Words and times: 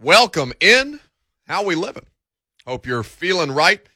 welcome 0.00 0.52
in. 0.60 1.00
How 1.46 1.64
we 1.64 1.74
living? 1.74 2.06
Hope 2.66 2.86
you're 2.86 3.02
feeling 3.02 3.52
right 3.52 3.86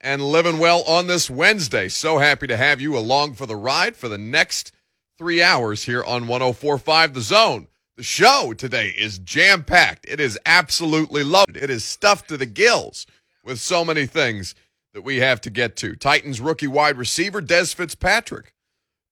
and 0.00 0.22
living 0.22 0.58
well 0.58 0.82
on 0.82 1.06
this 1.06 1.28
Wednesday. 1.28 1.88
So 1.88 2.18
happy 2.18 2.46
to 2.46 2.56
have 2.56 2.80
you 2.80 2.96
along 2.96 3.34
for 3.34 3.46
the 3.46 3.56
ride 3.56 3.96
for 3.96 4.08
the 4.08 4.18
next 4.18 4.72
three 5.18 5.42
hours 5.42 5.84
here 5.84 6.02
on 6.02 6.26
1045 6.26 7.14
The 7.14 7.20
Zone. 7.20 7.66
The 7.96 8.02
show 8.02 8.54
today 8.56 8.94
is 8.96 9.18
jam 9.18 9.62
packed. 9.62 10.06
It 10.08 10.20
is 10.20 10.38
absolutely 10.46 11.24
loaded. 11.24 11.58
It 11.58 11.68
is 11.68 11.84
stuffed 11.84 12.28
to 12.28 12.38
the 12.38 12.46
gills 12.46 13.06
with 13.44 13.60
so 13.60 13.84
many 13.84 14.06
things 14.06 14.54
that 14.94 15.02
we 15.02 15.18
have 15.18 15.40
to 15.42 15.50
get 15.50 15.76
to. 15.76 15.94
Titans 15.94 16.40
rookie 16.40 16.66
wide 16.66 16.96
receiver 16.96 17.42
Dez 17.42 17.74
Fitzpatrick. 17.74 18.54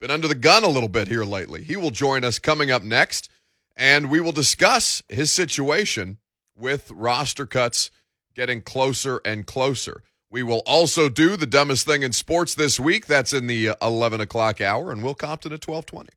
Been 0.01 0.11
under 0.11 0.29
the 0.29 0.35
gun 0.35 0.65
a 0.65 0.69
little 0.69 0.89
bit 0.89 1.09
here 1.09 1.25
lately. 1.25 1.63
He 1.63 1.77
will 1.77 1.91
join 1.91 2.25
us 2.25 2.39
coming 2.39 2.71
up 2.71 2.83
next, 2.83 3.29
and 3.77 4.11
we 4.11 4.21
will 4.21 4.33
discuss 4.33 5.03
his 5.09 5.31
situation 5.31 6.19
with 6.59 6.91
roster 6.91 7.47
cuts 7.47 7.91
getting 8.35 8.63
closer 8.63 9.21
and 9.25 9.47
closer. 9.47 10.03
We 10.31 10.43
will 10.43 10.63
also 10.67 11.09
do 11.09 11.37
the 11.37 11.47
dumbest 11.47 11.87
thing 11.87 12.03
in 12.03 12.13
sports 12.13 12.55
this 12.55 12.79
week. 12.79 13.07
That's 13.07 13.33
in 13.33 13.47
the 13.47 13.71
uh, 13.71 13.75
11 13.83 14.21
o'clock 14.21 14.61
hour, 14.61 14.93
and 14.93 15.03
Will 15.03 15.15
Compton 15.15 15.53
at 15.53 15.67
1220. 15.67 16.11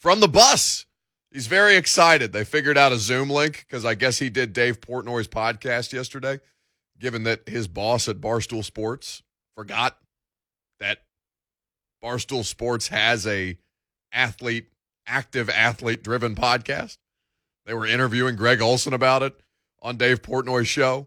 From 0.00 0.20
the 0.20 0.28
bus, 0.28 0.86
he's 1.30 1.46
very 1.46 1.76
excited. 1.76 2.32
They 2.32 2.44
figured 2.44 2.76
out 2.76 2.92
a 2.92 2.98
Zoom 2.98 3.30
link 3.30 3.64
because 3.66 3.84
I 3.84 3.94
guess 3.94 4.18
he 4.18 4.28
did 4.28 4.52
Dave 4.52 4.80
Portnoy's 4.80 5.28
podcast 5.28 5.92
yesterday, 5.92 6.40
given 6.98 7.22
that 7.24 7.48
his 7.48 7.68
boss 7.68 8.08
at 8.08 8.16
Barstool 8.16 8.64
Sports 8.64 9.22
forgot 9.56 9.98
that 10.80 10.98
Barstool 12.02 12.44
Sports 12.44 12.88
has 12.88 13.26
a 13.26 13.56
athlete, 14.12 14.66
active 15.06 15.48
athlete 15.48 16.02
driven 16.02 16.34
podcast. 16.34 16.98
They 17.66 17.72
were 17.72 17.86
interviewing 17.86 18.36
Greg 18.36 18.60
Olsen 18.60 18.92
about 18.92 19.22
it 19.22 19.40
on 19.84 19.96
Dave 19.98 20.22
Portnoy's 20.22 20.66
show. 20.66 21.06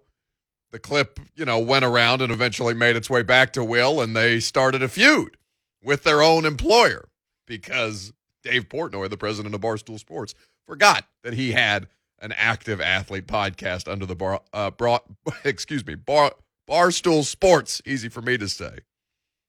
The 0.71 0.79
clip, 0.79 1.19
you 1.35 1.45
know, 1.45 1.59
went 1.59 1.83
around 1.83 2.21
and 2.21 2.31
eventually 2.31 2.73
made 2.73 2.95
its 2.95 3.09
way 3.09 3.23
back 3.23 3.53
to 3.53 3.63
Will, 3.63 3.99
and 3.99 4.15
they 4.15 4.39
started 4.39 4.83
a 4.83 4.87
feud 4.87 5.37
with 5.83 6.03
their 6.03 6.21
own 6.21 6.45
employer 6.45 7.09
because 7.47 8.13
Dave 8.43 8.69
Portnoy, 8.69 9.09
the 9.09 9.17
president 9.17 9.55
of 9.55 9.61
Barstool 9.61 9.97
Sports, 9.97 10.35
forgot 10.65 11.05
that 11.23 11.33
he 11.33 11.53
had 11.53 11.87
an 12.19 12.33
active 12.33 12.81
athlete 12.81 13.27
podcast 13.27 13.91
under 13.91 14.05
the 14.05 14.15
bar, 14.15 14.41
uh, 14.53 14.71
bra, 14.71 14.99
excuse 15.43 15.85
me, 15.85 15.95
bar, 15.95 16.33
Barstool 16.69 17.23
Sports. 17.23 17.81
Easy 17.85 18.09
for 18.09 18.21
me 18.21 18.37
to 18.37 18.47
say. 18.47 18.79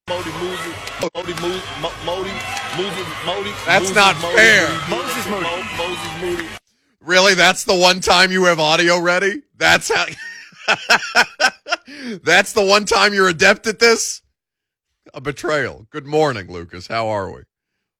Modi 0.09 0.31
Moody, 0.31 0.73
Modi 1.13 1.33
Moody, 1.41 1.61
Modi, 2.03 2.31
Moses 2.77 3.07
Modi. 3.25 3.51
That's 3.65 3.93
not 3.93 4.15
fair. 4.15 4.67
Moses 4.89 5.27
Moody. 5.27 5.45
Moses 5.77 6.21
Moody. 6.21 6.49
Really? 7.01 7.33
That's 7.33 7.63
the 7.63 7.75
one 7.75 7.99
time 8.01 8.31
you 8.31 8.45
have 8.45 8.59
audio 8.59 8.99
ready? 8.99 9.43
That's 9.57 9.89
how. 9.93 10.05
That's 12.23 12.53
the 12.53 12.63
one 12.63 12.85
time 12.85 13.13
you're 13.13 13.29
adept 13.29 13.67
at 13.67 13.79
this? 13.79 14.21
A 15.13 15.21
betrayal. 15.21 15.87
Good 15.89 16.05
morning, 16.05 16.51
Lucas. 16.51 16.87
How 16.87 17.07
are 17.07 17.31
we? 17.31 17.41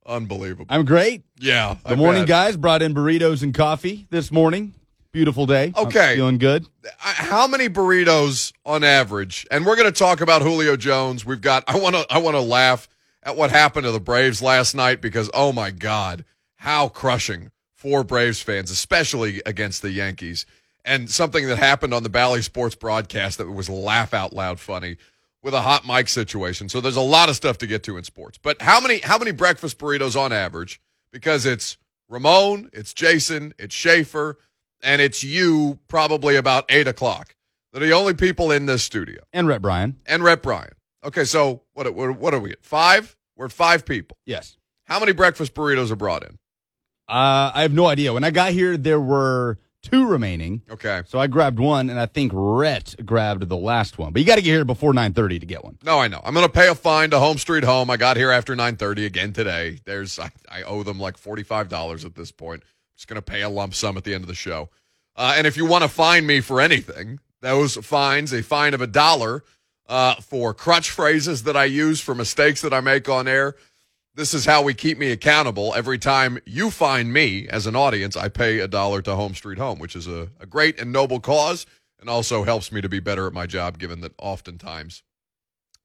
Unbelievable. 0.06 0.66
I'm 0.70 0.86
great. 0.86 1.24
yeah. 1.40 1.76
I 1.86 1.90
Good 1.90 1.98
morning, 1.98 2.22
bet. 2.24 2.30
guys. 2.30 2.58
Brought 2.58 2.82
in 2.82 2.94
burritos 2.94 3.42
and 3.44 3.54
coffee 3.54 4.08
this 4.10 4.32
morning. 4.32 4.74
Beautiful 5.12 5.46
day. 5.48 5.74
I'm 5.76 5.88
Okay. 5.88 6.16
feeling 6.16 6.38
good. 6.38 6.68
How 7.00 7.48
many 7.48 7.68
burritos 7.68 8.54
on 8.66 8.84
average? 8.84 9.48
And 9.50 9.66
we're 9.66 9.76
going 9.76 9.92
to 9.92 9.98
talk 9.98 10.22
about 10.22 10.42
Julio 10.44 10.76
Jones. 10.78 11.26
We've 11.26 11.42
got. 11.42 11.64
I 11.68 11.78
want 11.80 11.96
to. 11.96 12.06
I 12.12 12.20
want 12.20 12.36
to 12.36 12.42
laugh 12.42 12.88
at 13.24 13.36
what 13.36 13.50
happened 13.50 13.86
to 13.86 13.92
the 13.92 14.00
Braves 14.00 14.42
last 14.42 14.76
night 14.76 15.02
because 15.02 15.30
oh 15.34 15.52
my 15.52 15.72
god, 15.72 16.26
how 16.58 16.90
crushing 16.90 17.50
for 17.80 18.04
Braves 18.04 18.42
fans, 18.42 18.70
especially 18.72 19.42
against 19.46 19.82
the 19.82 19.90
Yankees. 19.90 20.46
And 20.84 21.10
something 21.10 21.48
that 21.48 21.58
happened 21.58 21.94
on 21.94 22.04
the 22.04 22.10
Bally 22.10 22.42
Sports 22.42 22.76
broadcast 22.76 23.38
that 23.38 23.50
was 23.50 23.70
laugh 23.70 24.14
out 24.14 24.34
loud 24.34 24.60
funny 24.60 24.98
with 25.42 25.54
a 25.54 25.62
hot 25.62 25.88
mic 25.88 26.10
situation. 26.10 26.68
So 26.68 26.82
there's 26.82 26.98
a 26.98 27.02
lot 27.02 27.30
of 27.30 27.38
stuff 27.38 27.58
to 27.60 27.68
get 27.68 27.84
to 27.84 27.96
in 27.96 28.04
sports. 28.04 28.38
But 28.38 28.62
how 28.62 28.82
many 28.82 29.00
how 29.00 29.18
many 29.18 29.32
breakfast 29.32 29.78
burritos 29.78 30.20
on 30.20 30.34
average? 30.34 30.82
Because 31.14 31.46
it's 31.46 31.78
Ramon, 32.10 32.70
it's 32.74 32.94
Jason, 32.94 33.54
it's 33.58 33.74
Schaefer, 33.74 34.38
and 34.84 35.02
it's 35.02 35.24
you 35.24 35.80
probably 35.88 36.36
about 36.36 36.66
eight 36.68 36.88
o'clock. 36.88 37.34
They're 37.72 37.88
the 37.88 37.94
only 37.94 38.14
people 38.14 38.52
in 38.52 38.66
this 38.66 38.84
studio. 38.84 39.22
And 39.32 39.48
Rhett 39.48 39.62
Brian. 39.62 39.96
And 40.06 40.22
Rep 40.22 40.42
Brian. 40.42 40.74
Okay, 41.06 41.24
so 41.24 41.62
what 41.74 41.94
what, 41.96 42.18
what 42.18 42.34
are 42.34 42.40
we 42.40 42.52
at? 42.52 42.62
Five? 42.62 43.16
We're 43.38 43.48
five 43.48 43.86
people. 43.86 44.18
Yes. 44.26 44.58
How 44.84 45.00
many 45.00 45.14
breakfast 45.14 45.54
burritos 45.54 45.92
are 45.92 45.96
brought 45.96 46.24
in? 46.24 46.39
Uh, 47.10 47.52
I 47.56 47.64
have 47.64 47.74
no 47.74 47.88
idea. 47.88 48.14
When 48.14 48.24
I 48.24 48.32
got 48.32 48.52
here, 48.52 48.78
there 48.78 49.00
were 49.00 49.58
two 49.82 50.08
remaining. 50.08 50.62
Okay. 50.70 51.02
So 51.08 51.20
I 51.20 51.28
grabbed 51.28 51.60
one, 51.60 51.90
and 51.90 52.00
I 52.00 52.06
think 52.06 52.32
Rhett 52.36 52.96
grabbed 53.04 53.50
the 53.50 53.58
last 53.58 53.98
one. 53.98 54.14
But 54.14 54.22
you 54.22 54.28
got 54.28 54.36
to 54.36 54.42
get 54.42 54.52
here 54.52 54.66
before 54.66 54.94
9.30 54.94 55.40
to 55.40 55.46
get 55.46 55.64
one. 55.64 55.78
No, 55.84 56.00
I 56.00 56.08
know. 56.08 56.22
I'm 56.24 56.34
going 56.34 56.46
to 56.46 56.52
pay 56.52 56.68
a 56.68 56.76
fine 56.76 57.10
to 57.10 57.20
Home 57.20 57.38
Street 57.38 57.64
Home. 57.64 57.90
I 57.90 57.98
got 57.98 58.16
here 58.16 58.32
after 58.32 58.56
9:30 58.56 59.06
again 59.06 59.34
today. 59.34 59.80
There's 59.86 60.20
I, 60.20 60.30
I 60.50 60.62
owe 60.64 60.84
them 60.84 61.00
like 61.00 61.20
$45 61.20 62.06
at 62.06 62.16
this 62.16 62.32
point. 62.32 62.62
I'm 62.64 62.96
just 62.96 63.08
going 63.08 63.16
to 63.16 63.22
pay 63.24 63.42
a 63.42 63.50
lump 63.50 63.74
sum 63.74 63.98
at 63.98 64.04
the 64.04 64.14
end 64.14 64.24
of 64.24 64.28
the 64.28 64.36
show. 64.36 64.70
Uh, 65.16 65.34
and 65.36 65.48
if 65.48 65.58
you 65.58 65.66
want 65.66 65.84
to 65.84 65.90
fine 65.90 66.26
me 66.26 66.42
for 66.42 66.62
anything, 66.62 67.20
those 67.42 67.76
fines, 67.78 68.32
a 68.34 68.44
fine 68.44 68.74
of 68.74 68.82
a 68.82 68.88
dollar 68.88 69.44
uh, 69.88 70.16
for 70.16 70.54
crutch 70.54 70.92
phrases 70.92 71.44
that 71.44 71.58
I 71.58 71.66
use 71.66 72.00
for 72.00 72.14
mistakes 72.14 72.62
that 72.62 72.74
I 72.74 72.80
make 72.80 73.10
on 73.10 73.28
air. 73.28 73.56
This 74.20 74.34
is 74.34 74.44
how 74.44 74.62
we 74.64 74.74
keep 74.74 74.98
me 74.98 75.12
accountable. 75.12 75.74
Every 75.74 75.98
time 75.98 76.40
you 76.46 76.72
find 76.72 77.14
me 77.14 77.48
as 77.48 77.66
an 77.68 77.78
audience, 77.78 78.18
I 78.18 78.28
pay 78.28 78.60
a 78.60 78.68
dollar 78.68 79.02
to 79.04 79.16
Home 79.16 79.34
Street 79.34 79.58
Home, 79.60 79.80
which 79.80 79.96
is 79.96 80.08
a, 80.08 80.28
a 80.42 80.46
great 80.46 80.78
and 80.78 80.92
noble 80.92 81.22
cause 81.22 81.66
and 82.02 82.10
also 82.10 82.44
helps 82.44 82.70
me 82.70 82.82
to 82.82 82.90
be 82.90 83.00
better 83.00 83.28
at 83.28 83.34
my 83.34 83.46
job, 83.46 83.80
given 83.80 84.02
that 84.02 84.12
oftentimes 84.18 85.04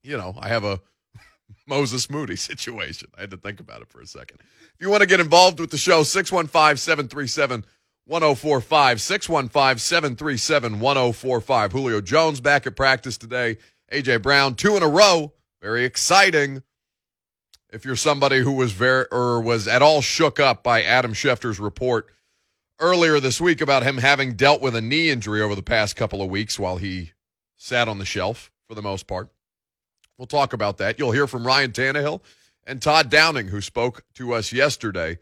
you 0.03 0.17
know, 0.17 0.35
I 0.37 0.49
have 0.49 0.65
a 0.65 0.81
Moses 1.65 2.09
Moody 2.09 2.35
situation. 2.35 3.07
I 3.17 3.21
had 3.21 3.31
to 3.31 3.37
think 3.37 3.61
about 3.61 3.81
it 3.81 3.87
for 3.87 4.01
a 4.01 4.05
second. 4.05 4.39
If 4.41 4.81
you 4.81 4.89
want 4.89 4.99
to 4.99 5.07
get 5.07 5.21
involved 5.21 5.61
with 5.61 5.71
the 5.71 5.77
show, 5.77 6.03
615 6.03 6.75
737 6.75 7.63
1045. 8.05 9.01
615 9.01 9.77
737 9.77 10.79
1045. 10.81 11.71
Julio 11.71 12.01
Jones 12.01 12.41
back 12.41 12.67
at 12.67 12.75
practice 12.75 13.17
today. 13.17 13.59
AJ 13.93 14.21
Brown, 14.21 14.55
two 14.55 14.75
in 14.75 14.83
a 14.83 14.89
row. 14.89 15.31
Very 15.61 15.85
exciting. 15.85 16.61
If 17.71 17.83
you're 17.83 17.95
somebody 17.95 18.39
who 18.39 18.51
was 18.51 18.71
very 18.71 19.05
or 19.11 19.41
was 19.41 19.67
at 19.67 19.81
all 19.81 20.01
shook 20.01 20.39
up 20.39 20.63
by 20.63 20.83
Adam 20.83 21.13
Schefter's 21.13 21.59
report 21.59 22.07
earlier 22.79 23.19
this 23.19 23.41
week 23.41 23.61
about 23.61 23.83
him 23.83 23.97
having 23.97 24.35
dealt 24.35 24.61
with 24.61 24.75
a 24.75 24.81
knee 24.81 25.09
injury 25.09 25.41
over 25.41 25.55
the 25.55 25.63
past 25.63 25.95
couple 25.95 26.21
of 26.21 26.29
weeks 26.29 26.59
while 26.59 26.77
he 26.77 27.11
sat 27.57 27.87
on 27.87 27.97
the 27.97 28.05
shelf 28.05 28.51
for 28.67 28.75
the 28.75 28.81
most 28.81 29.07
part. 29.07 29.29
We'll 30.17 30.27
talk 30.27 30.53
about 30.53 30.77
that. 30.77 30.97
You'll 30.99 31.11
hear 31.11 31.27
from 31.27 31.45
Ryan 31.45 31.71
Tannehill 31.71 32.21
and 32.65 32.81
Todd 32.81 33.09
Downing, 33.09 33.47
who 33.47 33.61
spoke 33.61 34.03
to 34.13 34.33
us 34.33 34.53
yesterday 34.53 35.17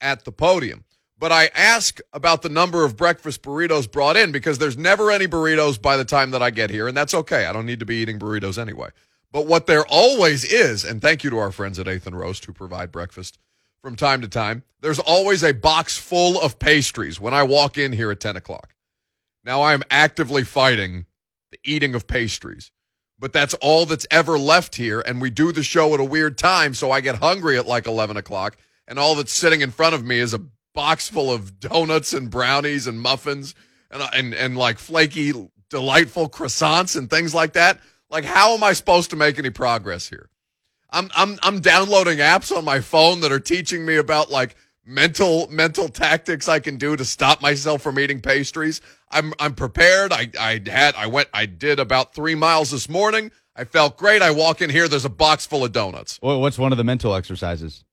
at 0.00 0.24
the 0.24 0.32
podium. 0.32 0.84
But 1.18 1.30
I 1.30 1.50
ask 1.54 2.00
about 2.12 2.42
the 2.42 2.48
number 2.48 2.84
of 2.84 2.96
breakfast 2.96 3.42
burritos 3.42 3.90
brought 3.90 4.16
in 4.16 4.32
because 4.32 4.58
there's 4.58 4.76
never 4.76 5.12
any 5.12 5.28
burritos 5.28 5.80
by 5.80 5.96
the 5.96 6.04
time 6.04 6.32
that 6.32 6.42
I 6.42 6.50
get 6.50 6.70
here, 6.70 6.88
and 6.88 6.96
that's 6.96 7.14
okay. 7.14 7.46
I 7.46 7.52
don't 7.52 7.66
need 7.66 7.78
to 7.78 7.86
be 7.86 7.96
eating 7.96 8.18
burritos 8.18 8.58
anyway. 8.58 8.88
But 9.32 9.46
what 9.46 9.66
there 9.66 9.86
always 9.86 10.44
is, 10.44 10.84
and 10.84 11.00
thank 11.00 11.24
you 11.24 11.30
to 11.30 11.38
our 11.38 11.52
friends 11.52 11.78
at 11.78 11.88
Eighth 11.88 12.06
and 12.06 12.18
Roast 12.18 12.44
who 12.44 12.52
provide 12.52 12.92
breakfast 12.92 13.38
from 13.82 13.96
time 13.96 14.20
to 14.20 14.28
time, 14.28 14.62
there's 14.80 14.98
always 14.98 15.42
a 15.42 15.54
box 15.54 15.96
full 15.96 16.40
of 16.40 16.58
pastries 16.58 17.18
when 17.18 17.34
I 17.34 17.42
walk 17.42 17.78
in 17.78 17.92
here 17.92 18.10
at 18.10 18.20
10 18.20 18.36
o'clock. 18.36 18.74
Now 19.44 19.62
I'm 19.62 19.82
actively 19.90 20.44
fighting 20.44 21.06
the 21.50 21.58
eating 21.64 21.94
of 21.94 22.06
pastries 22.06 22.70
but 23.22 23.32
that's 23.32 23.54
all 23.54 23.86
that's 23.86 24.06
ever 24.10 24.36
left 24.36 24.74
here. 24.74 25.00
And 25.00 25.22
we 25.22 25.30
do 25.30 25.52
the 25.52 25.62
show 25.62 25.94
at 25.94 26.00
a 26.00 26.04
weird 26.04 26.36
time, 26.36 26.74
so 26.74 26.90
I 26.90 27.00
get 27.00 27.14
hungry 27.20 27.56
at 27.56 27.68
like 27.68 27.86
11 27.86 28.16
o'clock, 28.16 28.56
and 28.88 28.98
all 28.98 29.14
that's 29.14 29.32
sitting 29.32 29.60
in 29.60 29.70
front 29.70 29.94
of 29.94 30.04
me 30.04 30.18
is 30.18 30.34
a 30.34 30.42
box 30.74 31.08
full 31.08 31.32
of 31.32 31.60
donuts 31.60 32.12
and 32.12 32.28
brownies 32.28 32.88
and 32.88 33.00
muffins 33.00 33.54
and, 33.92 34.02
uh, 34.02 34.10
and, 34.12 34.34
and 34.34 34.58
like 34.58 34.76
flaky, 34.80 35.32
delightful 35.70 36.28
croissants 36.28 36.96
and 36.96 37.08
things 37.08 37.32
like 37.32 37.52
that. 37.52 37.78
Like, 38.12 38.24
how 38.24 38.52
am 38.54 38.62
I 38.62 38.74
supposed 38.74 39.10
to 39.10 39.16
make 39.16 39.38
any 39.38 39.50
progress 39.50 40.08
here? 40.08 40.28
I'm, 40.90 41.10
I'm, 41.16 41.38
I'm 41.42 41.60
downloading 41.60 42.18
apps 42.18 42.54
on 42.56 42.64
my 42.64 42.80
phone 42.80 43.20
that 43.22 43.32
are 43.32 43.40
teaching 43.40 43.86
me 43.86 43.96
about 43.96 44.30
like 44.30 44.54
mental 44.84 45.48
mental 45.50 45.88
tactics 45.88 46.48
I 46.48 46.58
can 46.60 46.76
do 46.76 46.96
to 46.96 47.04
stop 47.04 47.40
myself 47.40 47.80
from 47.82 47.98
eating 47.98 48.20
pastries. 48.20 48.80
I'm 49.10 49.32
I'm 49.38 49.54
prepared. 49.54 50.12
I 50.12 50.30
I 50.38 50.60
had 50.66 50.94
I 50.96 51.06
went 51.06 51.28
I 51.32 51.46
did 51.46 51.78
about 51.80 52.14
3 52.14 52.34
miles 52.34 52.70
this 52.72 52.88
morning. 52.88 53.30
I 53.56 53.64
felt 53.64 53.96
great. 53.96 54.20
I 54.22 54.30
walk 54.32 54.60
in 54.60 54.68
here 54.70 54.88
there's 54.88 55.04
a 55.04 55.08
box 55.10 55.46
full 55.46 55.64
of 55.64 55.72
donuts. 55.72 56.18
Wha- 56.20 56.36
What's 56.38 56.58
one 56.58 56.72
of 56.72 56.78
the 56.78 56.84
mental 56.84 57.14
exercises? 57.14 57.84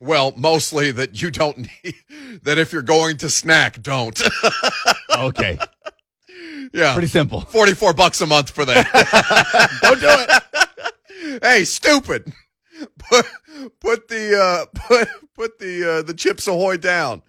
Well, 0.00 0.32
mostly 0.36 0.90
that 0.92 1.20
you 1.22 1.30
don't 1.30 1.58
need 1.84 1.94
that 2.42 2.56
if 2.58 2.72
you're 2.72 2.82
going 2.82 3.18
to 3.18 3.30
snack, 3.30 3.80
don't. 3.82 4.20
Okay. 5.18 5.58
Yeah. 6.72 6.92
Pretty 6.92 7.08
simple. 7.08 7.40
44 7.42 7.94
bucks 7.94 8.20
a 8.20 8.26
month 8.26 8.50
for 8.50 8.64
that. 8.64 9.78
Don't 9.82 10.00
do 10.00 10.06
it. 10.08 11.40
hey, 11.42 11.64
stupid. 11.64 12.32
Put 12.98 13.26
put 13.80 14.08
the 14.08 14.40
uh 14.40 14.66
put 14.86 15.08
put 15.34 15.58
the 15.58 15.98
uh 15.98 16.02
the 16.02 16.14
chips 16.14 16.46
ahoy 16.46 16.76
down. 16.76 17.22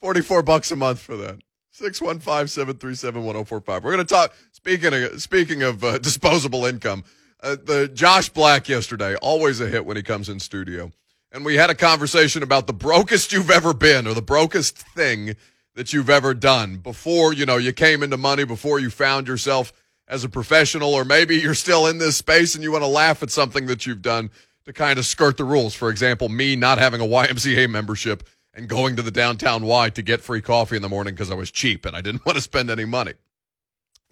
44 0.00 0.42
bucks 0.42 0.70
a 0.70 0.76
month 0.76 1.00
for 1.00 1.16
that. 1.16 1.38
615-737-1045. 1.80 3.66
We're 3.66 3.80
going 3.80 3.98
to 3.98 4.04
talk 4.04 4.32
speaking 4.52 4.94
of 4.94 5.20
speaking 5.20 5.62
of 5.62 5.82
uh, 5.82 5.98
disposable 5.98 6.64
income. 6.66 7.04
Uh, 7.42 7.56
the 7.62 7.88
Josh 7.88 8.28
Black 8.28 8.68
yesterday, 8.68 9.16
always 9.16 9.60
a 9.60 9.66
hit 9.66 9.84
when 9.84 9.96
he 9.96 10.02
comes 10.02 10.28
in 10.28 10.38
studio. 10.40 10.92
And 11.32 11.44
we 11.44 11.56
had 11.56 11.68
a 11.70 11.74
conversation 11.74 12.44
about 12.44 12.68
the 12.68 12.72
brokest 12.72 13.32
you've 13.32 13.50
ever 13.50 13.74
been 13.74 14.06
or 14.06 14.14
the 14.14 14.22
brokest 14.22 14.78
thing 14.78 15.34
that 15.74 15.92
you've 15.92 16.10
ever 16.10 16.34
done 16.34 16.76
before, 16.76 17.32
you 17.32 17.46
know, 17.46 17.56
you 17.56 17.72
came 17.72 18.02
into 18.02 18.16
money, 18.16 18.44
before 18.44 18.78
you 18.78 18.90
found 18.90 19.26
yourself 19.26 19.72
as 20.06 20.22
a 20.22 20.28
professional, 20.28 20.94
or 20.94 21.04
maybe 21.04 21.36
you're 21.36 21.54
still 21.54 21.86
in 21.86 21.98
this 21.98 22.16
space 22.16 22.54
and 22.54 22.62
you 22.62 22.70
want 22.70 22.82
to 22.84 22.88
laugh 22.88 23.22
at 23.22 23.30
something 23.30 23.66
that 23.66 23.86
you've 23.86 24.02
done 24.02 24.30
to 24.64 24.72
kind 24.72 24.98
of 24.98 25.06
skirt 25.06 25.36
the 25.36 25.44
rules. 25.44 25.74
For 25.74 25.90
example, 25.90 26.28
me 26.28 26.56
not 26.56 26.78
having 26.78 27.00
a 27.00 27.04
YMCA 27.04 27.68
membership 27.68 28.28
and 28.54 28.68
going 28.68 28.96
to 28.96 29.02
the 29.02 29.10
downtown 29.10 29.64
Y 29.64 29.90
to 29.90 30.02
get 30.02 30.20
free 30.20 30.40
coffee 30.40 30.76
in 30.76 30.82
the 30.82 30.88
morning 30.88 31.14
because 31.14 31.30
I 31.30 31.34
was 31.34 31.50
cheap 31.50 31.84
and 31.84 31.96
I 31.96 32.00
didn't 32.00 32.24
want 32.26 32.36
to 32.36 32.42
spend 32.42 32.70
any 32.70 32.84
money 32.84 33.14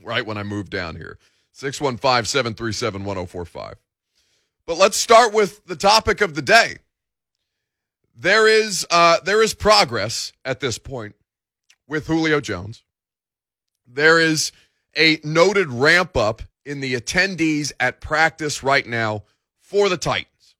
right 0.02 0.26
when 0.26 0.36
I 0.36 0.42
moved 0.42 0.70
down 0.70 0.96
here. 0.96 1.18
615 1.52 2.24
737 2.24 3.04
1045. 3.04 3.76
But 4.66 4.78
let's 4.78 4.96
start 4.96 5.32
with 5.32 5.64
the 5.66 5.76
topic 5.76 6.20
of 6.20 6.34
the 6.34 6.42
day. 6.42 6.78
There 8.16 8.46
is 8.46 8.86
uh, 8.90 9.18
there 9.24 9.42
is 9.42 9.54
progress 9.54 10.32
at 10.44 10.60
this 10.60 10.78
point 10.78 11.14
with 11.92 12.06
Julio 12.06 12.40
Jones. 12.40 12.82
There 13.86 14.18
is 14.18 14.50
a 14.96 15.20
noted 15.22 15.70
ramp 15.70 16.16
up 16.16 16.40
in 16.64 16.80
the 16.80 16.94
attendees 16.94 17.70
at 17.78 18.00
practice 18.00 18.62
right 18.62 18.86
now 18.86 19.24
for 19.60 19.90
the 19.90 19.98
Titans. 19.98 20.56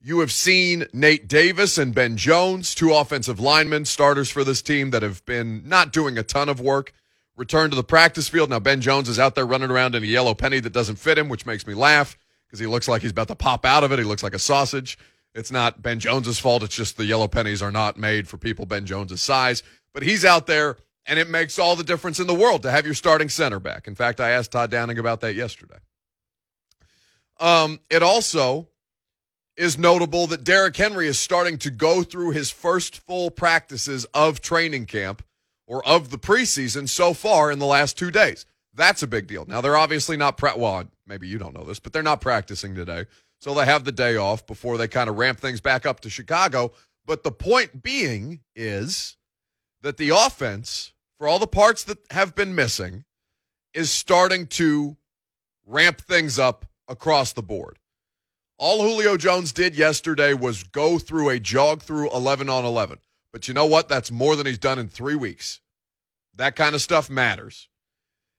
You 0.00 0.18
have 0.18 0.32
seen 0.32 0.86
Nate 0.92 1.28
Davis 1.28 1.78
and 1.78 1.94
Ben 1.94 2.16
Jones, 2.16 2.74
two 2.74 2.92
offensive 2.92 3.38
linemen, 3.38 3.84
starters 3.84 4.28
for 4.28 4.42
this 4.42 4.60
team 4.60 4.90
that 4.90 5.02
have 5.02 5.24
been 5.24 5.62
not 5.68 5.92
doing 5.92 6.18
a 6.18 6.24
ton 6.24 6.48
of 6.48 6.60
work, 6.60 6.92
return 7.36 7.70
to 7.70 7.76
the 7.76 7.84
practice 7.84 8.28
field. 8.28 8.50
Now, 8.50 8.58
Ben 8.58 8.80
Jones 8.80 9.08
is 9.08 9.20
out 9.20 9.36
there 9.36 9.46
running 9.46 9.70
around 9.70 9.94
in 9.94 10.02
a 10.02 10.06
yellow 10.06 10.34
penny 10.34 10.58
that 10.58 10.72
doesn't 10.72 10.96
fit 10.96 11.16
him, 11.16 11.28
which 11.28 11.46
makes 11.46 11.64
me 11.64 11.74
laugh 11.74 12.18
because 12.48 12.58
he 12.58 12.66
looks 12.66 12.88
like 12.88 13.02
he's 13.02 13.12
about 13.12 13.28
to 13.28 13.36
pop 13.36 13.64
out 13.64 13.84
of 13.84 13.92
it. 13.92 14.00
He 14.00 14.04
looks 14.04 14.24
like 14.24 14.34
a 14.34 14.40
sausage. 14.40 14.98
It's 15.34 15.50
not 15.50 15.82
Ben 15.82 15.98
Jones's 15.98 16.38
fault. 16.38 16.62
It's 16.62 16.74
just 16.74 16.96
the 16.96 17.06
yellow 17.06 17.28
pennies 17.28 17.62
are 17.62 17.72
not 17.72 17.96
made 17.96 18.28
for 18.28 18.36
people 18.36 18.66
Ben 18.66 18.84
Jones's 18.84 19.22
size. 19.22 19.62
But 19.94 20.02
he's 20.02 20.24
out 20.24 20.46
there, 20.46 20.76
and 21.06 21.18
it 21.18 21.28
makes 21.28 21.58
all 21.58 21.76
the 21.76 21.84
difference 21.84 22.20
in 22.20 22.26
the 22.26 22.34
world 22.34 22.62
to 22.62 22.70
have 22.70 22.84
your 22.84 22.94
starting 22.94 23.28
center 23.28 23.58
back. 23.58 23.88
In 23.88 23.94
fact, 23.94 24.20
I 24.20 24.30
asked 24.30 24.52
Todd 24.52 24.70
Downing 24.70 24.98
about 24.98 25.20
that 25.20 25.34
yesterday. 25.34 25.78
Um, 27.40 27.80
it 27.90 28.02
also 28.02 28.68
is 29.56 29.78
notable 29.78 30.26
that 30.28 30.44
Derrick 30.44 30.76
Henry 30.76 31.06
is 31.06 31.18
starting 31.18 31.58
to 31.58 31.70
go 31.70 32.02
through 32.02 32.30
his 32.30 32.50
first 32.50 32.98
full 32.98 33.30
practices 33.30 34.04
of 34.14 34.40
training 34.40 34.86
camp 34.86 35.22
or 35.66 35.86
of 35.86 36.10
the 36.10 36.18
preseason 36.18 36.88
so 36.88 37.12
far 37.12 37.50
in 37.50 37.58
the 37.58 37.66
last 37.66 37.98
two 37.98 38.10
days. 38.10 38.46
That's 38.74 39.02
a 39.02 39.06
big 39.06 39.26
deal. 39.26 39.44
Now 39.46 39.60
they're 39.60 39.76
obviously 39.76 40.16
not 40.16 40.38
pre- 40.38 40.52
well, 40.56 40.84
maybe 41.06 41.28
you 41.28 41.38
don't 41.38 41.54
know 41.54 41.64
this, 41.64 41.80
but 41.80 41.92
they're 41.92 42.02
not 42.02 42.20
practicing 42.20 42.74
today. 42.74 43.06
So 43.42 43.54
they 43.54 43.64
have 43.64 43.82
the 43.82 43.90
day 43.90 44.14
off 44.14 44.46
before 44.46 44.78
they 44.78 44.86
kind 44.86 45.10
of 45.10 45.18
ramp 45.18 45.40
things 45.40 45.60
back 45.60 45.84
up 45.84 45.98
to 46.00 46.10
Chicago. 46.10 46.70
But 47.04 47.24
the 47.24 47.32
point 47.32 47.82
being 47.82 48.38
is 48.54 49.16
that 49.80 49.96
the 49.96 50.10
offense, 50.10 50.92
for 51.18 51.26
all 51.26 51.40
the 51.40 51.48
parts 51.48 51.82
that 51.84 51.98
have 52.12 52.36
been 52.36 52.54
missing, 52.54 53.02
is 53.74 53.90
starting 53.90 54.46
to 54.46 54.96
ramp 55.66 56.00
things 56.02 56.38
up 56.38 56.66
across 56.86 57.32
the 57.32 57.42
board. 57.42 57.80
All 58.58 58.80
Julio 58.80 59.16
Jones 59.16 59.50
did 59.50 59.74
yesterday 59.74 60.34
was 60.34 60.62
go 60.62 61.00
through 61.00 61.30
a 61.30 61.40
jog 61.40 61.82
through 61.82 62.12
11 62.12 62.48
on 62.48 62.64
11. 62.64 62.98
But 63.32 63.48
you 63.48 63.54
know 63.54 63.66
what? 63.66 63.88
That's 63.88 64.12
more 64.12 64.36
than 64.36 64.46
he's 64.46 64.56
done 64.56 64.78
in 64.78 64.86
three 64.86 65.16
weeks. 65.16 65.60
That 66.36 66.54
kind 66.54 66.76
of 66.76 66.80
stuff 66.80 67.10
matters. 67.10 67.68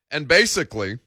And 0.09 0.29
basically, 0.29 0.99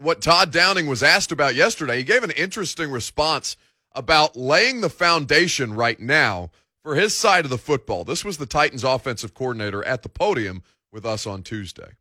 what 0.00 0.22
Todd 0.22 0.50
Downing 0.50 0.86
was 0.86 1.02
asked 1.02 1.30
about 1.30 1.54
yesterday, 1.54 1.98
he 1.98 2.04
gave 2.04 2.24
an 2.24 2.30
interesting 2.30 2.90
response 2.90 3.56
about 3.92 4.36
laying 4.36 4.80
the 4.80 4.88
foundation 4.88 5.74
right 5.74 6.00
now 6.00 6.50
for 6.82 6.94
his 6.94 7.14
side 7.14 7.44
of 7.44 7.50
the 7.50 7.58
football. 7.58 8.04
This 8.04 8.24
was 8.24 8.38
the 8.38 8.46
Titans 8.46 8.84
offensive 8.84 9.34
coordinator 9.34 9.84
at 9.84 10.02
the 10.02 10.08
podium 10.08 10.62
with 10.90 11.04
us 11.04 11.26
on 11.26 11.42
Tuesday. 11.42 11.92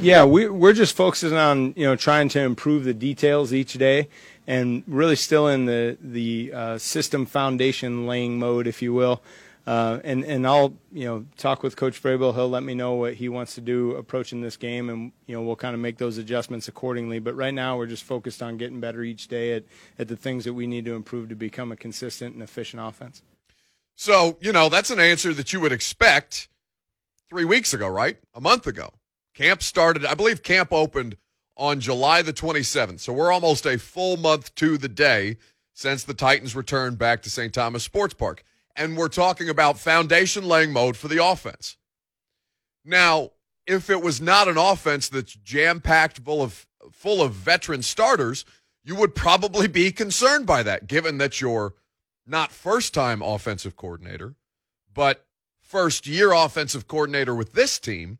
Yeah, 0.00 0.24
we, 0.24 0.48
we're 0.48 0.74
just 0.74 0.96
focusing 0.96 1.34
on 1.34 1.72
you 1.76 1.84
know 1.84 1.96
trying 1.96 2.28
to 2.30 2.40
improve 2.40 2.84
the 2.84 2.94
details 2.94 3.52
each 3.52 3.74
day, 3.74 4.08
and 4.46 4.82
really 4.86 5.16
still 5.16 5.48
in 5.48 5.66
the 5.66 5.96
the 6.00 6.52
uh, 6.52 6.78
system 6.78 7.24
foundation 7.24 8.06
laying 8.06 8.38
mode, 8.38 8.66
if 8.66 8.82
you 8.82 8.92
will. 8.92 9.22
Uh, 9.68 10.00
and 10.02 10.24
and 10.24 10.46
I'll 10.46 10.78
you 10.90 11.04
know 11.04 11.26
talk 11.36 11.62
with 11.62 11.76
Coach 11.76 12.02
Vrabel. 12.02 12.34
He'll 12.34 12.48
let 12.48 12.62
me 12.62 12.74
know 12.74 12.94
what 12.94 13.14
he 13.14 13.28
wants 13.28 13.54
to 13.56 13.60
do 13.60 13.96
approaching 13.96 14.40
this 14.40 14.56
game, 14.56 14.88
and 14.88 15.12
you 15.26 15.36
know 15.36 15.42
we'll 15.42 15.56
kind 15.56 15.74
of 15.74 15.80
make 15.80 15.98
those 15.98 16.16
adjustments 16.16 16.68
accordingly. 16.68 17.18
But 17.18 17.36
right 17.36 17.52
now 17.52 17.76
we're 17.76 17.86
just 17.86 18.04
focused 18.04 18.42
on 18.42 18.56
getting 18.56 18.80
better 18.80 19.02
each 19.02 19.28
day 19.28 19.52
at 19.52 19.64
at 19.98 20.08
the 20.08 20.16
things 20.16 20.44
that 20.44 20.54
we 20.54 20.66
need 20.66 20.86
to 20.86 20.94
improve 20.94 21.28
to 21.28 21.34
become 21.34 21.70
a 21.70 21.76
consistent 21.76 22.32
and 22.32 22.42
efficient 22.42 22.80
offense. 22.82 23.20
So 23.94 24.38
you 24.40 24.52
know 24.52 24.70
that's 24.70 24.88
an 24.88 25.00
answer 25.00 25.34
that 25.34 25.52
you 25.52 25.60
would 25.60 25.72
expect 25.72 26.48
three 27.28 27.44
weeks 27.44 27.74
ago, 27.74 27.88
right? 27.88 28.16
A 28.32 28.40
month 28.40 28.66
ago. 28.66 28.94
Camp 29.34 29.62
started, 29.62 30.06
I 30.06 30.14
believe 30.14 30.42
camp 30.42 30.72
opened 30.72 31.18
on 31.58 31.78
July 31.78 32.22
the 32.22 32.32
27th. 32.32 33.00
So 33.00 33.12
we're 33.12 33.30
almost 33.30 33.66
a 33.66 33.78
full 33.78 34.16
month 34.16 34.54
to 34.54 34.78
the 34.78 34.88
day 34.88 35.36
since 35.74 36.04
the 36.04 36.14
Titans 36.14 36.56
returned 36.56 36.96
back 36.96 37.20
to 37.22 37.30
St. 37.30 37.52
Thomas 37.52 37.84
Sports 37.84 38.14
Park. 38.14 38.44
And 38.78 38.96
we're 38.96 39.08
talking 39.08 39.48
about 39.48 39.78
foundation 39.78 40.46
laying 40.46 40.72
mode 40.72 40.96
for 40.96 41.08
the 41.08 41.22
offense. 41.22 41.76
Now, 42.84 43.32
if 43.66 43.90
it 43.90 44.00
was 44.00 44.20
not 44.20 44.48
an 44.48 44.56
offense 44.56 45.08
that's 45.08 45.34
jam 45.34 45.80
packed 45.80 46.18
full 46.18 46.40
of 46.40 46.66
full 46.92 47.20
of 47.20 47.34
veteran 47.34 47.82
starters, 47.82 48.44
you 48.84 48.94
would 48.94 49.14
probably 49.14 49.68
be 49.68 49.92
concerned 49.92 50.46
by 50.46 50.62
that, 50.62 50.86
given 50.86 51.18
that 51.18 51.40
you're 51.40 51.74
not 52.26 52.52
first 52.52 52.94
time 52.94 53.20
offensive 53.20 53.76
coordinator, 53.76 54.36
but 54.94 55.26
first 55.60 56.06
year 56.06 56.32
offensive 56.32 56.88
coordinator 56.88 57.34
with 57.34 57.52
this 57.52 57.78
team 57.78 58.18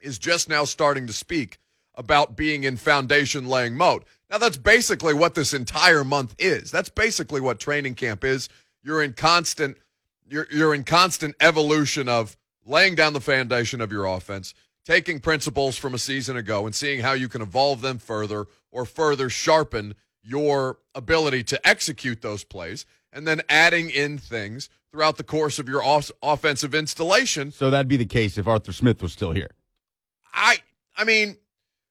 is 0.00 0.18
just 0.18 0.48
now 0.48 0.64
starting 0.64 1.06
to 1.06 1.12
speak 1.12 1.58
about 1.94 2.36
being 2.36 2.64
in 2.64 2.76
foundation 2.76 3.46
laying 3.46 3.74
mode. 3.74 4.04
Now, 4.30 4.38
that's 4.38 4.56
basically 4.56 5.14
what 5.14 5.34
this 5.34 5.52
entire 5.52 6.04
month 6.04 6.34
is. 6.38 6.70
That's 6.70 6.88
basically 6.88 7.40
what 7.40 7.58
training 7.58 7.94
camp 7.94 8.24
is. 8.24 8.48
You're 8.86 9.02
in 9.02 9.14
constant, 9.14 9.78
you're, 10.28 10.46
you're 10.48 10.72
in 10.72 10.84
constant 10.84 11.34
evolution 11.40 12.08
of 12.08 12.36
laying 12.64 12.94
down 12.94 13.14
the 13.14 13.20
foundation 13.20 13.80
of 13.80 13.90
your 13.90 14.04
offense, 14.04 14.54
taking 14.84 15.18
principles 15.18 15.76
from 15.76 15.92
a 15.92 15.98
season 15.98 16.36
ago 16.36 16.66
and 16.66 16.72
seeing 16.72 17.00
how 17.00 17.12
you 17.12 17.28
can 17.28 17.42
evolve 17.42 17.80
them 17.80 17.98
further 17.98 18.46
or 18.70 18.84
further 18.84 19.28
sharpen 19.28 19.96
your 20.22 20.78
ability 20.94 21.42
to 21.42 21.68
execute 21.68 22.22
those 22.22 22.44
plays, 22.44 22.86
and 23.12 23.26
then 23.26 23.40
adding 23.48 23.90
in 23.90 24.18
things 24.18 24.68
throughout 24.92 25.16
the 25.16 25.24
course 25.24 25.58
of 25.58 25.68
your 25.68 25.82
off- 25.82 26.12
offensive 26.22 26.72
installation. 26.72 27.50
So 27.50 27.70
that'd 27.70 27.88
be 27.88 27.96
the 27.96 28.06
case 28.06 28.38
if 28.38 28.46
Arthur 28.46 28.72
Smith 28.72 29.02
was 29.02 29.12
still 29.12 29.32
here. 29.32 29.50
I 30.32 30.58
I 30.96 31.02
mean, 31.02 31.38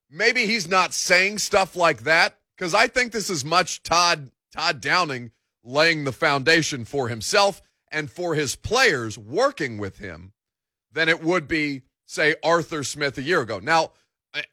maybe 0.10 0.46
he's 0.46 0.70
not 0.70 0.94
saying 0.94 1.40
stuff 1.40 1.76
like 1.76 2.04
that 2.04 2.38
because 2.56 2.74
I 2.74 2.88
think 2.88 3.12
this 3.12 3.30
is 3.30 3.44
much 3.44 3.84
Todd 3.84 4.32
Todd 4.54 4.80
Downing 4.80 5.32
laying 5.66 6.04
the 6.04 6.12
foundation 6.12 6.86
for 6.86 7.10
himself 7.10 7.62
and 7.92 8.10
for 8.10 8.36
his 8.36 8.56
players 8.56 9.18
working 9.18 9.78
with 9.78 9.98
him 9.98 10.32
than 10.92 11.10
it 11.10 11.22
would 11.22 11.48
be 11.48 11.82
say 12.06 12.36
Arthur 12.44 12.84
Smith 12.84 13.18
a 13.18 13.24
year 13.24 13.42
ago. 13.42 13.60
Now, 13.60 13.92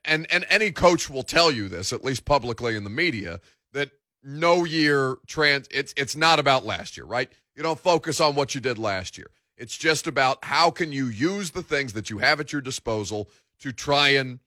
and 0.05 0.27
and 0.33 0.47
any 0.49 0.71
coach 0.71 1.11
will 1.11 1.23
tell 1.23 1.51
you 1.51 1.69
this 1.69 1.93
at 1.93 2.05
least 2.05 2.25
publicly 2.25 2.77
in 2.77 2.85
the 2.85 2.91
media 2.91 3.41
that 3.73 3.91
no 4.23 4.65
year 4.65 5.17
trans 5.27 5.67
it's 5.71 5.93
it's 5.97 6.17
not 6.17 6.39
about 6.39 6.65
last 6.65 6.97
year, 6.97 7.07
right? 7.07 7.31
You 7.55 7.63
don't 7.63 7.79
focus 7.79 8.21
on 8.21 8.35
what 8.35 8.55
you 8.55 8.61
did 8.61 8.79
last 8.79 9.19
year. 9.19 9.29
It's 9.57 9.77
just 9.77 10.07
about 10.07 10.45
how 10.45 10.71
can 10.71 10.93
you 10.93 11.07
use 11.07 11.51
the 11.51 11.63
things 11.63 11.93
that 11.93 12.11
you 12.11 12.19
have 12.19 12.41
at 12.41 12.53
your 12.53 12.63
disposal 12.63 13.29
to 13.61 13.73
try 13.73 14.11
and 14.11 14.41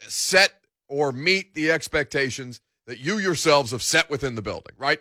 set 0.00 0.52
or 0.88 1.12
meet 1.12 1.54
the 1.54 1.70
expectations 1.70 2.60
that 2.86 2.98
you 2.98 3.18
yourselves 3.18 3.72
have 3.72 3.82
set 3.82 4.08
within 4.08 4.36
the 4.36 4.42
building, 4.42 4.74
right? 4.78 5.00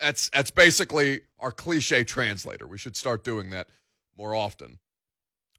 That's 0.00 0.30
that's 0.30 0.50
basically 0.50 1.22
our 1.38 1.52
cliche 1.52 2.04
translator. 2.04 2.66
We 2.66 2.78
should 2.78 2.96
start 2.96 3.24
doing 3.24 3.50
that 3.50 3.68
more 4.16 4.34
often 4.34 4.78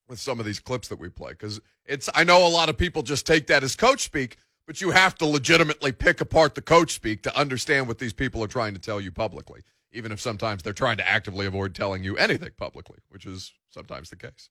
with 0.08 0.20
some 0.20 0.40
of 0.40 0.46
these 0.46 0.60
clips 0.60 0.88
that 0.88 1.00
we 1.00 1.10
play 1.10 1.36
cuz 1.36 1.60
it's 1.86 2.10
I 2.14 2.24
know 2.24 2.46
a 2.46 2.50
lot 2.50 2.70
of 2.70 2.78
people 2.78 3.04
just 3.04 3.26
take 3.26 3.48
that 3.48 3.64
as 3.64 3.76
coach 3.76 4.02
speak, 4.02 4.38
but 4.66 4.82
you 4.82 4.92
have 4.92 5.16
to 5.16 5.26
legitimately 5.26 5.92
pick 5.92 6.22
apart 6.22 6.56
the 6.56 6.62
coach 6.62 6.94
speak 6.94 7.24
to 7.24 7.38
understand 7.38 7.88
what 7.88 8.00
these 8.00 8.14
people 8.14 8.44
are 8.44 8.48
trying 8.48 8.74
to 8.74 8.80
tell 8.80 9.02
you 9.02 9.12
publicly, 9.12 9.62
even 9.92 10.12
if 10.12 10.22
sometimes 10.22 10.64
they're 10.64 10.74
trying 10.74 10.98
to 10.98 11.08
actively 11.08 11.46
avoid 11.46 11.76
telling 11.76 12.04
you 12.04 12.18
anything 12.18 12.52
publicly, 12.58 13.00
which 13.10 13.26
is 13.26 13.54
sometimes 13.70 14.10
the 14.10 14.16
case. 14.16 14.50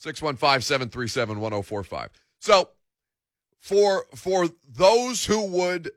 615-737-1045. 0.00 2.08
So 2.38 2.70
for 3.60 4.06
for 4.14 4.48
those 4.68 5.26
who 5.26 5.44
would 5.44 5.90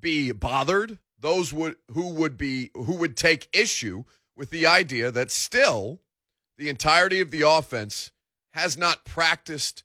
be 0.00 0.32
bothered, 0.32 0.98
those 1.24 1.54
would 1.54 1.76
who 1.92 2.10
would 2.10 2.36
be 2.36 2.70
who 2.74 2.92
would 2.96 3.16
take 3.16 3.48
issue 3.50 4.04
with 4.36 4.50
the 4.50 4.66
idea 4.66 5.10
that 5.10 5.30
still 5.30 6.02
the 6.58 6.68
entirety 6.68 7.18
of 7.18 7.30
the 7.30 7.40
offense 7.40 8.12
has 8.52 8.76
not 8.76 9.06
practiced 9.06 9.84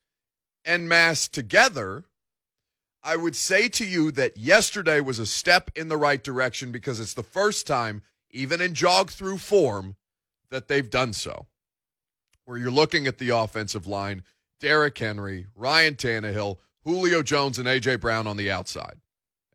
en 0.65 0.85
masse 0.85 1.29
together, 1.29 2.03
I 3.01 3.15
would 3.15 3.37
say 3.37 3.69
to 3.69 3.85
you 3.85 4.11
that 4.11 4.35
yesterday 4.35 4.99
was 4.99 5.17
a 5.17 5.25
step 5.25 5.71
in 5.75 5.87
the 5.87 5.95
right 5.95 6.21
direction 6.21 6.73
because 6.73 6.99
it's 6.99 7.13
the 7.13 7.23
first 7.23 7.65
time, 7.65 8.01
even 8.29 8.59
in 8.59 8.73
jog 8.73 9.09
through 9.09 9.37
form, 9.37 9.95
that 10.51 10.67
they've 10.67 10.89
done 10.89 11.13
so. 11.13 11.47
Where 12.43 12.57
you're 12.57 12.69
looking 12.69 13.07
at 13.07 13.17
the 13.17 13.29
offensive 13.29 13.87
line, 13.87 14.23
Derrick 14.59 14.97
Henry, 14.97 15.47
Ryan 15.55 15.95
Tannehill, 15.95 16.57
Julio 16.83 17.23
Jones, 17.23 17.57
and 17.57 17.67
A.J. 17.67 17.95
Brown 17.95 18.27
on 18.27 18.35
the 18.35 18.51
outside, 18.51 18.97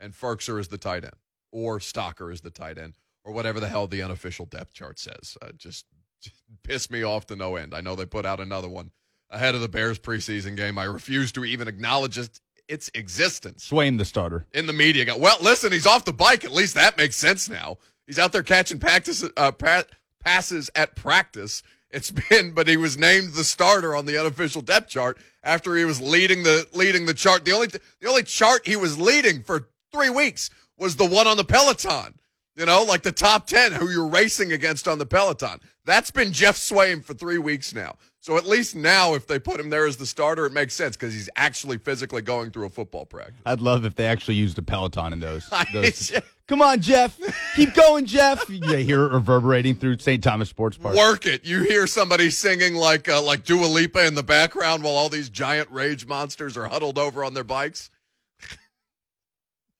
and 0.00 0.14
Firkser 0.14 0.58
is 0.58 0.68
the 0.68 0.78
tight 0.78 1.04
end, 1.04 1.16
or 1.54 1.78
Stocker 1.78 2.32
is 2.32 2.40
the 2.40 2.50
tight 2.50 2.76
end, 2.78 2.98
or 3.24 3.32
whatever 3.32 3.60
the 3.60 3.68
hell 3.68 3.86
the 3.86 4.02
unofficial 4.02 4.44
depth 4.44 4.74
chart 4.74 4.98
says. 4.98 5.38
Uh, 5.40 5.52
just, 5.56 5.86
just 6.20 6.34
piss 6.64 6.90
me 6.90 7.02
off 7.04 7.26
to 7.28 7.36
no 7.36 7.54
end. 7.56 7.72
I 7.74 7.80
know 7.80 7.94
they 7.94 8.04
put 8.04 8.26
out 8.26 8.40
another 8.40 8.68
one 8.68 8.90
ahead 9.30 9.54
of 9.54 9.60
the 9.60 9.68
Bears 9.68 9.98
preseason 9.98 10.56
game. 10.56 10.76
I 10.78 10.84
refuse 10.84 11.30
to 11.32 11.44
even 11.44 11.68
acknowledge 11.68 12.18
it, 12.18 12.40
its 12.68 12.90
existence 12.94 13.70
Swaim, 13.70 13.98
the 13.98 14.04
starter. 14.04 14.46
in 14.52 14.66
the 14.66 14.72
media. 14.72 15.04
Go, 15.04 15.16
well, 15.16 15.38
listen, 15.40 15.70
he's 15.72 15.86
off 15.86 16.04
the 16.04 16.12
bike. 16.12 16.44
At 16.44 16.52
least 16.52 16.74
that 16.74 16.98
makes 16.98 17.16
sense 17.16 17.48
now. 17.48 17.78
He's 18.06 18.18
out 18.18 18.32
there 18.32 18.42
catching 18.42 18.78
practice, 18.80 19.24
uh, 19.36 19.52
pa- 19.52 19.84
passes 20.24 20.70
at 20.74 20.96
practice. 20.96 21.62
It's 21.90 22.10
been, 22.28 22.50
but 22.52 22.66
he 22.66 22.76
was 22.76 22.98
named 22.98 23.34
the 23.34 23.44
starter 23.44 23.94
on 23.94 24.06
the 24.06 24.18
unofficial 24.18 24.60
depth 24.60 24.88
chart 24.88 25.18
after 25.44 25.76
he 25.76 25.84
was 25.84 26.00
leading 26.00 26.42
the 26.42 26.66
leading 26.74 27.06
the 27.06 27.14
chart. 27.14 27.44
The 27.44 27.52
only 27.52 27.68
the 27.68 28.08
only 28.08 28.24
chart 28.24 28.66
he 28.66 28.74
was 28.74 28.98
leading 28.98 29.42
for 29.44 29.68
three 29.92 30.10
weeks 30.10 30.50
was 30.78 30.96
the 30.96 31.06
one 31.06 31.26
on 31.26 31.36
the 31.36 31.44
Peloton. 31.44 32.14
You 32.56 32.66
know, 32.66 32.84
like 32.84 33.02
the 33.02 33.10
top 33.10 33.48
ten 33.48 33.72
who 33.72 33.90
you're 33.90 34.06
racing 34.06 34.52
against 34.52 34.86
on 34.86 34.98
the 34.98 35.06
Peloton. 35.06 35.58
That's 35.84 36.12
been 36.12 36.32
Geoff 36.32 36.56
Swaim 36.56 37.04
for 37.04 37.12
three 37.12 37.38
weeks 37.38 37.74
now. 37.74 37.96
So 38.20 38.38
at 38.38 38.46
least 38.46 38.74
now, 38.76 39.14
if 39.14 39.26
they 39.26 39.38
put 39.38 39.60
him 39.60 39.70
there 39.70 39.86
as 39.86 39.96
the 39.96 40.06
starter, 40.06 40.46
it 40.46 40.52
makes 40.52 40.72
sense 40.72 40.96
because 40.96 41.12
he's 41.12 41.28
actually 41.36 41.78
physically 41.78 42.22
going 42.22 42.52
through 42.52 42.66
a 42.66 42.70
football 42.70 43.04
practice. 43.04 43.42
I'd 43.44 43.60
love 43.60 43.84
if 43.84 43.96
they 43.96 44.06
actually 44.06 44.36
used 44.36 44.56
a 44.56 44.62
Peloton 44.62 45.12
in 45.12 45.20
those. 45.20 45.50
Those. 45.72 46.12
Come 46.46 46.62
on, 46.62 46.80
Geoff. 46.80 47.18
Keep 47.56 47.74
going, 47.74 48.06
Geoff. 48.06 48.48
You 48.48 48.76
hear 48.76 49.04
it 49.04 49.12
reverberating 49.12 49.74
through 49.74 49.98
St. 49.98 50.22
Thomas 50.22 50.48
Sports 50.48 50.76
Park. 50.76 50.94
Work 50.94 51.26
it. 51.26 51.44
You 51.44 51.64
hear 51.64 51.86
somebody 51.86 52.30
singing 52.30 52.74
like 52.74 53.08
uh, 53.08 53.20
like 53.20 53.44
Dua 53.44 53.66
Lipa 53.66 54.06
in 54.06 54.14
the 54.14 54.22
background 54.22 54.84
while 54.84 54.94
all 54.94 55.08
these 55.08 55.28
giant 55.28 55.70
rage 55.70 56.06
monsters 56.06 56.56
are 56.56 56.68
huddled 56.68 56.98
over 56.98 57.24
on 57.24 57.34
their 57.34 57.44
bikes. 57.44 57.90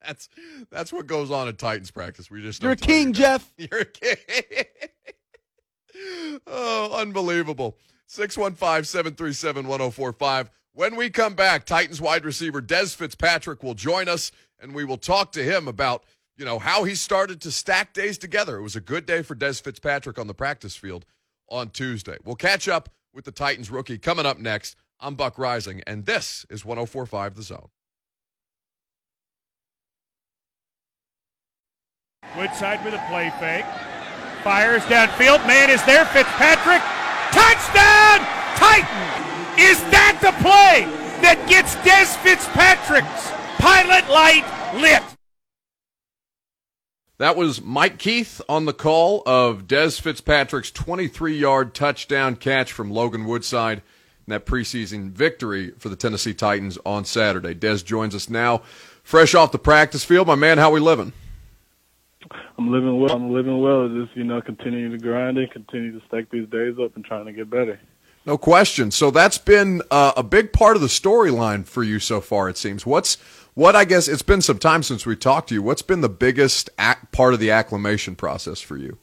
That's 0.06 0.28
that's 0.70 0.92
what 0.92 1.06
goes 1.06 1.30
on 1.30 1.48
at 1.48 1.58
Titans 1.58 1.90
practice. 1.90 2.30
We 2.30 2.42
just 2.42 2.62
You're 2.62 2.72
a 2.72 2.76
don't 2.76 2.88
you 2.88 2.94
king. 2.94 3.12
Geoff. 3.12 3.52
You're 3.56 3.80
a 3.80 3.84
king. 3.84 4.16
oh, 6.46 7.00
unbelievable. 7.00 7.76
615-737-1045. 8.08 10.48
When 10.72 10.96
we 10.96 11.10
come 11.10 11.34
back, 11.34 11.66
Titans 11.66 12.00
wide 12.00 12.24
receiver 12.24 12.62
Dez 12.62 12.96
Fitzpatrick 12.96 13.62
will 13.62 13.74
join 13.74 14.08
us 14.08 14.32
and 14.60 14.74
we 14.74 14.84
will 14.84 14.96
talk 14.96 15.32
to 15.32 15.42
him 15.42 15.68
about, 15.68 16.04
you 16.36 16.44
know, 16.44 16.58
how 16.58 16.84
he 16.84 16.94
started 16.94 17.40
to 17.42 17.50
stack 17.50 17.92
days 17.92 18.18
together. 18.18 18.58
It 18.58 18.62
was 18.62 18.76
a 18.76 18.80
good 18.80 19.06
day 19.06 19.22
for 19.22 19.34
Dez 19.34 19.62
Fitzpatrick 19.62 20.18
on 20.18 20.26
the 20.26 20.34
practice 20.34 20.76
field 20.76 21.04
on 21.48 21.70
Tuesday. 21.70 22.16
We'll 22.24 22.36
catch 22.36 22.68
up 22.68 22.88
with 23.12 23.24
the 23.24 23.32
Titans 23.32 23.70
rookie 23.70 23.98
coming 23.98 24.26
up 24.26 24.38
next. 24.38 24.76
I'm 25.00 25.14
Buck 25.14 25.36
Reising 25.36 25.82
and 25.86 26.06
this 26.06 26.46
is 26.50 26.64
1045 26.64 27.34
The 27.34 27.42
Zone. 27.42 27.68
Woodside 32.36 32.84
with 32.84 32.94
a 32.94 33.04
play 33.08 33.32
fake. 33.38 33.64
Fires 34.42 34.82
downfield. 34.82 35.46
Man 35.46 35.70
is 35.70 35.82
there. 35.84 36.04
Fitzpatrick. 36.06 36.82
Touchdown! 37.32 38.20
Titan! 38.54 39.34
Is 39.58 39.80
that 39.90 40.18
the 40.22 40.30
play 40.42 40.86
that 41.22 41.48
gets 41.48 41.74
Dez 41.76 42.16
Fitzpatrick's 42.22 43.30
pilot 43.58 44.08
light 44.08 44.44
lit? 44.80 45.02
That 47.18 47.36
was 47.36 47.62
Mike 47.62 47.98
Keith 47.98 48.40
on 48.48 48.66
the 48.66 48.72
call 48.72 49.22
of 49.24 49.66
Dez 49.66 50.00
Fitzpatrick's 50.00 50.70
23 50.70 51.36
yard 51.36 51.74
touchdown 51.74 52.36
catch 52.36 52.70
from 52.70 52.90
Logan 52.90 53.24
Woodside 53.24 53.78
in 53.78 54.30
that 54.30 54.46
preseason 54.46 55.10
victory 55.10 55.70
for 55.78 55.88
the 55.88 55.96
Tennessee 55.96 56.34
Titans 56.34 56.78
on 56.84 57.04
Saturday. 57.04 57.54
Dez 57.54 57.84
joins 57.84 58.14
us 58.14 58.28
now, 58.28 58.62
fresh 59.02 59.34
off 59.34 59.52
the 59.52 59.58
practice 59.58 60.04
field. 60.04 60.26
My 60.26 60.34
man, 60.34 60.58
how 60.58 60.70
we 60.70 60.80
living? 60.80 61.12
I'm 62.58 62.70
living 62.70 63.00
well. 63.00 63.14
I'm 63.14 63.32
living 63.32 63.60
well. 63.60 63.88
Just 63.88 64.16
you 64.16 64.24
know, 64.24 64.40
continuing 64.40 64.92
to 64.92 64.98
grind 64.98 65.38
and 65.38 65.50
continue 65.50 65.98
to 65.98 66.06
stack 66.06 66.30
these 66.30 66.48
days 66.48 66.76
up 66.82 66.96
and 66.96 67.04
trying 67.04 67.26
to 67.26 67.32
get 67.32 67.50
better. 67.50 67.78
No 68.26 68.38
question. 68.38 68.90
So 68.90 69.10
that's 69.10 69.36
been 69.36 69.82
uh, 69.90 70.12
a 70.16 70.22
big 70.22 70.52
part 70.52 70.76
of 70.76 70.82
the 70.82 70.88
storyline 70.88 71.66
for 71.66 71.82
you 71.82 71.98
so 71.98 72.20
far. 72.20 72.48
It 72.48 72.56
seems. 72.56 72.86
What's 72.86 73.16
what? 73.52 73.76
I 73.76 73.84
guess 73.84 74.08
it's 74.08 74.22
been 74.22 74.40
some 74.40 74.58
time 74.58 74.82
since 74.82 75.04
we 75.04 75.14
talked 75.14 75.50
to 75.50 75.54
you. 75.54 75.62
What's 75.62 75.82
been 75.82 76.00
the 76.00 76.08
biggest 76.08 76.70
ac- 76.78 76.98
part 77.12 77.34
of 77.34 77.40
the 77.40 77.50
acclimation 77.50 78.16
process 78.16 78.60
for 78.60 78.76
you? 78.76 78.98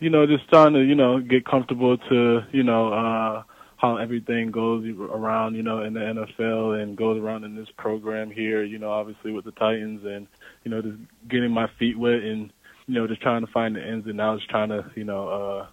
You 0.00 0.10
know, 0.10 0.26
just 0.26 0.48
trying 0.50 0.74
to 0.74 0.80
you 0.80 0.94
know 0.94 1.20
get 1.20 1.46
comfortable 1.46 1.96
to 1.96 2.42
you 2.52 2.62
know 2.62 2.92
uh, 2.92 3.42
how 3.78 3.96
everything 3.96 4.50
goes 4.50 4.84
around 4.98 5.54
you 5.54 5.62
know 5.62 5.82
in 5.82 5.94
the 5.94 6.00
NFL 6.00 6.82
and 6.82 6.96
goes 6.96 7.18
around 7.18 7.44
in 7.44 7.56
this 7.56 7.68
program 7.78 8.30
here. 8.30 8.62
You 8.62 8.78
know, 8.78 8.90
obviously 8.90 9.32
with 9.32 9.44
the 9.46 9.52
Titans 9.52 10.04
and 10.04 10.26
you 10.64 10.70
know 10.70 10.82
just 10.82 10.98
getting 11.28 11.50
my 11.52 11.68
feet 11.78 11.98
wet 11.98 12.20
and 12.22 12.52
you 12.86 12.94
know 12.94 13.06
just 13.06 13.22
trying 13.22 13.44
to 13.46 13.50
find 13.52 13.74
the 13.76 13.88
ins 13.88 14.06
and 14.06 14.20
outs, 14.20 14.42
trying 14.50 14.68
to 14.68 14.84
you 14.94 15.04
know. 15.04 15.28
uh 15.28 15.66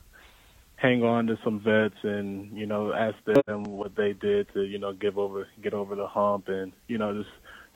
hang 0.77 1.03
on 1.03 1.25
to 1.25 1.39
some 1.41 1.61
vets 1.61 1.95
and 2.03 2.55
you 2.55 2.65
know 2.65 2.91
ask 2.93 3.15
them 3.47 3.63
what 3.63 3.95
they 3.95 4.11
did 4.11 4.45
to 4.53 4.61
you 4.63 4.77
know 4.77 4.91
give 4.91 5.17
over 5.17 5.47
get 5.63 5.73
over 5.73 5.95
the 5.95 6.05
hump 6.05 6.49
and 6.49 6.73
you 6.89 6.97
know 6.97 7.13
just 7.13 7.33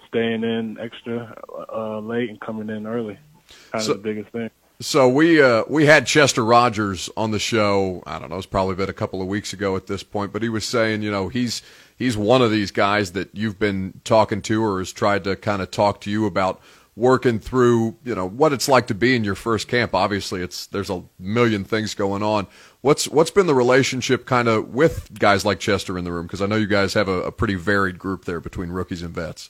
staying 0.10 0.44
in 0.44 0.78
extra 0.80 1.34
uh, 1.74 1.98
late 2.00 2.30
and 2.30 2.42
coming 2.42 2.70
in 2.70 2.86
early 2.86 3.18
kind 3.72 3.84
So- 3.86 3.94
of 3.94 4.04
the 4.04 4.10
biggest 4.14 4.32
thing 4.34 4.50
So 4.82 5.10
we 5.10 5.42
uh, 5.42 5.64
we 5.68 5.86
had 5.86 6.08
Chester 6.08 6.44
Rogers 6.44 7.10
on 7.18 7.32
the 7.32 7.40
show. 7.40 8.02
I 8.08 8.18
don't 8.18 8.30
know, 8.30 8.38
it's 8.38 8.46
probably 8.46 8.76
been 8.76 8.90
a 8.90 8.94
couple 8.94 9.22
of 9.22 9.28
weeks 9.28 9.52
ago 9.52 9.76
at 9.76 9.88
this 9.88 10.04
point, 10.04 10.32
but 10.32 10.42
he 10.42 10.48
was 10.48 10.66
saying, 10.66 11.02
you 11.02 11.12
know, 11.12 11.28
he's 11.28 11.62
he's 11.98 12.16
one 12.16 12.42
of 12.42 12.50
these 12.50 12.72
guys 12.72 13.12
that 13.12 13.30
you've 13.36 13.60
been 13.60 14.00
talking 14.06 14.42
to 14.44 14.64
or 14.64 14.80
has 14.80 14.94
tried 14.94 15.26
to 15.26 15.36
kind 15.36 15.62
of 15.62 15.70
talk 15.70 16.00
to 16.02 16.10
you 16.10 16.26
about 16.26 16.62
working 16.96 17.40
through, 17.40 17.98
you 18.06 18.16
know, 18.16 18.28
what 18.28 18.54
it's 18.54 18.70
like 18.70 18.88
to 18.88 18.94
be 18.94 19.18
in 19.18 19.24
your 19.26 19.36
first 19.36 19.68
camp. 19.68 19.94
Obviously, 19.94 20.42
it's 20.42 20.68
there's 20.68 20.90
a 20.90 21.04
million 21.20 21.66
things 21.66 21.94
going 21.94 22.24
on. 22.24 22.48
What's 22.80 23.10
what's 23.10 23.32
been 23.32 23.48
the 23.48 23.56
relationship 23.56 24.26
kind 24.26 24.48
of 24.48 24.74
with 24.74 25.20
guys 25.20 25.44
like 25.44 25.60
Chester 25.60 25.98
in 25.98 26.06
the 26.06 26.12
room? 26.14 26.26
Because 26.26 26.42
I 26.42 26.46
know 26.46 26.56
you 26.56 26.68
guys 26.68 26.94
have 26.94 27.10
a, 27.10 27.24
a 27.24 27.32
pretty 27.34 27.56
varied 27.56 28.00
group 28.00 28.24
there 28.24 28.40
between 28.40 28.70
rookies 28.70 29.02
and 29.02 29.14
vets. 29.14 29.50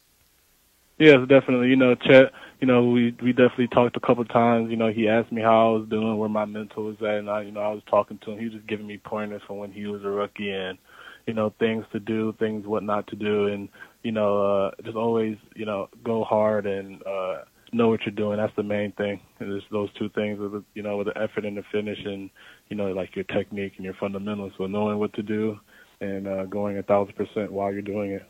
Yes, 0.98 1.20
definitely. 1.28 1.70
You 1.70 1.76
know, 1.76 1.94
Chet. 1.94 2.32
You 2.60 2.68
know, 2.68 2.86
we 2.90 3.16
we 3.22 3.32
definitely 3.32 3.70
talked 3.70 3.96
a 3.96 4.02
couple 4.02 4.22
of 4.22 4.30
times. 4.30 4.70
You 4.70 4.76
know, 4.76 4.92
he 4.92 5.08
asked 5.08 5.32
me 5.32 5.42
how 5.42 5.70
I 5.70 5.78
was 5.78 5.88
doing, 5.90 6.18
where 6.18 6.28
my 6.28 6.46
mental 6.46 6.84
was 6.84 6.98
at, 7.02 7.20
and 7.20 7.30
I, 7.30 7.44
you 7.44 7.52
know, 7.52 7.62
I 7.62 7.72
was 7.72 7.82
talking 7.90 8.20
to 8.26 8.32
him. 8.32 8.40
He 8.40 8.46
was 8.46 8.54
just 8.56 8.68
giving 8.68 8.86
me 8.86 8.98
pointers 8.98 9.42
from 9.48 9.58
when 9.58 9.72
he 9.72 9.86
was 9.86 10.04
a 10.04 10.10
rookie, 10.10 10.52
and 10.52 10.78
you 11.26 11.34
know, 11.34 11.54
things 11.60 11.86
to 11.94 12.00
do, 12.00 12.36
things 12.38 12.66
what 12.66 12.84
not 12.84 13.08
to 13.08 13.16
do, 13.16 13.48
and 13.48 13.70
you 14.04 14.12
know, 14.12 14.42
uh, 14.42 14.72
just 14.84 14.98
always, 14.98 15.38
you 15.56 15.66
know, 15.66 15.88
go 16.04 16.24
hard 16.26 16.66
and 16.66 17.02
uh, 17.06 17.44
know 17.72 17.88
what 17.88 18.02
you're 18.06 18.16
doing. 18.16 18.38
That's 18.38 18.56
the 18.56 18.64
main 18.64 18.92
thing. 18.94 19.22
And 19.40 19.54
It's 19.54 19.66
those 19.72 19.90
two 19.94 20.10
things, 20.10 20.40
with 20.40 20.64
you 20.74 20.84
know, 20.84 20.98
with 20.98 21.08
the 21.08 21.18
effort 21.18 21.46
and 21.46 21.56
the 21.56 21.64
finish, 21.72 22.00
and 22.04 22.30
you 22.68 22.76
know, 22.76 22.92
like 22.92 23.16
your 23.16 23.26
technique 23.26 23.74
and 23.78 23.86
your 23.86 23.96
fundamentals. 23.96 24.52
So 24.58 24.68
knowing 24.68 24.98
what 24.98 25.14
to 25.14 25.24
do 25.24 25.60
and 26.02 26.28
uh, 26.28 26.46
going 26.46 26.78
a 26.78 26.84
thousand 26.84 27.16
percent 27.16 27.52
while 27.52 27.72
you're 27.72 27.82
doing 27.82 28.12
it. 28.12 28.24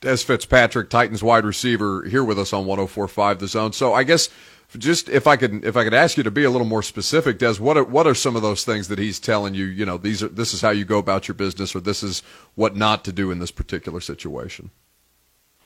Dez 0.00 0.24
Fitzpatrick, 0.24 0.90
Titans 0.90 1.22
wide 1.22 1.44
receiver, 1.44 2.04
here 2.04 2.24
with 2.24 2.38
us 2.38 2.52
on 2.52 2.66
104.5 2.66 3.38
The 3.38 3.48
Zone. 3.48 3.72
So 3.72 3.94
I 3.94 4.04
guess 4.04 4.28
just 4.76 5.08
if 5.08 5.26
I 5.26 5.36
could 5.36 5.64
if 5.64 5.76
I 5.76 5.84
could 5.84 5.94
ask 5.94 6.16
you 6.16 6.22
to 6.22 6.30
be 6.30 6.44
a 6.44 6.50
little 6.50 6.66
more 6.66 6.82
specific, 6.82 7.38
Dez, 7.38 7.60
what 7.60 7.76
are, 7.76 7.84
what 7.84 8.06
are 8.06 8.14
some 8.14 8.36
of 8.36 8.42
those 8.42 8.64
things 8.64 8.88
that 8.88 8.98
he's 8.98 9.20
telling 9.20 9.54
you? 9.54 9.64
You 9.64 9.86
know, 9.86 9.96
these 9.96 10.22
are 10.22 10.28
this 10.28 10.52
is 10.52 10.60
how 10.60 10.70
you 10.70 10.84
go 10.84 10.98
about 10.98 11.28
your 11.28 11.34
business, 11.34 11.74
or 11.74 11.80
this 11.80 12.02
is 12.02 12.22
what 12.54 12.76
not 12.76 13.04
to 13.04 13.12
do 13.12 13.30
in 13.30 13.38
this 13.38 13.50
particular 13.50 14.00
situation. 14.00 14.70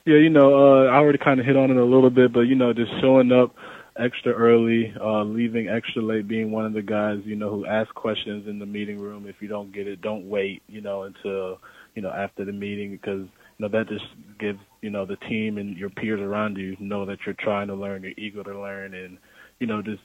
Yeah, 0.07 0.17
you 0.17 0.31
know, 0.31 0.55
uh, 0.55 0.85
I 0.87 0.97
already 0.97 1.19
kind 1.19 1.41
of 1.41 1.47
hit 1.47 1.57
on 1.57 1.71
it 1.71 1.77
a 1.77 1.85
little 1.85 2.11
bit, 2.11 2.33
but 2.33 2.41
you 2.41 2.55
know, 2.55 2.73
just 2.73 2.91
showing 3.01 3.33
up 3.33 3.55
extra 3.99 4.33
early, 4.33 4.95
uh, 5.01 5.25
leaving 5.25 5.69
extra 5.69 6.03
late, 6.03 6.27
being 6.27 6.51
one 6.51 6.65
of 6.65 6.73
the 6.73 6.83
guys, 6.83 7.21
you 7.25 7.37
know, 7.37 7.51
who 7.51 7.67
ask 7.67 7.93
questions 7.95 8.47
in 8.49 8.59
the 8.59 8.67
meeting 8.67 8.99
room. 8.99 9.27
If 9.27 9.37
you 9.41 9.49
don't 9.49 9.73
get 9.73 9.87
it, 9.87 10.01
don't 10.01 10.29
wait, 10.29 10.63
you 10.69 10.81
know, 10.81 11.03
until 11.03 11.59
you 11.95 12.03
know 12.03 12.11
after 12.11 12.45
the 12.45 12.53
meeting 12.53 12.93
because 12.93 13.27
know 13.61 13.69
that 13.69 13.89
just 13.89 14.05
gives 14.39 14.59
you 14.83 14.91
know 14.91 15.05
the 15.05 15.17
team 15.17 15.59
and 15.59 15.77
your 15.77 15.91
peers 15.91 16.21
around 16.21 16.57
you 16.57 16.77
know 16.81 17.05
that 17.07 17.19
you're 17.25 17.35
trying 17.35 17.69
to 17.69 17.75
learn, 17.75 18.03
you're 18.03 18.13
eager 18.17 18.43
to 18.43 18.59
learn, 18.59 18.95
and 18.95 19.19
you 19.61 19.67
know, 19.67 19.83
just 19.83 20.03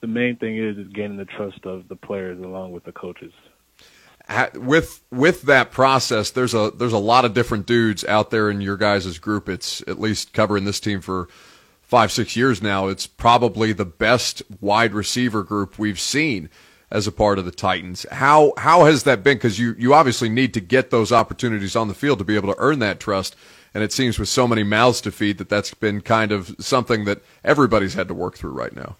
the 0.00 0.06
main 0.06 0.36
thing 0.36 0.56
is 0.56 0.78
is 0.78 0.88
gaining 0.92 1.16
the 1.16 1.24
trust 1.24 1.64
of 1.64 1.88
the 1.88 1.96
players 1.96 2.38
along 2.38 2.72
with 2.72 2.84
the 2.84 2.92
coaches. 2.92 3.32
With 4.54 5.02
with 5.10 5.42
that 5.42 5.72
process, 5.72 6.30
there's 6.30 6.54
a 6.54 6.70
there's 6.70 6.92
a 6.92 6.98
lot 6.98 7.24
of 7.24 7.34
different 7.34 7.66
dudes 7.66 8.04
out 8.04 8.30
there 8.30 8.48
in 8.48 8.60
your 8.60 8.76
guys' 8.76 9.18
group. 9.18 9.48
It's 9.48 9.80
at 9.88 9.98
least 9.98 10.32
covering 10.32 10.64
this 10.64 10.78
team 10.78 11.00
for 11.00 11.28
five 11.82 12.12
six 12.12 12.36
years 12.36 12.62
now. 12.62 12.86
It's 12.86 13.06
probably 13.06 13.72
the 13.72 13.86
best 13.86 14.42
wide 14.60 14.94
receiver 14.94 15.42
group 15.42 15.78
we've 15.78 15.98
seen. 15.98 16.48
As 16.90 17.06
a 17.06 17.12
part 17.12 17.38
of 17.38 17.44
the 17.44 17.50
Titans. 17.50 18.04
How 18.10 18.52
how 18.58 18.84
has 18.84 19.04
that 19.04 19.22
been? 19.22 19.36
Because 19.36 19.58
you 19.58 19.74
you 19.78 19.94
obviously 19.94 20.28
need 20.28 20.54
to 20.54 20.60
get 20.60 20.90
those 20.90 21.12
opportunities 21.12 21.76
on 21.76 21.88
the 21.88 21.94
field 21.94 22.18
to 22.18 22.24
be 22.24 22.36
able 22.36 22.52
to 22.52 22.60
earn 22.60 22.78
that 22.80 23.00
trust. 23.00 23.36
And 23.72 23.84
it 23.84 23.92
seems 23.92 24.18
with 24.18 24.28
so 24.28 24.48
many 24.48 24.64
mouths 24.64 25.00
to 25.02 25.12
feed 25.12 25.38
that 25.38 25.48
that's 25.48 25.72
been 25.74 26.00
kind 26.00 26.32
of 26.32 26.56
something 26.58 27.04
that 27.04 27.22
everybody's 27.44 27.94
had 27.94 28.08
to 28.08 28.14
work 28.14 28.36
through 28.36 28.50
right 28.50 28.74
now. 28.74 28.96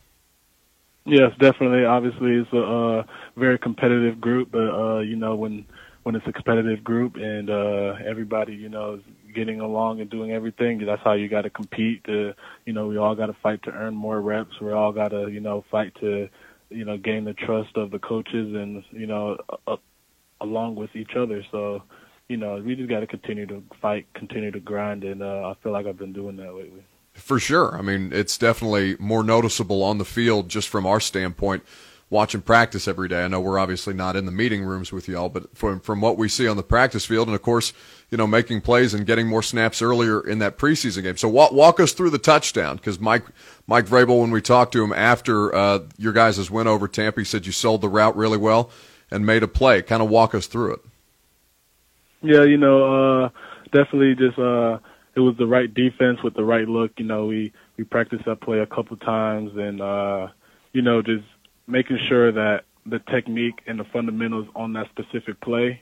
Yes, 1.05 1.33
definitely. 1.41 1.85
Obviously, 1.85 2.37
it's 2.37 2.53
a 2.53 2.63
uh, 2.63 3.03
very 3.37 3.59
competitive 3.59 4.21
group, 4.21 4.53
but 4.53 4.69
uh, 4.69 4.99
you 5.01 5.17
know 5.17 5.35
when 5.35 5.67
when 6.03 6.15
it's 6.15 6.27
a 6.27 6.33
competitive 6.33 6.85
group 6.85 7.17
and 7.17 7.51
uh, 7.51 7.95
everybody 8.07 8.55
you 8.55 8.69
know 8.69 8.95
is 8.95 9.03
getting 9.35 9.61
along 9.61 10.01
and 10.01 10.11
doing 10.11 10.33
everything, 10.33 10.85
that's 10.85 11.03
how 11.03 11.13
you 11.13 11.29
got 11.29 11.43
to 11.43 11.51
compete. 11.51 12.05
To 12.05 12.35
you 12.65 12.73
know, 12.73 12.87
we 12.87 12.97
all 12.97 13.15
got 13.15 13.27
to 13.27 13.37
fight 13.43 13.63
to 13.65 13.73
earn 13.73 13.95
more 13.95 14.21
reps. 14.21 14.61
We 14.61 14.73
all 14.73 14.93
got 14.93 15.09
to 15.09 15.29
you 15.29 15.41
know 15.41 15.65
fight 15.71 15.95
to 16.01 16.29
you 16.71 16.85
know 16.85 16.97
gain 16.97 17.25
the 17.25 17.35
trust 17.35 17.77
of 17.77 17.91
the 17.91 17.99
coaches 17.99 18.55
and 18.55 18.83
you 18.91 19.07
know 19.07 19.37
along 20.41 20.77
with 20.77 20.95
each 20.97 21.15
other. 21.17 21.45
So 21.51 21.83
you 22.31 22.37
know, 22.37 22.63
we 22.65 22.77
just 22.77 22.89
got 22.89 23.01
to 23.01 23.09
continue 23.09 23.45
to 23.47 23.61
fight, 23.83 24.07
continue 24.15 24.53
to 24.53 24.61
grind, 24.61 25.03
and 25.03 25.21
uh, 25.21 25.51
I 25.51 25.55
feel 25.63 25.73
like 25.73 25.87
I've 25.87 25.99
been 25.99 26.13
doing 26.13 26.37
that 26.37 26.55
lately. 26.55 26.85
For 27.13 27.41
sure. 27.41 27.77
I 27.77 27.83
mean, 27.83 28.13
it's 28.13 28.39
definitely 28.39 28.97
more 29.01 29.25
noticeable 29.25 29.83
on 29.83 29.99
the 29.99 30.05
field 30.05 30.49
just 30.49 30.69
from 30.69 30.87
our 30.87 31.01
standpoint 31.01 31.65
watching 32.09 32.41
practice 32.41 32.87
every 32.87 33.09
day. 33.09 33.25
I 33.25 33.29
know 33.29 33.41
we're 33.41 33.59
obviously 33.59 33.95
not 33.95 34.15
in 34.15 34.27
the 34.27 34.33
meeting 34.33 34.63
rooms 34.63 34.93
with 34.93 35.09
y'all, 35.09 35.29
but 35.29 35.57
from 35.57 35.81
from 35.81 36.01
what 36.01 36.17
we 36.17 36.29
see 36.29 36.47
on 36.47 36.57
the 36.57 36.63
practice 36.63 37.05
field, 37.05 37.27
and 37.27 37.35
of 37.35 37.43
course, 37.43 37.73
you 38.11 38.19
know, 38.19 38.27
making 38.27 38.61
plays 38.61 38.93
and 38.93 39.07
getting 39.07 39.29
more 39.29 39.43
snaps 39.43 39.81
earlier 39.81 40.21
in 40.21 40.41
that 40.41 40.59
preseason 40.59 41.03
game. 41.05 41.17
So 41.17 41.29
walk, 41.29 41.53
walk 41.53 41.79
us 41.79 41.93
through 41.93 42.11
the 42.11 42.19
touchdown 42.19 42.77
because 42.77 42.99
Mike 42.99 43.25
Mike 43.67 43.87
Vrabel, 43.87 44.21
when 44.21 44.31
we 44.31 44.43
talked 44.43 44.73
to 44.73 44.83
him 44.83 44.93
after 44.93 45.55
uh, 45.55 45.81
your 45.97 46.13
guys' 46.13 46.51
win 46.51 46.67
over 46.67 46.89
Tampa, 46.89 47.21
he 47.21 47.25
said 47.25 47.47
you 47.47 47.53
sold 47.53 47.83
the 47.83 47.89
route 47.89 48.17
really 48.17 48.39
well 48.39 48.71
and 49.11 49.25
made 49.25 49.43
a 49.43 49.49
play. 49.49 49.81
Kind 49.83 50.03
of 50.03 50.09
walk 50.11 50.35
us 50.35 50.47
through 50.47 50.75
it. 50.75 50.81
Yeah, 52.23 52.45
you 52.45 52.59
know, 52.59 53.25
uh, 53.25 53.29
definitely 53.73 54.15
just 54.17 54.39
uh, 54.39 54.79
it 55.15 55.21
was 55.21 55.37
the 55.39 55.47
right 55.47 55.73
defense 55.73 56.19
with 56.23 56.35
the 56.35 56.45
right 56.45 56.69
look. 56.69 56.93
You 56.99 57.07
know, 57.07 57.27
we 57.27 57.53
we 57.77 57.85
practiced 57.85 58.25
that 58.25 58.41
play 58.41 58.59
a 58.59 58.67
couple 58.67 58.97
times, 58.97 59.53
and 59.57 59.81
uh, 59.81 60.29
you 60.73 60.83
know, 60.83 61.01
just 61.01 61.25
making 61.69 61.99
sure 62.09 62.33
that 62.33 62.65
the 62.87 62.99
technique 62.99 63.61
and 63.69 63.79
the 63.79 63.85
fundamentals 63.93 64.49
on 64.57 64.73
that 64.73 64.89
specific 64.89 65.41
play 65.41 65.81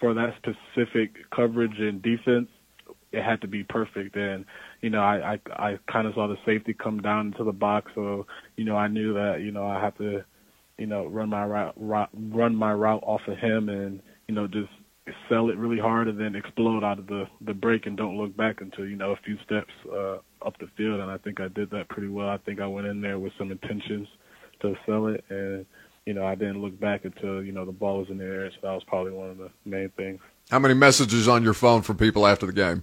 for 0.00 0.14
that 0.14 0.34
specific 0.36 1.10
coverage 1.34 1.78
and 1.78 2.02
defense, 2.02 2.48
it 3.12 3.22
had 3.22 3.40
to 3.40 3.48
be 3.48 3.64
perfect. 3.64 4.16
And 4.16 4.44
you 4.80 4.90
know, 4.90 5.00
I 5.00 5.34
I, 5.34 5.38
I 5.70 5.78
kind 5.90 6.06
of 6.06 6.14
saw 6.14 6.28
the 6.28 6.36
safety 6.44 6.74
come 6.74 7.00
down 7.00 7.28
into 7.28 7.44
the 7.44 7.52
box, 7.52 7.90
so 7.94 8.26
you 8.56 8.64
know, 8.64 8.76
I 8.76 8.88
knew 8.88 9.14
that 9.14 9.40
you 9.42 9.50
know 9.50 9.66
I 9.66 9.82
had 9.82 9.96
to, 9.98 10.24
you 10.78 10.86
know, 10.86 11.06
run 11.06 11.28
my 11.30 11.44
route, 11.44 11.74
route 11.76 12.10
run 12.14 12.54
my 12.54 12.72
route 12.72 13.02
off 13.02 13.22
of 13.26 13.38
him, 13.38 13.68
and 13.68 14.00
you 14.28 14.34
know, 14.34 14.46
just 14.46 14.70
sell 15.28 15.48
it 15.48 15.56
really 15.56 15.78
hard 15.78 16.06
and 16.08 16.20
then 16.20 16.34
explode 16.36 16.84
out 16.84 16.98
of 16.98 17.06
the 17.06 17.24
the 17.46 17.54
break 17.54 17.86
and 17.86 17.96
don't 17.96 18.18
look 18.18 18.36
back 18.36 18.60
until 18.60 18.86
you 18.86 18.96
know 18.96 19.12
a 19.12 19.20
few 19.24 19.36
steps 19.44 19.72
uh, 19.92 20.16
up 20.44 20.58
the 20.60 20.68
field. 20.76 21.00
And 21.00 21.10
I 21.10 21.18
think 21.18 21.40
I 21.40 21.48
did 21.48 21.70
that 21.70 21.88
pretty 21.88 22.08
well. 22.08 22.28
I 22.28 22.38
think 22.38 22.60
I 22.60 22.66
went 22.66 22.86
in 22.86 23.00
there 23.00 23.18
with 23.18 23.32
some 23.38 23.50
intentions 23.50 24.08
to 24.60 24.74
sell 24.86 25.06
it, 25.06 25.24
and 25.30 25.64
you 26.08 26.14
know 26.14 26.26
I 26.26 26.36
didn't 26.36 26.62
look 26.62 26.80
back 26.80 27.04
until 27.04 27.44
you 27.44 27.52
know 27.52 27.66
the 27.66 27.72
ball 27.72 27.98
was 27.98 28.08
in 28.08 28.16
the 28.16 28.24
air. 28.24 28.50
So 28.50 28.56
that 28.62 28.72
was 28.72 28.82
probably 28.86 29.12
one 29.12 29.28
of 29.28 29.36
the 29.36 29.50
main 29.66 29.90
things. 29.90 30.20
How 30.50 30.58
many 30.58 30.72
messages 30.72 31.28
on 31.28 31.42
your 31.42 31.52
phone 31.52 31.82
from 31.82 31.98
people 31.98 32.26
after 32.26 32.46
the 32.46 32.52
game? 32.54 32.82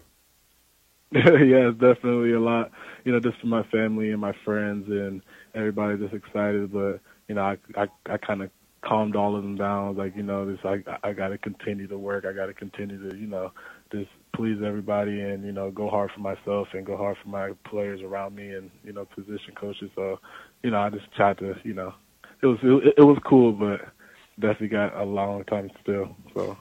yeah, 1.11 1.71
definitely 1.71 2.33
a 2.33 2.39
lot. 2.39 2.69
You 3.03 3.13
know, 3.13 3.19
just 3.19 3.39
for 3.41 3.47
my 3.47 3.63
family 3.63 4.11
and 4.11 4.21
my 4.21 4.33
friends 4.45 4.85
and 4.87 5.23
everybody 5.55 5.97
just 5.97 6.13
excited. 6.13 6.71
But 6.71 6.99
you 7.27 7.33
know, 7.33 7.41
I 7.41 7.57
I, 7.75 7.87
I 8.05 8.17
kind 8.17 8.43
of 8.43 8.51
calmed 8.85 9.15
all 9.15 9.35
of 9.35 9.41
them 9.41 9.55
down. 9.55 9.97
Like, 9.97 10.15
you 10.15 10.21
know, 10.21 10.45
this 10.45 10.59
I 10.63 10.83
I 11.03 11.13
got 11.13 11.29
to 11.29 11.39
continue 11.39 11.87
to 11.87 11.97
work. 11.97 12.25
I 12.25 12.31
got 12.31 12.45
to 12.45 12.53
continue 12.53 13.09
to, 13.09 13.17
you 13.17 13.25
know, 13.25 13.51
just 13.91 14.11
please 14.35 14.59
everybody 14.63 15.21
and 15.21 15.43
you 15.45 15.51
know 15.51 15.71
go 15.71 15.89
hard 15.89 16.11
for 16.13 16.19
myself 16.19 16.67
and 16.73 16.85
go 16.85 16.95
hard 16.95 17.17
for 17.23 17.29
my 17.29 17.53
players 17.67 18.01
around 18.01 18.35
me 18.35 18.53
and 18.53 18.69
you 18.83 18.93
know 18.93 19.05
position 19.05 19.55
coaches. 19.59 19.89
So, 19.95 20.19
you 20.61 20.69
know, 20.69 20.79
I 20.79 20.91
just 20.91 21.11
tried 21.15 21.39
to, 21.39 21.55
you 21.63 21.73
know, 21.73 21.95
it 22.41 22.45
was 22.45 22.59
it, 22.63 22.95
it 22.97 23.03
was 23.03 23.17
cool, 23.25 23.51
but 23.51 23.81
definitely 24.39 24.69
got 24.69 24.95
a 24.95 25.03
long 25.03 25.43
time 25.45 25.71
still. 25.81 26.15
So. 26.33 26.57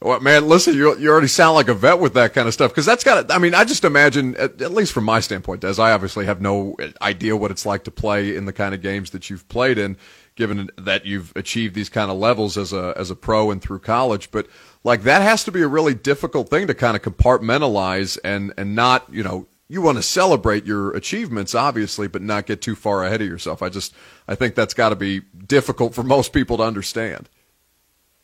Well, 0.00 0.20
man, 0.20 0.46
listen, 0.46 0.74
you 0.74 0.96
you 0.98 1.10
already 1.10 1.26
sound 1.26 1.54
like 1.54 1.68
a 1.68 1.74
vet 1.74 1.98
with 1.98 2.14
that 2.14 2.34
kind 2.34 2.46
of 2.46 2.54
stuff 2.54 2.70
because 2.70 2.84
that's 2.84 3.02
got. 3.02 3.30
I 3.30 3.38
mean, 3.38 3.54
I 3.54 3.64
just 3.64 3.84
imagine, 3.84 4.36
at, 4.36 4.60
at, 4.60 4.72
least 4.72 4.92
from 4.92 5.04
my 5.04 5.20
standpoint, 5.20 5.64
as 5.64 5.78
I 5.78 5.92
obviously 5.92 6.26
have 6.26 6.40
no 6.40 6.76
idea 7.00 7.34
what 7.36 7.50
it's 7.50 7.64
like 7.64 7.84
to 7.84 7.90
play 7.90 8.36
in 8.36 8.44
the 8.44 8.52
kind 8.52 8.74
of 8.74 8.82
games 8.82 9.10
that 9.10 9.30
you've 9.30 9.48
played 9.48 9.78
in 9.78 9.96
given 10.36 10.68
that 10.76 11.06
you've 11.06 11.32
achieved 11.34 11.74
these 11.74 11.88
kind 11.88 12.10
of 12.10 12.18
levels 12.18 12.56
as 12.56 12.72
a 12.72 12.94
as 12.96 13.10
a 13.10 13.16
pro 13.16 13.50
and 13.50 13.60
through 13.60 13.80
college. 13.80 14.30
But 14.30 14.46
like 14.84 15.02
that 15.02 15.22
has 15.22 15.42
to 15.44 15.52
be 15.52 15.62
a 15.62 15.68
really 15.68 15.94
difficult 15.94 16.50
thing 16.50 16.66
to 16.68 16.74
kind 16.74 16.94
of 16.94 17.02
compartmentalize 17.02 18.18
and 18.22 18.52
and 18.56 18.74
not 18.76 19.06
you 19.10 19.22
know 19.22 19.48
you 19.68 19.82
want 19.82 19.98
to 19.98 20.02
celebrate 20.02 20.64
your 20.64 20.90
achievements 20.92 21.54
obviously 21.54 22.08
but 22.08 22.22
not 22.22 22.46
get 22.46 22.62
too 22.62 22.74
far 22.74 23.04
ahead 23.04 23.20
of 23.20 23.28
yourself. 23.28 23.62
I 23.62 23.68
just 23.68 23.94
i 24.28 24.34
think 24.34 24.54
that's 24.54 24.74
got 24.74 24.90
to 24.90 24.96
be 24.96 25.20
difficult 25.46 25.94
for 25.94 26.02
most 26.16 26.32
people 26.32 26.56
to 26.58 26.62
understand. 26.62 27.28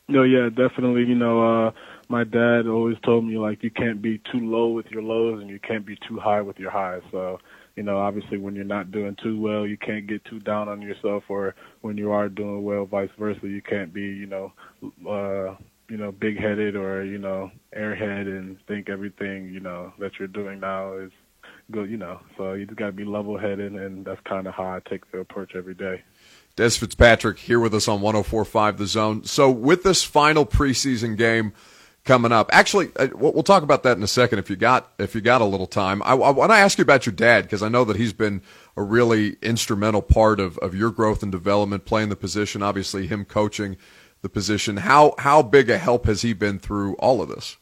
No 0.07 0.23
yeah 0.23 0.49
definitely 0.49 1.05
you 1.05 1.15
know 1.15 1.67
uh 1.67 1.71
my 2.09 2.23
dad 2.23 2.67
always 2.67 2.97
told 3.03 3.25
me 3.25 3.37
like 3.37 3.63
you 3.63 3.71
can't 3.71 4.01
be 4.01 4.19
too 4.31 4.39
low 4.39 4.67
with 4.67 4.87
your 4.91 5.01
lows 5.01 5.41
and 5.41 5.49
you 5.49 5.59
can't 5.59 5.85
be 5.85 5.97
too 6.07 6.19
high 6.19 6.41
with 6.41 6.59
your 6.59 6.69
highs. 6.69 7.01
So 7.11 7.39
you 7.75 7.83
know, 7.83 7.97
obviously 7.97 8.37
when 8.37 8.55
you're 8.55 8.65
not 8.65 8.91
doing 8.91 9.17
too 9.21 9.39
well, 9.39 9.65
you 9.65 9.77
can't 9.77 10.05
get 10.07 10.23
too 10.25 10.39
down 10.39 10.69
on 10.69 10.81
yourself, 10.81 11.23
or 11.27 11.55
when 11.81 11.97
you 11.97 12.11
are 12.11 12.29
doing 12.29 12.63
well, 12.63 12.85
vice 12.85 13.09
versa, 13.17 13.47
you 13.47 13.61
can't 13.61 13.93
be, 13.93 14.01
you 14.01 14.27
know, 14.27 14.53
uh, 15.09 15.55
you 15.89 15.97
know, 15.97 16.11
big 16.11 16.39
headed 16.39 16.75
or 16.75 17.03
you 17.03 17.17
know, 17.17 17.51
airhead 17.75 18.27
and 18.27 18.57
think 18.67 18.89
everything 18.89 19.51
you 19.51 19.59
know 19.59 19.91
that 19.99 20.11
you're 20.19 20.27
doing 20.27 20.59
now 20.59 20.93
is 20.93 21.11
good, 21.71 21.89
you 21.89 21.97
know. 21.97 22.19
So 22.37 22.53
you 22.53 22.65
just 22.65 22.77
got 22.77 22.87
to 22.87 22.91
be 22.91 23.05
level 23.05 23.37
headed, 23.37 23.73
and 23.73 24.05
that's 24.05 24.21
kind 24.21 24.47
of 24.47 24.53
how 24.53 24.65
I 24.65 24.81
take 24.89 25.09
the 25.11 25.19
approach 25.19 25.55
every 25.55 25.73
day. 25.73 26.01
Dez 26.55 26.77
Fitzpatrick 26.77 27.39
here 27.39 27.59
with 27.59 27.73
us 27.73 27.87
on 27.87 28.01
104.5 28.01 28.77
The 28.77 28.85
Zone. 28.85 29.23
So 29.23 29.49
with 29.49 29.83
this 29.83 30.03
final 30.03 30.45
preseason 30.45 31.17
game 31.17 31.53
coming 32.03 32.31
up. 32.31 32.49
Actually, 32.51 32.89
uh, 32.97 33.07
we'll 33.15 33.43
talk 33.43 33.63
about 33.63 33.83
that 33.83 33.97
in 33.97 34.03
a 34.03 34.07
second 34.07 34.39
if 34.39 34.49
you 34.49 34.55
got 34.55 34.91
if 34.99 35.15
you 35.15 35.21
got 35.21 35.41
a 35.41 35.45
little 35.45 35.67
time. 35.67 36.01
I, 36.03 36.11
I 36.11 36.31
want 36.31 36.51
to 36.51 36.55
ask 36.55 36.77
you 36.77 36.81
about 36.81 37.05
your 37.05 37.13
dad 37.13 37.43
because 37.43 37.63
I 37.63 37.69
know 37.69 37.85
that 37.85 37.97
he's 37.97 38.13
been 38.13 38.41
a 38.75 38.83
really 38.83 39.37
instrumental 39.41 40.01
part 40.01 40.39
of, 40.39 40.57
of 40.59 40.75
your 40.75 40.91
growth 40.91 41.23
and 41.23 41.31
development, 41.31 41.85
playing 41.85 42.09
the 42.09 42.15
position. 42.15 42.61
Obviously, 42.61 43.07
him 43.07 43.25
coaching 43.25 43.77
the 44.21 44.29
position. 44.29 44.77
How 44.77 45.15
how 45.19 45.41
big 45.41 45.69
a 45.69 45.77
help 45.77 46.05
has 46.05 46.21
he 46.21 46.33
been 46.33 46.59
through 46.59 46.95
all 46.95 47.21
of 47.21 47.29
this? 47.29 47.57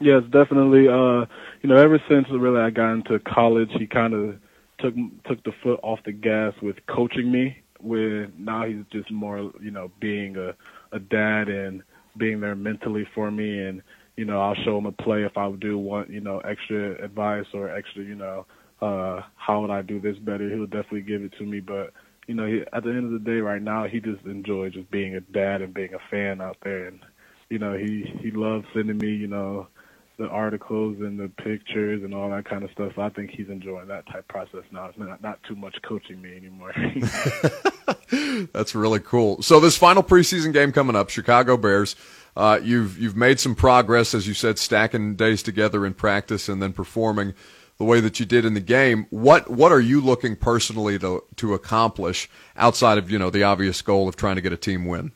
Yes, 0.00 0.22
definitely. 0.30 0.88
Uh, 0.88 1.26
you 1.64 1.70
know, 1.70 1.78
ever 1.78 1.98
since 2.10 2.26
really 2.30 2.60
I 2.60 2.70
got 2.70 2.92
into 2.92 3.18
college, 3.20 3.70
he 3.78 3.88
kind 3.88 4.14
of 4.14 4.36
took 4.80 4.94
took 5.26 5.42
the 5.44 5.52
foot 5.64 5.80
off 5.82 6.00
the 6.06 6.12
gas 6.12 6.52
with 6.62 6.76
coaching 6.88 7.32
me. 7.32 7.58
Where 7.80 8.28
now 8.38 8.66
he's 8.66 8.84
just 8.92 9.10
more, 9.10 9.50
you 9.62 9.72
know, 9.72 9.90
being 9.98 10.36
a 10.36 10.54
a 10.94 11.00
dad 11.00 11.48
and 11.48 11.82
being 12.18 12.40
there 12.40 12.54
mentally 12.54 13.08
for 13.16 13.30
me. 13.32 13.60
And 13.60 13.82
you 14.18 14.26
know 14.26 14.42
I'll 14.42 14.56
show 14.66 14.78
him 14.78 14.86
a 14.86 14.92
play 14.92 15.24
if 15.24 15.38
I 15.38 15.50
do 15.52 15.78
want 15.78 16.10
you 16.10 16.20
know 16.20 16.40
extra 16.40 17.02
advice 17.02 17.46
or 17.54 17.70
extra 17.74 18.04
you 18.04 18.16
know 18.16 18.46
uh 18.82 19.22
how 19.36 19.62
would 19.62 19.70
I 19.70 19.82
do 19.82 20.00
this 20.00 20.18
better? 20.18 20.50
He'll 20.50 20.66
definitely 20.66 21.02
give 21.02 21.22
it 21.22 21.32
to 21.38 21.46
me. 21.46 21.60
But 21.60 21.94
you 22.28 22.34
know 22.34 22.46
he, 22.46 22.62
at 22.74 22.84
the 22.84 22.90
end 22.90 23.06
of 23.06 23.12
the 23.12 23.30
day 23.30 23.38
right 23.40 23.62
now 23.62 23.86
he 23.88 24.00
just 24.00 24.24
enjoys 24.26 24.74
just 24.74 24.90
being 24.90 25.16
a 25.16 25.22
dad 25.22 25.62
and 25.62 25.72
being 25.74 25.94
a 25.94 26.10
fan 26.10 26.42
out 26.42 26.58
there. 26.62 26.88
And 26.88 27.00
you 27.50 27.58
know 27.58 27.74
he 27.78 28.04
he 28.20 28.32
loves 28.32 28.66
sending 28.74 28.98
me 28.98 29.14
you 29.16 29.28
know 29.28 29.68
the 30.16 30.28
articles 30.28 30.96
and 31.00 31.18
the 31.18 31.28
pictures 31.42 32.02
and 32.04 32.14
all 32.14 32.30
that 32.30 32.44
kind 32.44 32.62
of 32.62 32.70
stuff. 32.70 32.98
I 32.98 33.08
think 33.08 33.30
he's 33.30 33.48
enjoying 33.48 33.88
that 33.88 34.06
type 34.06 34.28
process 34.28 34.62
now. 34.70 34.86
It's 34.86 34.98
not 34.98 35.22
not 35.22 35.42
too 35.42 35.56
much 35.56 35.76
coaching 35.82 36.22
me 36.22 36.36
anymore. 36.36 36.72
That's 38.52 38.74
really 38.74 39.00
cool. 39.00 39.42
So 39.42 39.58
this 39.58 39.76
final 39.76 40.02
preseason 40.02 40.52
game 40.52 40.72
coming 40.72 40.96
up, 40.96 41.10
Chicago 41.10 41.56
Bears. 41.56 41.96
Uh, 42.36 42.60
you've 42.62 42.98
you've 42.98 43.16
made 43.16 43.40
some 43.40 43.54
progress, 43.54 44.14
as 44.14 44.26
you 44.26 44.34
said, 44.34 44.58
stacking 44.58 45.16
days 45.16 45.42
together 45.42 45.84
in 45.84 45.94
practice 45.94 46.48
and 46.48 46.62
then 46.62 46.72
performing 46.72 47.34
the 47.78 47.84
way 47.84 48.00
that 48.00 48.20
you 48.20 48.26
did 48.26 48.44
in 48.44 48.54
the 48.54 48.60
game. 48.60 49.06
What 49.10 49.50
what 49.50 49.72
are 49.72 49.80
you 49.80 50.00
looking 50.00 50.36
personally 50.36 50.98
to 51.00 51.24
to 51.36 51.54
accomplish 51.54 52.28
outside 52.56 52.98
of 52.98 53.10
you 53.10 53.18
know 53.18 53.30
the 53.30 53.42
obvious 53.42 53.82
goal 53.82 54.08
of 54.08 54.16
trying 54.16 54.36
to 54.36 54.42
get 54.42 54.52
a 54.52 54.56
team 54.56 54.86
win? 54.86 55.12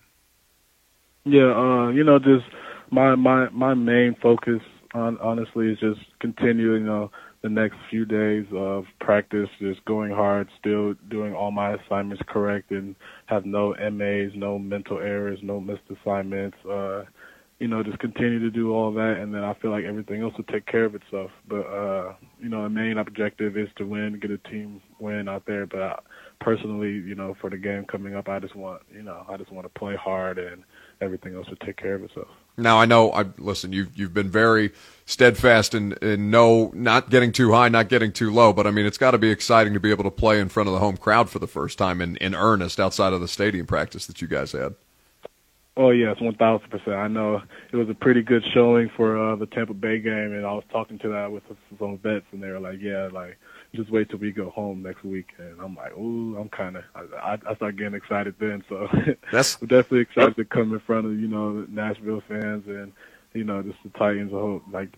Yeah, 1.25 1.53
uh, 1.55 1.89
you 1.91 2.05
know, 2.05 2.19
just 2.19 2.47
my 2.91 3.15
my 3.15 3.49
my 3.51 3.75
main 3.75 4.17
focus 4.21 4.61
on, 4.95 5.19
honestly 5.19 5.71
is 5.71 5.79
just 5.79 6.01
continuing, 6.21 6.83
you 6.83 6.89
know, 6.89 7.11
the 7.43 7.49
next 7.49 7.77
few 7.89 8.05
days 8.05 8.47
of 8.53 8.85
practice, 9.01 9.49
just 9.61 9.85
going 9.85 10.11
hard, 10.11 10.49
still 10.59 10.95
doing 11.09 11.35
all 11.35 11.51
my 11.51 11.75
assignments 11.75 12.23
correct, 12.27 12.71
and 12.71 12.97
have 13.27 13.47
no 13.47 13.75
MAs, 13.93 14.33
no 14.35 14.59
mental 14.59 14.99
errors, 14.99 15.39
no 15.43 15.61
missed 15.61 15.83
assignments. 16.03 16.57
Uh, 16.69 17.05
you 17.61 17.67
know, 17.67 17.83
just 17.83 17.99
continue 17.99 18.39
to 18.39 18.51
do 18.51 18.73
all 18.73 18.93
that, 18.93 19.19
and 19.21 19.35
then 19.35 19.43
I 19.43 19.55
feel 19.55 19.71
like 19.71 19.85
everything 19.85 20.23
else 20.23 20.35
will 20.37 20.45
take 20.45 20.67
care 20.67 20.85
of 20.85 20.95
itself. 20.95 21.31
But 21.49 21.67
uh, 21.67 22.15
you 22.41 22.49
know, 22.49 22.63
the 22.65 22.69
main 22.69 22.99
objective 22.99 23.57
is 23.57 23.69
to 23.79 23.85
win, 23.85 24.21
get 24.21 24.31
a 24.31 24.39
team 24.39 24.81
win 25.01 25.29
out 25.29 25.45
there. 25.47 25.67
But 25.67 25.83
I, 25.83 25.99
personally, 26.41 26.93
you 26.93 27.15
know, 27.15 27.37
for 27.41 27.51
the 27.51 27.57
game 27.57 27.85
coming 27.85 28.15
up, 28.15 28.29
I 28.29 28.39
just 28.39 28.55
want, 28.55 28.83
you 28.95 29.03
know, 29.03 29.25
I 29.29 29.37
just 29.37 29.53
want 29.53 29.65
to 29.65 29.79
play 29.79 29.97
hard 29.97 30.39
and 30.39 30.63
everything 31.01 31.35
else 31.35 31.49
will 31.49 31.57
take 31.57 31.77
care 31.77 31.95
of 31.95 32.03
itself. 32.03 32.29
Now 32.57 32.79
I 32.79 32.87
know. 32.87 33.13
I 33.13 33.25
listen. 33.39 33.73
You've 33.73 33.97
you've 33.97 34.13
been 34.13 34.31
very 34.31 34.73
steadfast 35.07 35.75
in 35.75 35.93
in 36.03 36.31
no 36.31 36.73
not 36.75 37.09
getting 37.09 37.31
too 37.31 37.53
high, 37.53 37.69
not 37.69 37.89
getting 37.89 38.13
too 38.13 38.33
low. 38.33 38.53
But 38.53 38.67
I 38.67 38.73
mean, 38.73 38.85
it's 38.85 38.99
got 38.99 39.13
to 39.13 39.19
be 39.19 39.31
exciting 39.31 39.75
to 39.75 39.81
be 39.81 39.91
able 39.91 40.05
to 40.05 40.11
play 40.11 40.41
in 40.41 40.49
front 40.49 40.69
of 40.69 40.73
the 40.73 40.81
home 40.81 40.97
crowd 40.97 41.31
for 41.31 41.39
the 41.39 41.47
first 41.47 41.79
time 41.79 42.01
in 42.01 42.17
in 42.17 42.35
earnest 42.35 42.81
outside 42.81 43.13
of 43.13 43.21
the 43.21 43.29
stadium 43.29 43.67
practice 43.67 44.07
that 44.07 44.21
you 44.21 44.27
guys 44.27 44.53
had. 44.53 44.75
Oh 45.77 45.91
yes, 45.91 46.21
one 46.21 46.35
thousand 46.35 46.69
percent. 46.71 46.97
I 46.97 47.07
know 47.07 47.41
it 47.71 47.77
was 47.77 47.89
a 47.89 47.95
pretty 47.95 48.23
good 48.23 48.45
showing 48.53 48.91
for 48.97 49.17
uh, 49.17 49.37
the 49.37 49.47
Tampa 49.47 49.75
Bay 49.75 50.01
game, 50.01 50.33
and 50.33 50.45
I 50.45 50.53
was 50.53 50.65
talking 50.73 50.99
to 50.99 51.09
that 51.11 51.31
with 51.31 51.45
some 51.79 51.99
vets, 51.99 52.27
and 52.33 52.43
they 52.43 52.49
were 52.49 52.59
like, 52.59 52.81
"Yeah, 52.81 53.09
like 53.13 53.39
just 53.75 53.91
wait 53.91 54.09
till 54.11 54.19
we 54.19 54.33
go 54.33 54.51
home 54.51 54.83
next 54.83 55.05
week." 55.05 55.27
And 55.39 55.61
I'm 55.61 55.75
like, 55.75 55.97
"Ooh, 55.97 56.37
I'm 56.39 56.49
kind 56.49 56.77
of." 56.77 56.85
I, 56.95 57.39
I 57.49 57.55
start 57.57 57.77
getting 57.77 57.95
excited 57.95 58.35
then, 58.39 58.65
so 58.69 58.89
that's 59.33 59.59
I'm 59.61 59.69
definitely 59.69 60.01
excited 60.01 60.37
to 60.37 60.45
come 60.45 60.73
in 60.73 60.81
front 60.81 61.07
of 61.07 61.13
you 61.19 61.29
know 61.29 61.67
Nashville 61.69 62.23
fans 62.29 62.65
and 62.67 62.93
you 63.35 63.45
know 63.45 63.63
just 63.63 63.79
the 63.83 63.91
Titans. 63.91 64.33
I 64.33 64.37
hope 64.37 64.63
like 64.73 64.91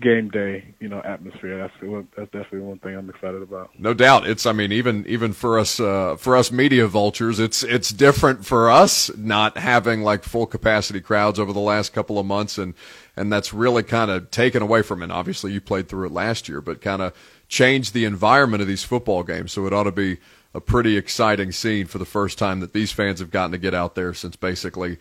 game 0.00 0.28
day, 0.28 0.74
you 0.78 0.88
know, 0.88 1.00
atmosphere. 1.00 1.56
That's 1.58 2.06
that's 2.16 2.30
definitely 2.30 2.60
one 2.60 2.78
thing 2.78 2.96
I'm 2.96 3.08
excited 3.08 3.40
about. 3.42 3.70
No 3.78 3.94
doubt. 3.94 4.26
It's 4.26 4.44
I 4.44 4.52
mean 4.52 4.72
even 4.72 5.06
even 5.06 5.32
for 5.32 5.58
us 5.58 5.80
uh, 5.80 6.16
for 6.16 6.36
us 6.36 6.52
media 6.52 6.86
vultures, 6.86 7.38
it's 7.40 7.62
it's 7.62 7.90
different 7.90 8.44
for 8.44 8.70
us 8.70 9.10
not 9.16 9.56
having 9.56 10.02
like 10.02 10.22
full 10.22 10.46
capacity 10.46 11.00
crowds 11.00 11.38
over 11.38 11.52
the 11.52 11.60
last 11.60 11.92
couple 11.92 12.18
of 12.18 12.26
months 12.26 12.58
and 12.58 12.74
and 13.16 13.32
that's 13.32 13.54
really 13.54 13.82
kind 13.82 14.10
of 14.10 14.30
taken 14.30 14.62
away 14.62 14.82
from 14.82 15.02
it. 15.02 15.10
Obviously, 15.10 15.52
you 15.52 15.60
played 15.60 15.88
through 15.88 16.06
it 16.06 16.12
last 16.12 16.48
year, 16.48 16.60
but 16.60 16.80
kind 16.82 17.00
of 17.00 17.14
changed 17.48 17.94
the 17.94 18.04
environment 18.04 18.60
of 18.60 18.68
these 18.68 18.84
football 18.84 19.22
games. 19.22 19.52
So 19.52 19.66
it 19.66 19.72
ought 19.72 19.84
to 19.84 19.92
be 19.92 20.18
a 20.54 20.60
pretty 20.60 20.96
exciting 20.96 21.52
scene 21.52 21.86
for 21.86 21.98
the 21.98 22.04
first 22.04 22.38
time 22.38 22.60
that 22.60 22.72
these 22.72 22.92
fans 22.92 23.20
have 23.20 23.30
gotten 23.30 23.52
to 23.52 23.58
get 23.58 23.74
out 23.74 23.94
there 23.94 24.14
since 24.14 24.36
basically 24.36 24.98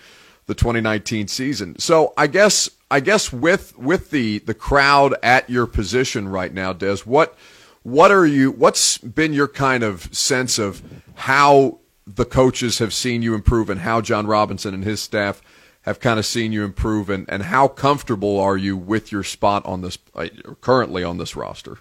the 0.48 0.54
2019 0.54 1.28
season. 1.28 1.80
So 1.80 2.14
I 2.18 2.28
guess 2.28 2.70
I 2.92 3.00
guess 3.00 3.34
with 3.34 3.78
with 3.78 4.12
the 4.12 4.40
the 4.40 4.54
crowd 4.54 5.16
at 5.24 5.50
your 5.50 5.66
position 5.66 6.28
right 6.28 6.54
now, 6.54 6.74
Dez, 6.74 7.06
what 7.06 7.36
what 7.84 8.12
are 8.12 8.26
you? 8.26 8.52
What's 8.52 8.98
been 8.98 9.34
your 9.34 9.48
kind 9.48 9.84
of 9.84 10.14
sense 10.16 10.60
of 10.60 10.82
how 11.16 11.80
the 12.08 12.26
coaches 12.26 12.80
have 12.80 12.94
seen 12.94 13.22
you 13.22 13.34
improve 13.34 13.70
and 13.70 13.82
how 13.82 14.02
Jon 14.02 14.28
Robinson 14.28 14.74
and 14.74 14.84
his 14.84 15.02
staff 15.02 15.42
have 15.82 16.00
kind 16.00 16.20
of 16.20 16.26
seen 16.26 16.52
you 16.52 16.64
improve 16.64 17.10
and, 17.10 17.30
and 17.30 17.44
how 17.44 17.68
comfortable 17.68 18.40
are 18.40 18.58
you 18.58 18.76
with 18.76 19.12
your 19.12 19.24
spot 19.24 19.66
on 19.66 19.82
this 19.82 19.98
uh, 20.16 20.28
currently 20.62 21.04
on 21.04 21.18
this 21.18 21.36
roster? 21.36 21.80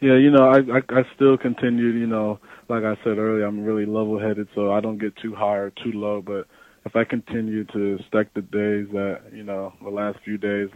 Yeah, 0.00 0.16
you 0.16 0.30
know, 0.30 0.48
I, 0.48 0.58
I 0.58 1.00
I 1.00 1.02
still 1.14 1.36
continue, 1.36 1.88
you 1.88 2.06
know, 2.06 2.38
like 2.68 2.84
I 2.84 2.94
said 3.04 3.18
earlier, 3.18 3.44
I'm 3.44 3.64
really 3.64 3.84
level 3.86 4.18
headed 4.18 4.48
so 4.54 4.72
I 4.72 4.80
don't 4.80 4.98
get 4.98 5.14
too 5.16 5.34
high 5.34 5.56
or 5.56 5.70
too 5.70 5.92
low, 5.92 6.22
but 6.22 6.46
if 6.86 6.96
I 6.96 7.04
continue 7.04 7.64
to 7.66 7.98
stack 8.08 8.32
the 8.34 8.40
days 8.40 8.86
that 8.92 9.20
you 9.32 9.42
know 9.44 9.74
the 9.82 9.90
last 9.90 10.18
few 10.24 10.38
days 10.38 10.68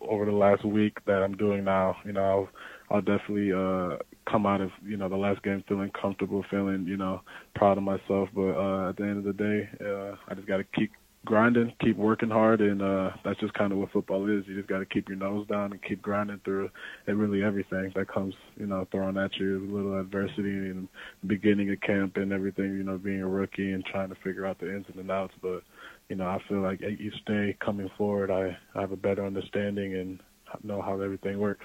over 0.00 0.24
the 0.24 0.32
last 0.32 0.64
week 0.64 0.96
that 1.06 1.22
I'm 1.22 1.36
doing 1.36 1.64
now, 1.64 1.96
you 2.06 2.12
know 2.12 2.22
I'll 2.22 2.48
I'll 2.96 3.02
definitely 3.02 3.52
uh 3.52 3.98
come 4.30 4.46
out 4.46 4.62
of 4.62 4.70
you 4.84 4.96
know 4.96 5.08
the 5.10 5.16
last 5.16 5.42
game 5.42 5.62
feeling 5.68 5.90
comfortable, 6.00 6.42
feeling 6.50 6.86
you 6.88 6.96
know 6.96 7.20
proud 7.54 7.76
of 7.76 7.84
myself. 7.84 8.30
But 8.34 8.52
uh 8.56 8.88
at 8.90 8.96
the 8.96 9.04
end 9.04 9.18
of 9.18 9.24
the 9.24 9.34
day, 9.34 9.68
uh 9.84 10.16
I 10.28 10.34
just 10.34 10.48
got 10.48 10.56
to 10.58 10.64
keep 10.74 10.90
grinding, 11.24 11.72
keep 11.80 11.96
working 11.96 12.30
hard, 12.30 12.60
and 12.60 12.82
uh, 12.82 13.10
that's 13.24 13.38
just 13.40 13.54
kind 13.54 13.72
of 13.72 13.78
what 13.78 13.92
football 13.92 14.28
is. 14.30 14.46
You 14.46 14.56
just 14.56 14.68
got 14.68 14.78
to 14.78 14.86
keep 14.86 15.08
your 15.08 15.18
nose 15.18 15.46
down 15.46 15.72
and 15.72 15.82
keep 15.82 16.00
grinding 16.00 16.40
through 16.44 16.70
it. 17.06 17.12
Really, 17.12 17.42
everything 17.42 17.92
that 17.94 18.08
comes, 18.08 18.34
you 18.56 18.66
know, 18.66 18.86
thrown 18.90 19.18
at 19.18 19.36
you, 19.36 19.58
a 19.58 19.72
little 19.74 20.00
adversity 20.00 20.48
in 20.48 20.88
the 21.22 21.26
beginning 21.26 21.70
of 21.70 21.80
camp 21.80 22.16
and 22.16 22.32
everything. 22.32 22.76
You 22.76 22.84
know, 22.84 22.98
being 22.98 23.22
a 23.22 23.28
rookie 23.28 23.72
and 23.72 23.84
trying 23.84 24.08
to 24.08 24.16
figure 24.16 24.46
out 24.46 24.58
the 24.58 24.74
ins 24.74 24.86
and 24.94 25.08
the 25.08 25.12
outs. 25.12 25.34
But 25.42 25.62
you 26.08 26.16
know, 26.16 26.26
I 26.26 26.38
feel 26.48 26.60
like 26.60 26.82
each 26.82 27.24
day 27.26 27.56
coming 27.60 27.90
forward, 27.96 28.30
I, 28.30 28.56
I 28.74 28.80
have 28.80 28.92
a 28.92 28.96
better 28.96 29.24
understanding 29.24 29.94
and 29.94 30.20
know 30.62 30.82
how 30.82 31.00
everything 31.00 31.38
works. 31.38 31.64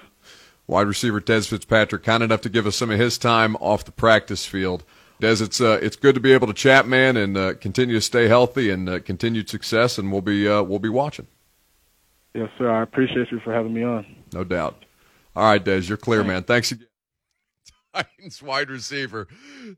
Wide 0.67 0.87
receiver 0.87 1.21
Dez 1.21 1.47
Fitzpatrick, 1.47 2.03
kind 2.03 2.23
enough 2.23 2.41
to 2.41 2.49
give 2.49 2.65
us 2.65 2.75
some 2.75 2.89
of 2.89 2.99
his 2.99 3.17
time 3.17 3.55
off 3.57 3.85
the 3.85 3.91
practice 3.91 4.45
field. 4.45 4.83
Dez, 5.21 5.41
it's 5.41 5.61
uh, 5.61 5.79
it's 5.81 5.95
good 5.95 6.15
to 6.15 6.21
be 6.21 6.33
able 6.33 6.47
to 6.47 6.53
chat, 6.53 6.87
man, 6.87 7.15
and 7.15 7.37
uh, 7.37 7.53
continue 7.55 7.95
to 7.95 8.01
stay 8.01 8.27
healthy 8.27 8.69
and 8.69 8.89
uh, 8.89 8.99
continued 8.99 9.49
success, 9.49 9.97
and 9.97 10.11
we'll 10.11 10.21
be 10.21 10.47
uh, 10.47 10.61
we'll 10.61 10.79
be 10.79 10.89
watching. 10.89 11.27
Yes, 12.33 12.49
sir. 12.57 12.69
I 12.69 12.81
appreciate 12.83 13.31
you 13.31 13.39
for 13.39 13.53
having 13.53 13.73
me 13.73 13.83
on. 13.83 14.05
No 14.33 14.43
doubt. 14.43 14.83
All 15.35 15.45
right, 15.45 15.63
Dez, 15.63 15.87
you're 15.87 15.97
clear, 15.97 16.23
man. 16.23 16.43
Thanks 16.43 16.71
again. 16.71 16.87
Titans 17.93 18.43
wide 18.43 18.69
receiver 18.69 19.27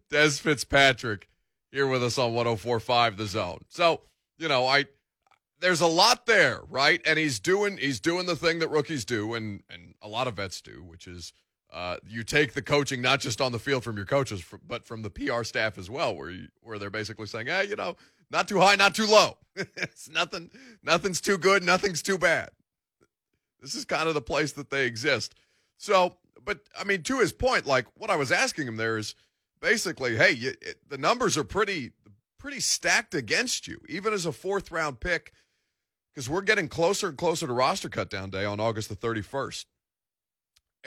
Dez 0.09 0.39
Fitzpatrick 0.41 1.29
here 1.71 1.85
with 1.85 2.03
us 2.03 2.17
on 2.17 2.31
104.5 2.31 3.17
The 3.17 3.27
Zone. 3.27 3.59
So 3.69 4.01
you 4.39 4.47
know, 4.47 4.65
I 4.65 4.85
there's 5.59 5.81
a 5.81 5.87
lot 5.87 6.25
there, 6.25 6.61
right? 6.69 7.01
And 7.05 7.19
he's 7.19 7.39
doing 7.39 7.77
he's 7.77 7.99
doing 7.99 8.25
the 8.25 8.35
thing 8.35 8.59
that 8.59 8.69
rookies 8.69 9.05
do, 9.05 9.33
and 9.33 9.61
and 9.69 9.93
a 10.01 10.07
lot 10.07 10.27
of 10.27 10.35
vets 10.35 10.61
do, 10.61 10.83
which 10.83 11.07
is 11.07 11.33
uh, 11.71 11.97
you 12.07 12.23
take 12.23 12.53
the 12.53 12.61
coaching 12.61 13.01
not 13.01 13.19
just 13.19 13.41
on 13.41 13.51
the 13.51 13.59
field 13.59 13.83
from 13.83 13.97
your 13.97 14.05
coaches, 14.05 14.43
but 14.65 14.85
from 14.85 15.01
the 15.01 15.09
PR 15.09 15.43
staff 15.43 15.77
as 15.77 15.89
well, 15.89 16.15
where 16.15 16.29
you, 16.29 16.47
where 16.61 16.79
they're 16.79 16.89
basically 16.89 17.27
saying, 17.27 17.47
"Hey, 17.47 17.65
you 17.65 17.75
know, 17.75 17.97
not 18.31 18.47
too 18.47 18.59
high, 18.59 18.75
not 18.75 18.95
too 18.95 19.05
low. 19.05 19.37
it's 19.55 20.09
nothing. 20.09 20.49
Nothing's 20.81 21.19
too 21.19 21.37
good. 21.37 21.63
Nothing's 21.63 22.01
too 22.01 22.17
bad." 22.17 22.51
This 23.61 23.75
is 23.75 23.85
kind 23.85 24.07
of 24.07 24.13
the 24.13 24.21
place 24.21 24.53
that 24.53 24.69
they 24.69 24.85
exist. 24.85 25.35
So, 25.77 26.15
but 26.43 26.59
I 26.79 26.83
mean, 26.83 27.03
to 27.03 27.19
his 27.19 27.33
point, 27.33 27.65
like 27.65 27.85
what 27.95 28.09
I 28.09 28.15
was 28.15 28.31
asking 28.31 28.67
him 28.67 28.77
there 28.77 28.97
is 28.97 29.15
basically, 29.59 30.15
hey, 30.15 30.31
you, 30.31 30.53
it, 30.61 30.77
the 30.87 30.97
numbers 30.97 31.37
are 31.37 31.43
pretty 31.43 31.91
pretty 32.39 32.59
stacked 32.61 33.13
against 33.13 33.67
you, 33.67 33.81
even 33.89 34.13
as 34.13 34.25
a 34.25 34.31
fourth 34.31 34.71
round 34.71 35.01
pick, 35.01 35.33
because 36.13 36.29
we're 36.29 36.41
getting 36.41 36.69
closer 36.69 37.09
and 37.09 37.17
closer 37.17 37.45
to 37.45 37.51
roster 37.51 37.89
cutdown 37.89 38.31
day 38.31 38.45
on 38.45 38.61
August 38.61 38.87
the 38.87 38.95
thirty 38.95 39.21
first 39.21 39.67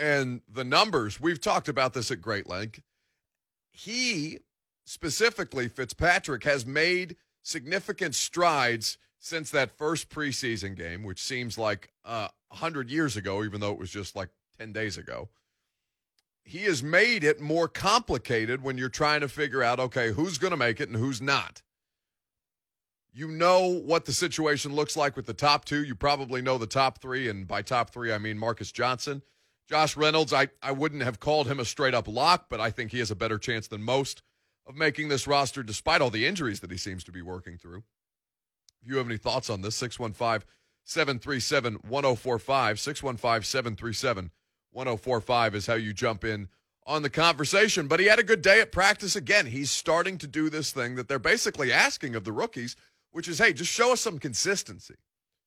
and 0.00 0.40
the 0.50 0.64
numbers, 0.64 1.20
we've 1.20 1.40
talked 1.40 1.68
about 1.68 1.92
this 1.92 2.10
at 2.10 2.22
great 2.22 2.48
length. 2.48 2.80
He 3.70 4.38
specifically, 4.84 5.68
Fitzpatrick, 5.68 6.42
has 6.44 6.64
made 6.64 7.16
significant 7.42 8.14
strides 8.14 8.98
since 9.18 9.50
that 9.50 9.76
first 9.76 10.08
preseason 10.08 10.74
game, 10.74 11.04
which 11.04 11.22
seems 11.22 11.58
like 11.58 11.92
uh, 12.04 12.28
100 12.48 12.90
years 12.90 13.16
ago, 13.16 13.44
even 13.44 13.60
though 13.60 13.72
it 13.72 13.78
was 13.78 13.90
just 13.90 14.16
like 14.16 14.30
10 14.58 14.72
days 14.72 14.96
ago. 14.96 15.28
He 16.42 16.60
has 16.60 16.82
made 16.82 17.22
it 17.22 17.40
more 17.40 17.68
complicated 17.68 18.62
when 18.62 18.78
you're 18.78 18.88
trying 18.88 19.20
to 19.20 19.28
figure 19.28 19.62
out, 19.62 19.78
okay, 19.78 20.12
who's 20.12 20.38
going 20.38 20.52
to 20.52 20.56
make 20.56 20.80
it 20.80 20.88
and 20.88 20.96
who's 20.96 21.20
not. 21.20 21.62
You 23.12 23.28
know 23.28 23.66
what 23.66 24.06
the 24.06 24.12
situation 24.12 24.74
looks 24.74 24.96
like 24.96 25.14
with 25.14 25.26
the 25.26 25.34
top 25.34 25.66
two. 25.66 25.84
You 25.84 25.94
probably 25.94 26.40
know 26.40 26.56
the 26.56 26.66
top 26.66 27.00
three. 27.00 27.28
And 27.28 27.46
by 27.46 27.60
top 27.60 27.90
three, 27.90 28.12
I 28.12 28.18
mean 28.18 28.38
Marcus 28.38 28.72
Johnson 28.72 29.22
Josh 29.70 29.96
Reynolds, 29.96 30.32
I, 30.32 30.48
I 30.60 30.72
wouldn't 30.72 31.04
have 31.04 31.20
called 31.20 31.46
him 31.46 31.60
a 31.60 31.64
straight 31.64 31.94
up 31.94 32.08
lock, 32.08 32.46
but 32.50 32.58
I 32.58 32.72
think 32.72 32.90
he 32.90 32.98
has 32.98 33.12
a 33.12 33.16
better 33.16 33.38
chance 33.38 33.68
than 33.68 33.84
most 33.84 34.20
of 34.66 34.74
making 34.74 35.08
this 35.08 35.28
roster 35.28 35.62
despite 35.62 36.00
all 36.00 36.10
the 36.10 36.26
injuries 36.26 36.58
that 36.58 36.72
he 36.72 36.76
seems 36.76 37.04
to 37.04 37.12
be 37.12 37.22
working 37.22 37.56
through. 37.56 37.84
If 38.82 38.88
you 38.88 38.96
have 38.96 39.06
any 39.06 39.16
thoughts 39.16 39.48
on 39.48 39.60
this, 39.60 39.76
615 39.76 40.44
737 40.82 41.74
1045, 41.88 42.80
615 42.80 43.42
737 43.44 44.30
1045 44.72 45.54
is 45.54 45.66
how 45.66 45.74
you 45.74 45.92
jump 45.92 46.24
in 46.24 46.48
on 46.84 47.02
the 47.02 47.10
conversation. 47.10 47.86
But 47.86 48.00
he 48.00 48.06
had 48.06 48.18
a 48.18 48.24
good 48.24 48.42
day 48.42 48.60
at 48.60 48.72
practice 48.72 49.14
again. 49.14 49.46
He's 49.46 49.70
starting 49.70 50.18
to 50.18 50.26
do 50.26 50.50
this 50.50 50.72
thing 50.72 50.96
that 50.96 51.06
they're 51.06 51.20
basically 51.20 51.72
asking 51.72 52.16
of 52.16 52.24
the 52.24 52.32
rookies, 52.32 52.74
which 53.12 53.28
is 53.28 53.38
hey, 53.38 53.52
just 53.52 53.70
show 53.70 53.92
us 53.92 54.00
some 54.00 54.18
consistency. 54.18 54.96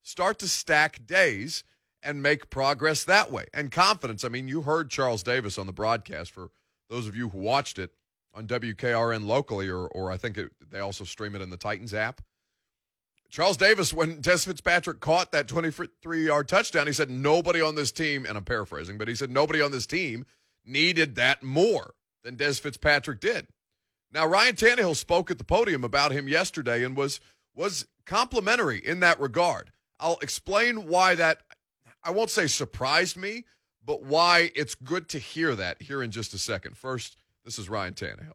Start 0.01 0.39
to 0.39 0.47
stack 0.47 1.05
days 1.05 1.65
and 2.03 2.21
make 2.21 2.49
progress 2.49 3.03
that 3.03 3.31
way 3.31 3.45
and 3.53 3.71
confidence. 3.71 4.23
I 4.23 4.29
mean, 4.29 4.47
you 4.47 4.61
heard 4.61 4.89
Charles 4.89 5.23
Davis 5.23 5.57
on 5.57 5.67
the 5.67 5.73
broadcast 5.73 6.31
for 6.31 6.49
those 6.89 7.07
of 7.07 7.15
you 7.15 7.29
who 7.29 7.39
watched 7.39 7.79
it 7.79 7.91
on 8.33 8.47
WKRN 8.47 9.25
locally, 9.25 9.69
or, 9.69 9.87
or 9.87 10.11
I 10.11 10.17
think 10.17 10.37
it, 10.37 10.51
they 10.71 10.79
also 10.79 11.03
stream 11.03 11.35
it 11.35 11.41
in 11.41 11.49
the 11.49 11.57
Titans 11.57 11.93
app. 11.93 12.21
Charles 13.29 13.57
Davis, 13.57 13.93
when 13.93 14.17
Dez 14.21 14.45
Fitzpatrick 14.45 14.99
caught 14.99 15.31
that 15.31 15.47
23 15.47 16.25
yard 16.25 16.47
touchdown, 16.47 16.87
he 16.87 16.93
said, 16.93 17.09
Nobody 17.09 17.61
on 17.61 17.75
this 17.75 17.91
team, 17.91 18.25
and 18.25 18.37
I'm 18.37 18.43
paraphrasing, 18.43 18.97
but 18.97 19.07
he 19.07 19.15
said, 19.15 19.31
Nobody 19.31 19.61
on 19.61 19.71
this 19.71 19.85
team 19.87 20.25
needed 20.65 21.15
that 21.15 21.43
more 21.43 21.93
than 22.23 22.37
Dez 22.37 22.59
Fitzpatrick 22.59 23.19
did. 23.19 23.47
Now, 24.11 24.27
Ryan 24.27 24.55
Tannehill 24.55 24.95
spoke 24.95 25.31
at 25.31 25.39
the 25.39 25.43
podium 25.43 25.83
about 25.83 26.11
him 26.11 26.27
yesterday 26.27 26.83
and 26.83 26.95
was 26.95 27.19
was 27.55 27.87
complimentary 28.05 28.79
in 28.79 28.99
that 28.99 29.19
regard. 29.19 29.71
I'll 29.99 30.17
explain 30.21 30.87
why 30.87 31.15
that 31.15 31.41
I 32.03 32.11
won't 32.11 32.29
say 32.29 32.47
surprised 32.47 33.17
me, 33.17 33.45
but 33.85 34.03
why 34.03 34.51
it's 34.55 34.75
good 34.75 35.09
to 35.09 35.19
hear 35.19 35.55
that 35.55 35.81
here 35.81 36.03
in 36.03 36.11
just 36.11 36.33
a 36.33 36.37
second. 36.37 36.77
First, 36.77 37.17
this 37.45 37.57
is 37.57 37.69
Ryan 37.69 37.93
Tannehill. 37.93 38.33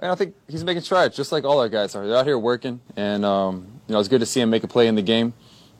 And 0.00 0.10
I 0.10 0.14
think 0.16 0.34
he's 0.48 0.64
making 0.64 0.82
strides, 0.82 1.16
just 1.16 1.30
like 1.30 1.44
all 1.44 1.60
our 1.60 1.68
guys 1.68 1.94
are. 1.94 2.06
They're 2.06 2.16
out 2.16 2.26
here 2.26 2.38
working, 2.38 2.80
and 2.96 3.24
um, 3.24 3.80
you 3.86 3.92
know 3.92 4.00
it's 4.00 4.08
good 4.08 4.20
to 4.20 4.26
see 4.26 4.40
him 4.40 4.50
make 4.50 4.64
a 4.64 4.68
play 4.68 4.88
in 4.88 4.96
the 4.96 5.02
game. 5.02 5.32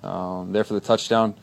Um, 0.05 0.53
there 0.53 0.63
for 0.63 0.75
the 0.75 0.81
touchdown. 0.81 1.35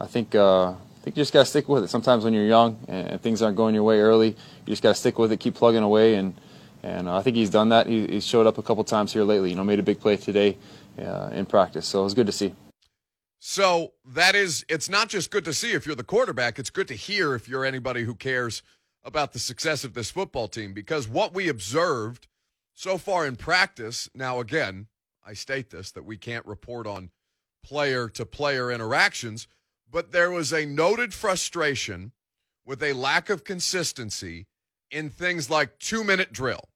I 0.00 0.06
think 0.06 0.34
uh, 0.34 0.70
I 0.70 0.76
think 1.02 1.16
you 1.16 1.20
just 1.20 1.34
got 1.34 1.40
to 1.40 1.44
stick 1.44 1.68
with 1.68 1.84
it. 1.84 1.88
Sometimes 1.88 2.24
when 2.24 2.32
you're 2.32 2.46
young 2.46 2.78
and 2.88 3.20
things 3.20 3.42
aren't 3.42 3.56
going 3.56 3.74
your 3.74 3.84
way 3.84 4.00
early, 4.00 4.28
you 4.28 4.68
just 4.68 4.82
got 4.82 4.90
to 4.90 4.94
stick 4.94 5.18
with 5.18 5.32
it, 5.32 5.40
keep 5.40 5.54
plugging 5.54 5.82
away, 5.82 6.14
and 6.14 6.34
And 6.82 7.08
uh, 7.08 7.16
I 7.18 7.22
think 7.22 7.36
he's 7.36 7.50
done 7.50 7.68
that. 7.70 7.86
He, 7.86 8.06
he 8.06 8.20
showed 8.20 8.46
up 8.46 8.56
a 8.56 8.62
couple 8.62 8.84
times 8.84 9.12
here 9.12 9.24
lately. 9.24 9.50
You 9.50 9.56
know, 9.56 9.64
made 9.64 9.78
a 9.78 9.82
big 9.82 10.00
play 10.00 10.16
today 10.16 10.56
uh, 10.98 11.30
in 11.32 11.44
practice. 11.44 11.86
So 11.86 12.00
it 12.00 12.04
was 12.04 12.14
good 12.14 12.26
to 12.26 12.32
see. 12.32 12.54
So 13.38 13.92
that 14.04 14.34
is, 14.34 14.64
it's 14.68 14.88
not 14.88 15.08
just 15.08 15.30
good 15.30 15.44
to 15.44 15.52
see 15.52 15.72
if 15.72 15.86
you're 15.86 15.94
the 15.94 16.02
quarterback, 16.02 16.58
it's 16.58 16.70
good 16.70 16.88
to 16.88 16.94
hear 16.94 17.34
if 17.34 17.48
you're 17.48 17.64
anybody 17.64 18.04
who 18.04 18.14
cares 18.14 18.62
about 19.04 19.32
the 19.32 19.38
success 19.38 19.84
of 19.84 19.94
this 19.94 20.10
football 20.10 20.48
team 20.48 20.72
because 20.72 21.08
what 21.08 21.32
we 21.32 21.48
observed 21.48 22.26
so 22.74 22.98
far 22.98 23.26
in 23.26 23.36
practice, 23.36 24.08
now 24.14 24.40
again, 24.40 24.88
I 25.24 25.34
state 25.34 25.70
this 25.70 25.90
that 25.92 26.04
we 26.04 26.16
can't 26.16 26.46
report 26.46 26.86
on 26.86 27.10
player 27.64 28.08
to 28.08 28.26
player 28.26 28.72
interactions, 28.72 29.46
but 29.90 30.10
there 30.10 30.30
was 30.30 30.52
a 30.52 30.66
noted 30.66 31.14
frustration 31.14 32.12
with 32.64 32.82
a 32.82 32.92
lack 32.92 33.30
of 33.30 33.44
consistency 33.44 34.46
in 34.90 35.10
things 35.10 35.48
like 35.48 35.78
two 35.78 36.02
minute 36.02 36.32
drill. 36.32 36.68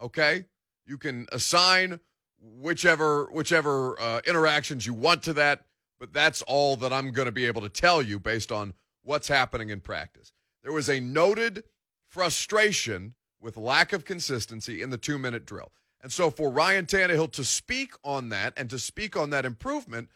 Okay? 0.00 0.46
You 0.86 0.98
can 0.98 1.26
assign 1.32 2.00
whichever 2.40 3.26
whichever 3.32 3.98
uh, 4.00 4.20
interactions 4.26 4.86
you 4.86 4.92
want 4.92 5.22
to 5.22 5.32
that 5.32 5.64
but 5.98 6.12
that's 6.12 6.42
all 6.42 6.76
that 6.76 6.92
I'm 6.92 7.12
going 7.12 7.26
to 7.26 7.32
be 7.32 7.46
able 7.46 7.62
to 7.62 7.68
tell 7.68 8.02
you 8.02 8.18
based 8.18 8.52
on 8.52 8.74
what's 9.02 9.28
happening 9.28 9.70
in 9.70 9.80
practice. 9.80 10.32
There 10.62 10.72
was 10.72 10.88
a 10.88 11.00
noted 11.00 11.64
frustration 12.08 13.14
with 13.40 13.56
lack 13.56 13.92
of 13.92 14.04
consistency 14.04 14.82
in 14.82 14.90
the 14.90 14.98
two 14.98 15.18
minute 15.18 15.44
drill. 15.44 15.72
And 16.02 16.12
so 16.12 16.30
for 16.30 16.50
Ryan 16.50 16.86
Tannehill 16.86 17.32
to 17.32 17.44
speak 17.44 17.94
on 18.04 18.28
that 18.30 18.52
and 18.56 18.68
to 18.70 18.78
speak 18.78 19.16
on 19.16 19.30
that 19.30 19.44
improvement, 19.44 20.08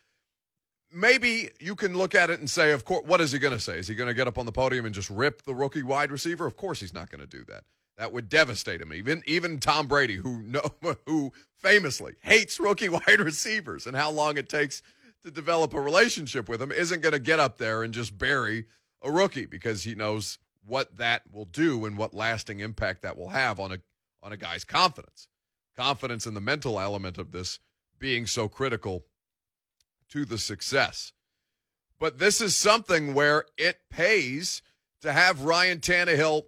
maybe 0.92 1.50
you 1.60 1.74
can 1.74 1.96
look 1.96 2.14
at 2.14 2.30
it 2.30 2.40
and 2.40 2.48
say, 2.48 2.72
of 2.72 2.84
course, 2.84 3.04
what 3.06 3.20
is 3.20 3.32
he 3.32 3.38
going 3.38 3.54
to 3.54 3.60
say? 3.60 3.78
Is 3.78 3.88
he 3.88 3.94
going 3.94 4.08
to 4.08 4.14
get 4.14 4.28
up 4.28 4.38
on 4.38 4.46
the 4.46 4.52
podium 4.52 4.86
and 4.86 4.94
just 4.94 5.10
rip 5.10 5.42
the 5.42 5.54
rookie 5.54 5.82
wide 5.82 6.10
receiver? 6.10 6.46
Of 6.46 6.56
course 6.56 6.80
he's 6.80 6.94
not 6.94 7.10
going 7.10 7.20
to 7.20 7.26
do 7.26 7.44
that. 7.44 7.64
That 7.96 8.12
would 8.12 8.28
devastate 8.28 8.80
him. 8.80 8.92
Even 8.92 9.22
even 9.26 9.58
Tom 9.58 9.88
Brady, 9.88 10.16
who 10.16 10.40
know, 10.42 10.70
who 11.06 11.32
famously 11.56 12.14
hates 12.20 12.60
rookie 12.60 12.88
wide 12.90 13.20
receivers 13.20 13.86
and 13.86 13.96
how 13.96 14.10
long 14.10 14.36
it 14.36 14.48
takes 14.48 14.82
to 15.24 15.30
develop 15.30 15.74
a 15.74 15.80
relationship 15.80 16.48
with 16.48 16.62
him 16.62 16.72
isn't 16.72 17.02
going 17.02 17.12
to 17.12 17.18
get 17.18 17.40
up 17.40 17.58
there 17.58 17.82
and 17.82 17.92
just 17.92 18.16
bury 18.16 18.66
a 19.02 19.10
rookie 19.10 19.46
because 19.46 19.84
he 19.84 19.94
knows 19.94 20.38
what 20.64 20.96
that 20.96 21.22
will 21.32 21.44
do 21.44 21.84
and 21.86 21.96
what 21.96 22.14
lasting 22.14 22.60
impact 22.60 23.02
that 23.02 23.16
will 23.16 23.30
have 23.30 23.58
on 23.58 23.72
a 23.72 23.78
on 24.22 24.32
a 24.32 24.36
guy's 24.36 24.64
confidence. 24.64 25.28
Confidence 25.76 26.26
in 26.26 26.34
the 26.34 26.40
mental 26.40 26.80
element 26.80 27.18
of 27.18 27.30
this 27.30 27.60
being 27.98 28.26
so 28.26 28.48
critical 28.48 29.04
to 30.10 30.24
the 30.24 30.38
success. 30.38 31.12
But 31.98 32.18
this 32.18 32.40
is 32.40 32.56
something 32.56 33.14
where 33.14 33.44
it 33.56 33.78
pays 33.90 34.62
to 35.02 35.12
have 35.12 35.44
Ryan 35.44 35.78
Tannehill, 35.78 36.42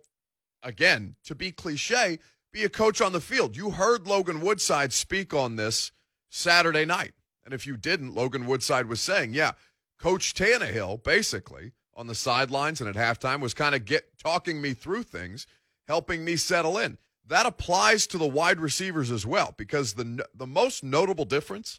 again, 0.62 1.16
to 1.24 1.34
be 1.34 1.52
cliche, 1.52 2.18
be 2.52 2.64
a 2.64 2.68
coach 2.68 3.00
on 3.00 3.12
the 3.12 3.20
field. 3.20 3.56
You 3.56 3.70
heard 3.70 4.06
Logan 4.06 4.40
Woodside 4.40 4.92
speak 4.92 5.32
on 5.32 5.56
this 5.56 5.92
Saturday 6.28 6.84
night. 6.84 7.12
And 7.44 7.54
if 7.54 7.66
you 7.66 7.76
didn't, 7.76 8.14
Logan 8.14 8.46
Woodside 8.46 8.86
was 8.86 9.00
saying, 9.00 9.34
yeah, 9.34 9.52
Coach 9.98 10.34
Tannehill 10.34 11.02
basically 11.02 11.72
on 11.94 12.06
the 12.06 12.14
sidelines 12.14 12.80
and 12.80 12.88
at 12.88 12.96
halftime 12.96 13.40
was 13.40 13.54
kind 13.54 13.74
of 13.74 13.84
get 13.84 14.18
talking 14.18 14.60
me 14.60 14.72
through 14.74 15.02
things, 15.02 15.46
helping 15.88 16.24
me 16.24 16.36
settle 16.36 16.78
in. 16.78 16.98
That 17.26 17.46
applies 17.46 18.06
to 18.08 18.18
the 18.18 18.26
wide 18.26 18.58
receivers 18.58 19.10
as 19.10 19.24
well, 19.24 19.54
because 19.56 19.94
the 19.94 20.24
the 20.34 20.46
most 20.46 20.82
notable 20.82 21.24
difference 21.24 21.78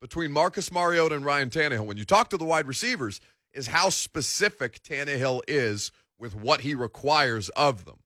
between 0.00 0.32
Marcus 0.32 0.72
Mariota 0.72 1.14
and 1.14 1.24
Ryan 1.24 1.50
Tannehill, 1.50 1.86
when 1.86 1.96
you 1.96 2.04
talk 2.04 2.30
to 2.30 2.36
the 2.36 2.44
wide 2.44 2.66
receivers, 2.66 3.20
is 3.52 3.68
how 3.68 3.90
specific 3.90 4.82
Tannehill 4.82 5.42
is 5.46 5.92
with 6.18 6.34
what 6.34 6.62
he 6.62 6.74
requires 6.74 7.50
of 7.50 7.84
them. 7.84 8.00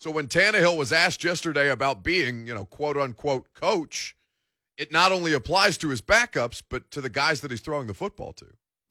So 0.00 0.10
when 0.10 0.26
Tannehill 0.26 0.76
was 0.76 0.92
asked 0.92 1.22
yesterday 1.22 1.70
about 1.70 2.02
being, 2.02 2.46
you 2.46 2.54
know, 2.54 2.64
quote 2.64 2.96
unquote 2.96 3.52
coach, 3.54 4.16
it 4.76 4.92
not 4.92 5.12
only 5.12 5.32
applies 5.32 5.78
to 5.78 5.88
his 5.88 6.00
backups, 6.00 6.62
but 6.68 6.90
to 6.90 7.00
the 7.00 7.08
guys 7.08 7.40
that 7.42 7.50
he's 7.50 7.60
throwing 7.60 7.86
the 7.86 7.94
football 7.94 8.32
to. 8.34 8.46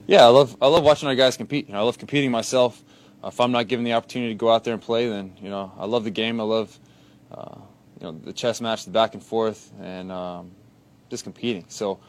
Yeah, 0.05 0.25
I 0.25 0.29
love 0.29 0.57
I 0.61 0.67
love 0.67 0.83
watching 0.83 1.07
our 1.07 1.15
guys 1.15 1.37
compete. 1.37 1.67
You 1.67 1.73
know, 1.73 1.79
I 1.79 1.83
love 1.83 1.97
competing 1.97 2.31
myself. 2.31 2.83
Uh, 3.23 3.27
if 3.27 3.39
I'm 3.39 3.51
not 3.51 3.67
given 3.67 3.85
the 3.85 3.93
opportunity 3.93 4.33
to 4.33 4.37
go 4.37 4.51
out 4.51 4.63
there 4.63 4.73
and 4.73 4.81
play, 4.81 5.07
then 5.07 5.33
you 5.41 5.49
know 5.49 5.71
I 5.77 5.85
love 5.85 6.03
the 6.03 6.11
game. 6.11 6.39
I 6.39 6.43
love 6.43 6.77
uh, 7.31 7.55
you 7.99 8.07
know 8.07 8.19
the 8.23 8.33
chess 8.33 8.59
match, 8.59 8.85
the 8.85 8.91
back 8.91 9.13
and 9.13 9.23
forth, 9.23 9.71
and 9.81 10.11
um, 10.11 10.51
just 11.09 11.23
competing. 11.23 11.65
So 11.69 11.99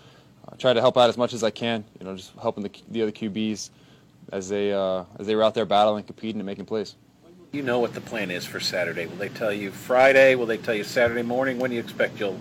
I 0.49 0.57
try 0.57 0.73
to 0.73 0.81
help 0.81 0.97
out 0.97 1.09
as 1.09 1.17
much 1.17 1.33
as 1.33 1.45
I 1.45 1.51
can. 1.51 1.85
You 2.01 2.07
know, 2.07 2.17
just 2.17 2.33
helping 2.41 2.65
the, 2.65 2.71
the 2.91 3.03
other 3.03 3.13
QBs 3.13 3.71
as 4.33 4.49
they 4.49 4.73
uh, 4.73 5.05
as 5.19 5.27
they 5.27 5.37
were 5.37 5.45
out 5.45 5.55
there 5.55 5.67
battling, 5.67 6.05
competing, 6.05 6.41
and 6.41 6.47
making 6.47 6.67
plays. 6.67 6.97
You 7.53 7.63
know 7.63 7.79
what 7.79 7.95
the 7.95 8.01
plan 8.01 8.33
is 8.33 8.45
for 8.45 8.59
Saturday. 8.59 9.07
Will 9.07 9.17
they 9.17 9.29
tell 9.29 9.53
you 9.53 9.71
Friday? 9.71 10.35
Will 10.35 10.47
they 10.47 10.57
tell 10.59 10.75
you 10.75 10.83
Saturday 10.83 11.23
morning? 11.23 11.61
When 11.61 11.71
do 11.71 11.77
you 11.77 11.83
expect 11.83 12.19
you'll 12.19 12.37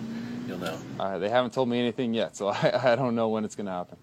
you'll 0.46 0.58
know? 0.58 0.78
Uh, 0.98 1.18
they 1.18 1.28
haven't 1.28 1.52
told 1.52 1.68
me 1.68 1.78
anything 1.78 2.14
yet, 2.14 2.36
so 2.36 2.48
I, 2.50 2.92
I 2.92 2.96
don't 2.96 3.14
know 3.14 3.28
when 3.28 3.44
it's 3.44 3.54
going 3.54 3.66
to 3.66 3.72
happen. 3.72 3.98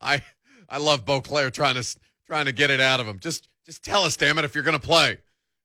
I 0.00 0.22
I 0.68 0.78
love 0.78 1.04
Beauclair 1.04 1.50
trying 1.50 1.74
to 1.74 1.96
trying 2.26 2.46
to 2.46 2.52
get 2.52 2.70
it 2.70 2.80
out 2.80 3.00
of 3.00 3.06
him. 3.06 3.18
Just 3.18 3.48
just 3.66 3.84
tell 3.84 4.04
us, 4.04 4.16
damn 4.16 4.38
it, 4.38 4.44
if 4.44 4.54
you're 4.54 4.64
going 4.64 4.78
to 4.78 4.86
play. 4.86 5.18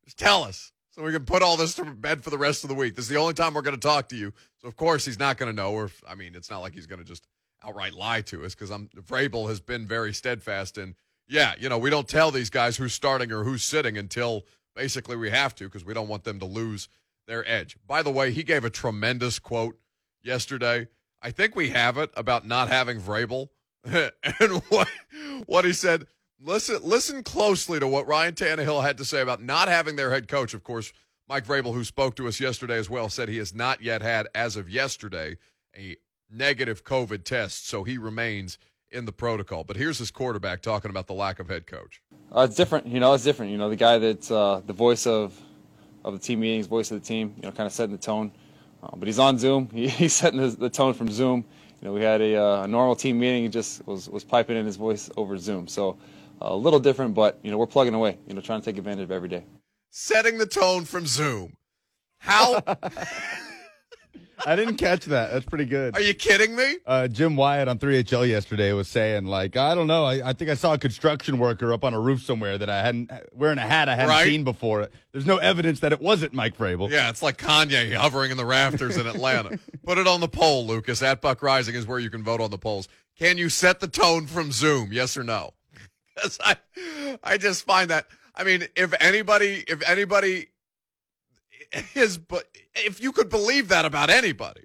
Just 0.05 0.17
tell 0.17 0.43
us 0.43 0.71
so 0.91 1.03
we 1.03 1.11
can 1.11 1.25
put 1.25 1.41
all 1.41 1.55
this 1.55 1.75
to 1.75 1.85
bed 1.85 2.23
for 2.23 2.29
the 2.29 2.37
rest 2.37 2.63
of 2.63 2.69
the 2.69 2.75
week. 2.75 2.95
This 2.95 3.05
is 3.05 3.09
the 3.09 3.17
only 3.17 3.33
time 3.33 3.53
we're 3.53 3.61
going 3.61 3.75
to 3.75 3.87
talk 3.87 4.09
to 4.09 4.15
you. 4.15 4.33
So 4.61 4.67
of 4.67 4.75
course 4.75 5.05
he's 5.05 5.19
not 5.19 5.37
going 5.37 5.49
to 5.49 5.55
know. 5.55 5.71
Or 5.71 5.91
I 6.07 6.15
mean, 6.15 6.35
it's 6.35 6.49
not 6.49 6.59
like 6.59 6.73
he's 6.73 6.87
going 6.87 6.99
to 6.99 7.05
just 7.05 7.27
outright 7.63 7.93
lie 7.93 8.21
to 8.21 8.43
us 8.45 8.55
because 8.55 8.71
I'm 8.71 8.89
Vrabel 8.95 9.47
has 9.49 9.59
been 9.59 9.87
very 9.87 10.13
steadfast 10.13 10.77
in. 10.77 10.95
Yeah, 11.27 11.53
you 11.59 11.69
know, 11.69 11.77
we 11.77 11.91
don't 11.91 12.07
tell 12.07 12.31
these 12.31 12.49
guys 12.49 12.77
who's 12.77 12.93
starting 12.93 13.31
or 13.31 13.43
who's 13.43 13.63
sitting 13.63 13.99
until 13.99 14.45
basically 14.75 15.15
we 15.15 15.29
have 15.29 15.53
to 15.55 15.65
because 15.65 15.85
we 15.85 15.93
don't 15.93 16.07
want 16.07 16.23
them 16.23 16.39
to 16.39 16.45
lose 16.45 16.89
their 17.29 17.49
edge. 17.49 17.77
By 17.87 18.03
the 18.03 18.11
way, 18.11 18.31
he 18.31 18.43
gave 18.43 18.65
a 18.65 18.69
tremendous 18.69 19.39
quote 19.39 19.77
yesterday. 20.21 20.87
I 21.21 21.31
think 21.31 21.55
we 21.55 21.69
have 21.69 21.97
it 21.97 22.11
about 22.17 22.45
not 22.45 22.67
having 22.67 22.99
Vrabel 22.99 23.49
and 23.85 24.61
what 24.69 24.89
what 25.45 25.65
he 25.65 25.73
said. 25.73 26.07
Listen, 26.41 26.79
listen 26.83 27.23
closely 27.23 27.79
to 27.79 27.87
what 27.87 28.07
Ryan 28.07 28.33
Tannehill 28.33 28.81
had 28.81 28.97
to 28.97 29.05
say 29.05 29.21
about 29.21 29.41
not 29.43 29.67
having 29.67 29.97
their 29.97 30.11
head 30.11 30.29
coach. 30.29 30.53
Of 30.53 30.63
course, 30.63 30.93
Mike 31.27 31.45
Vrabel, 31.45 31.73
who 31.73 31.83
spoke 31.83 32.15
to 32.15 32.27
us 32.27 32.39
yesterday 32.39 32.77
as 32.77 32.89
well, 32.89 33.09
said 33.09 33.27
he 33.27 33.37
has 33.37 33.53
not 33.53 33.81
yet 33.81 34.01
had, 34.01 34.27
as 34.33 34.55
of 34.55 34.69
yesterday, 34.69 35.37
a 35.77 35.97
negative 36.31 36.83
COVID 36.85 37.25
test, 37.25 37.67
so 37.67 37.83
he 37.83 37.97
remains 37.97 38.57
in 38.89 39.05
the 39.05 39.11
protocol. 39.11 39.63
But 39.65 39.75
here's 39.75 39.97
his 39.97 40.11
quarterback 40.11 40.61
talking 40.61 40.89
about 40.89 41.07
the 41.07 41.13
lack 41.13 41.39
of 41.39 41.49
head 41.49 41.67
coach. 41.67 42.01
Uh, 42.35 42.41
it's 42.41 42.55
different, 42.55 42.87
you 42.87 42.99
know. 42.99 43.13
It's 43.13 43.23
different, 43.23 43.51
you 43.51 43.57
know. 43.57 43.69
The 43.69 43.75
guy 43.75 43.97
that's 43.97 44.31
uh, 44.31 44.61
the 44.65 44.73
voice 44.73 45.05
of 45.05 45.39
of 46.03 46.13
the 46.13 46.19
team 46.19 46.39
meetings, 46.39 46.67
voice 46.67 46.91
of 46.91 47.01
the 47.01 47.05
team, 47.05 47.33
you 47.35 47.43
know, 47.43 47.51
kind 47.51 47.67
of 47.67 47.73
setting 47.73 47.95
the 47.95 48.01
tone. 48.01 48.31
Uh, 48.81 48.95
but 48.95 49.07
he's 49.07 49.19
on 49.19 49.37
Zoom. 49.37 49.69
He, 49.73 49.87
he's 49.87 50.13
setting 50.13 50.39
the, 50.39 50.47
the 50.47 50.69
tone 50.69 50.93
from 50.93 51.09
Zoom 51.09 51.45
you 51.81 51.87
know, 51.87 51.93
we 51.93 52.01
had 52.01 52.21
a, 52.21 52.35
uh, 52.35 52.63
a 52.63 52.67
normal 52.67 52.95
team 52.95 53.19
meeting. 53.19 53.43
He 53.43 53.49
just 53.49 53.85
was, 53.87 54.09
was 54.09 54.23
piping 54.23 54.57
in 54.57 54.65
his 54.65 54.75
voice 54.75 55.09
over 55.15 55.37
Zoom. 55.37 55.67
So 55.67 55.97
uh, 56.41 56.47
a 56.49 56.55
little 56.55 56.79
different, 56.79 57.13
but, 57.13 57.39
you 57.41 57.51
know, 57.51 57.57
we're 57.57 57.67
plugging 57.67 57.93
away, 57.93 58.17
you 58.27 58.33
know, 58.33 58.41
trying 58.41 58.59
to 58.59 58.65
take 58.65 58.77
advantage 58.77 59.03
of 59.03 59.11
every 59.11 59.29
day. 59.29 59.45
Setting 59.91 60.37
the 60.37 60.45
tone 60.45 60.83
from 60.85 61.05
Zoom. 61.05 61.53
How? 62.19 62.61
I 64.45 64.55
didn't 64.55 64.77
catch 64.77 65.05
that. 65.05 65.31
That's 65.31 65.45
pretty 65.45 65.65
good. 65.65 65.95
Are 65.95 66.01
you 66.01 66.13
kidding 66.13 66.55
me? 66.55 66.77
Uh, 66.85 67.07
Jim 67.07 67.35
Wyatt 67.35 67.67
on 67.67 67.79
3HL 67.79 68.27
yesterday 68.27 68.73
was 68.73 68.87
saying, 68.87 69.25
like, 69.25 69.57
I 69.57 69.75
don't 69.75 69.87
know. 69.87 70.05
I, 70.05 70.29
I, 70.29 70.33
think 70.33 70.49
I 70.49 70.53
saw 70.53 70.73
a 70.73 70.77
construction 70.77 71.37
worker 71.37 71.73
up 71.73 71.83
on 71.83 71.93
a 71.93 71.99
roof 71.99 72.21
somewhere 72.21 72.57
that 72.57 72.69
I 72.69 72.81
hadn't, 72.81 73.11
wearing 73.33 73.57
a 73.57 73.67
hat 73.67 73.89
I 73.89 73.95
hadn't 73.95 74.09
right? 74.09 74.25
seen 74.25 74.43
before. 74.43 74.89
There's 75.11 75.25
no 75.25 75.37
evidence 75.37 75.81
that 75.81 75.91
it 75.91 76.01
wasn't 76.01 76.33
Mike 76.33 76.57
Vrabel. 76.57 76.89
Yeah, 76.89 77.09
it's 77.09 77.21
like 77.21 77.37
Kanye 77.37 77.93
hovering 77.93 78.31
in 78.31 78.37
the 78.37 78.45
rafters 78.45 78.97
in 78.97 79.07
Atlanta. 79.07 79.59
Put 79.83 79.97
it 79.97 80.07
on 80.07 80.19
the 80.19 80.29
poll, 80.29 80.65
Lucas. 80.65 81.01
At 81.01 81.21
Buck 81.21 81.41
Reising 81.41 81.73
is 81.73 81.85
where 81.85 81.99
you 81.99 82.09
can 82.09 82.23
vote 82.23 82.41
on 82.41 82.51
the 82.51 82.57
polls. 82.57 82.87
Can 83.17 83.37
you 83.37 83.49
set 83.49 83.79
the 83.79 83.87
tone 83.87 84.27
from 84.27 84.51
Zoom? 84.51 84.91
Yes 84.91 85.17
or 85.17 85.23
no? 85.23 85.53
Because 86.15 86.37
I, 86.43 86.57
I 87.23 87.37
just 87.37 87.65
find 87.65 87.91
that, 87.91 88.05
I 88.35 88.43
mean, 88.43 88.67
if 88.75 88.93
anybody, 88.99 89.63
if 89.65 89.81
anybody 89.89 90.49
is, 91.95 92.17
but 92.17 92.45
if 92.75 93.01
you 93.01 93.11
could 93.11 93.29
believe 93.29 93.67
that 93.69 93.85
about 93.85 94.09
anybody, 94.09 94.61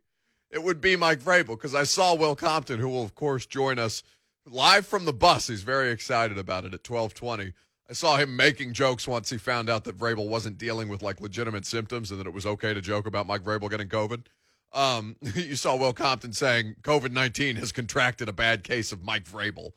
it 0.51 0.63
would 0.63 0.81
be 0.81 0.97
Mike 0.97 1.21
Vrabel 1.21 1.49
because 1.49 1.75
I 1.75 1.85
saw 1.85 2.15
Will 2.15 2.37
Compton, 2.37 2.79
who 2.79 2.89
will 2.89 3.03
of 3.03 3.15
course 3.15 3.47
join 3.47 3.79
us 3.79 4.03
live 4.47 4.87
from 4.87 5.05
the 5.05 5.13
bus. 5.13 5.49
He's 5.49 5.63
very 5.63 5.91
excited 5.91 6.39
about 6.39 6.65
it 6.65 6.75
at 6.75 6.85
twelve 6.85 7.15
twenty. 7.15 7.53
I 7.89 7.93
saw 7.93 8.17
him 8.17 8.37
making 8.37 8.73
jokes 8.73 9.07
once 9.07 9.29
he 9.29 9.37
found 9.37 9.69
out 9.69 9.85
that 9.85 9.99
Vrabel 9.99 10.29
wasn't 10.29 10.57
dealing 10.57 10.89
with 10.89 11.03
like 11.03 11.21
legitimate 11.21 11.67
symptoms 11.67 12.11
and 12.11 12.19
that 12.19 12.27
it 12.27 12.33
was 12.33 12.47
okay 12.47 12.73
to 12.73 12.81
joke 12.81 13.07
about 13.07 13.27
Mike 13.27 13.43
Vrabel 13.43 13.69
getting 13.69 13.89
COVID. 13.89 14.27
Um, 14.73 15.17
you 15.35 15.57
saw 15.57 15.77
Will 15.77 15.93
Compton 15.93 16.33
saying 16.33 16.77
COVID 16.83 17.13
nineteen 17.13 17.57
has 17.57 17.73
contracted 17.73 18.29
a 18.29 18.33
bad 18.33 18.63
case 18.65 18.93
of 18.93 19.03
Mike 19.03 19.25
Vrabel. 19.25 19.73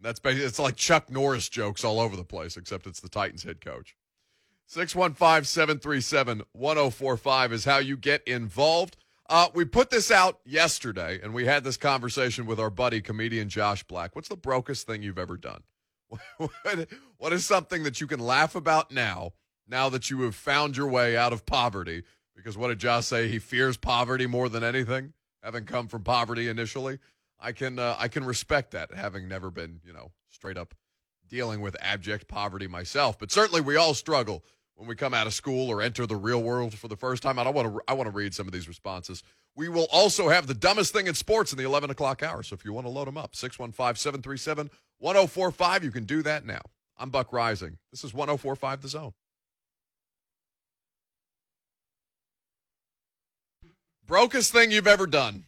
That's 0.00 0.20
basically 0.20 0.46
it's 0.46 0.58
like 0.58 0.76
Chuck 0.76 1.10
Norris 1.10 1.48
jokes 1.48 1.84
all 1.84 2.00
over 2.00 2.16
the 2.16 2.24
place, 2.24 2.56
except 2.56 2.86
it's 2.86 3.00
the 3.00 3.08
Titans 3.08 3.42
head 3.42 3.60
coach. 3.60 3.96
615 4.70 5.42
737 5.46 6.42
1045 6.52 7.52
is 7.52 7.64
how 7.64 7.78
you 7.78 7.96
get 7.96 8.22
involved. 8.22 8.96
Uh, 9.28 9.48
we 9.52 9.64
put 9.64 9.90
this 9.90 10.12
out 10.12 10.38
yesterday, 10.44 11.18
and 11.20 11.34
we 11.34 11.44
had 11.44 11.64
this 11.64 11.76
conversation 11.76 12.46
with 12.46 12.60
our 12.60 12.70
buddy, 12.70 13.00
comedian 13.00 13.48
Josh 13.48 13.82
Black. 13.82 14.14
What's 14.14 14.28
the 14.28 14.36
brokest 14.36 14.86
thing 14.86 15.02
you've 15.02 15.18
ever 15.18 15.36
done? 15.36 15.64
what 17.18 17.32
is 17.32 17.44
something 17.44 17.82
that 17.82 18.00
you 18.00 18.06
can 18.06 18.20
laugh 18.20 18.54
about 18.54 18.92
now, 18.92 19.32
now 19.66 19.88
that 19.88 20.08
you 20.08 20.20
have 20.22 20.36
found 20.36 20.76
your 20.76 20.86
way 20.86 21.16
out 21.16 21.32
of 21.32 21.44
poverty? 21.44 22.04
Because 22.36 22.56
what 22.56 22.68
did 22.68 22.78
Josh 22.78 23.06
say? 23.06 23.26
He 23.26 23.40
fears 23.40 23.76
poverty 23.76 24.28
more 24.28 24.48
than 24.48 24.62
anything, 24.62 25.14
having 25.42 25.64
come 25.64 25.88
from 25.88 26.04
poverty 26.04 26.48
initially. 26.48 27.00
I 27.40 27.50
can 27.50 27.80
uh, 27.80 27.96
I 27.98 28.06
can 28.06 28.24
respect 28.24 28.70
that, 28.70 28.94
having 28.94 29.26
never 29.26 29.50
been 29.50 29.80
you 29.84 29.92
know 29.92 30.12
straight 30.28 30.56
up 30.56 30.76
dealing 31.28 31.60
with 31.60 31.76
abject 31.80 32.28
poverty 32.28 32.68
myself. 32.68 33.18
But 33.18 33.32
certainly 33.32 33.60
we 33.60 33.74
all 33.74 33.94
struggle 33.94 34.44
when 34.80 34.88
we 34.88 34.96
come 34.96 35.12
out 35.12 35.26
of 35.26 35.34
school 35.34 35.70
or 35.70 35.82
enter 35.82 36.06
the 36.06 36.16
real 36.16 36.42
world 36.42 36.72
for 36.72 36.88
the 36.88 36.96
first 36.96 37.22
time. 37.22 37.38
I 37.38 37.44
don't 37.44 37.54
want 37.54 37.68
to 37.68 37.80
I 37.86 37.92
want 37.92 38.06
to 38.06 38.16
read 38.16 38.32
some 38.34 38.46
of 38.46 38.52
these 38.54 38.66
responses. 38.66 39.22
We 39.54 39.68
will 39.68 39.86
also 39.92 40.30
have 40.30 40.46
the 40.46 40.54
dumbest 40.54 40.94
thing 40.94 41.06
in 41.06 41.12
sports 41.12 41.52
in 41.52 41.58
the 41.58 41.64
11 41.64 41.90
o'clock 41.90 42.22
hour. 42.22 42.42
So 42.42 42.54
if 42.54 42.64
you 42.64 42.72
want 42.72 42.86
to 42.86 42.90
load 42.90 43.06
them 43.06 43.18
up, 43.18 43.36
615 43.36 43.96
737 43.96 44.70
1045, 44.98 45.84
you 45.84 45.90
can 45.90 46.04
do 46.04 46.22
that 46.22 46.46
now. 46.46 46.62
I'm 46.96 47.10
Buck 47.10 47.30
Reising. 47.30 47.76
This 47.90 48.04
is 48.04 48.14
1045 48.14 48.80
The 48.80 48.88
Zone. 48.88 49.12
Brokest 54.06 54.50
thing 54.50 54.70
you've 54.70 54.86
ever 54.86 55.06
done. 55.06 55.44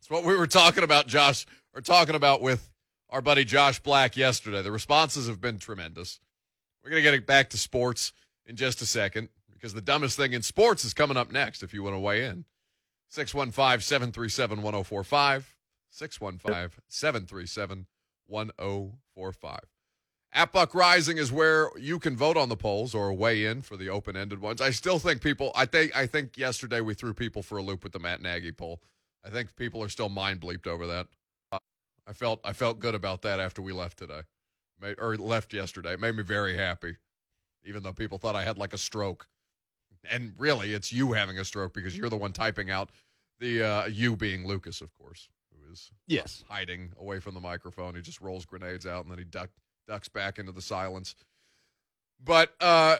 It's 0.00 0.08
what 0.08 0.24
we 0.24 0.34
were 0.34 0.46
talking 0.46 0.84
about, 0.84 1.06
Josh, 1.06 1.44
or 1.74 1.82
talking 1.82 2.14
about 2.14 2.40
with 2.40 2.70
our 3.10 3.20
buddy 3.20 3.44
Josh 3.44 3.78
Black 3.78 4.16
yesterday. 4.16 4.62
The 4.62 4.72
responses 4.72 5.28
have 5.28 5.40
been 5.40 5.58
tremendous. 5.58 6.18
We're 6.82 6.90
going 6.90 7.02
to 7.02 7.04
get 7.04 7.14
it 7.14 7.26
back 7.26 7.50
to 7.50 7.58
sports 7.58 8.14
in 8.50 8.56
just 8.56 8.82
a 8.82 8.86
second 8.86 9.30
because 9.52 9.72
the 9.72 9.80
dumbest 9.80 10.16
thing 10.16 10.32
in 10.34 10.42
sports 10.42 10.84
is 10.84 10.92
coming 10.92 11.16
up 11.16 11.32
next 11.32 11.62
if 11.62 11.72
you 11.72 11.82
want 11.82 11.94
to 11.94 12.00
weigh 12.00 12.24
in. 12.24 12.44
615 13.08 13.80
737 13.80 14.62
1045. 14.62 15.56
615 15.90 16.82
737 16.88 17.86
1045. 18.26 19.60
At 20.32 20.52
Buck 20.52 20.72
Reising 20.72 21.18
is 21.18 21.32
where 21.32 21.70
you 21.76 21.98
can 21.98 22.16
vote 22.16 22.36
on 22.36 22.48
the 22.48 22.56
polls 22.56 22.94
or 22.94 23.12
weigh 23.12 23.44
in 23.44 23.62
for 23.62 23.76
the 23.76 23.88
open-ended 23.88 24.40
ones. 24.40 24.60
I 24.60 24.70
still 24.70 25.00
think 25.00 25.22
people. 25.22 25.50
I 25.56 25.66
think. 25.66 25.96
I 25.96 26.06
think 26.06 26.38
yesterday 26.38 26.80
we 26.80 26.94
threw 26.94 27.14
people 27.14 27.42
for 27.42 27.58
a 27.58 27.62
loop 27.62 27.82
with 27.82 27.92
the 27.92 27.98
Matt 27.98 28.22
Nagy 28.22 28.52
poll. 28.52 28.80
I 29.24 29.30
think 29.30 29.56
people 29.56 29.82
are 29.82 29.88
still 29.88 30.08
mind 30.08 30.40
bleeped 30.40 30.68
over 30.68 30.86
that. 30.86 31.08
I 31.52 32.12
felt. 32.12 32.40
I 32.44 32.52
felt 32.52 32.78
good 32.78 32.94
about 32.94 33.22
that 33.22 33.40
after 33.40 33.60
we 33.60 33.72
left 33.72 33.98
today, 33.98 34.22
or 34.98 35.16
left 35.16 35.52
yesterday. 35.52 35.94
It 35.94 36.00
made 36.00 36.14
me 36.14 36.22
very 36.22 36.56
happy, 36.56 36.96
even 37.64 37.82
though 37.82 37.92
people 37.92 38.18
thought 38.18 38.36
I 38.36 38.44
had 38.44 38.58
like 38.58 38.72
a 38.72 38.78
stroke. 38.78 39.26
And 40.10 40.32
really, 40.38 40.72
it's 40.72 40.92
you 40.92 41.12
having 41.12 41.38
a 41.38 41.44
stroke 41.44 41.74
because 41.74 41.96
you're 41.96 42.08
the 42.08 42.16
one 42.16 42.32
typing 42.32 42.70
out 42.70 42.90
the 43.38 43.62
uh, 43.62 43.86
you 43.86 44.16
being 44.16 44.46
Lucas, 44.46 44.80
of 44.80 44.92
course, 44.94 45.28
who 45.50 45.72
is 45.72 45.90
yes 46.06 46.44
hiding 46.48 46.92
away 46.98 47.20
from 47.20 47.34
the 47.34 47.40
microphone. 47.40 47.94
He 47.94 48.00
just 48.02 48.20
rolls 48.20 48.44
grenades 48.44 48.86
out 48.86 49.04
and 49.04 49.10
then 49.10 49.18
he 49.18 49.24
duck 49.24 49.50
ducks 49.86 50.08
back 50.08 50.38
into 50.38 50.52
the 50.52 50.62
silence. 50.62 51.14
But 52.22 52.54
uh, 52.60 52.96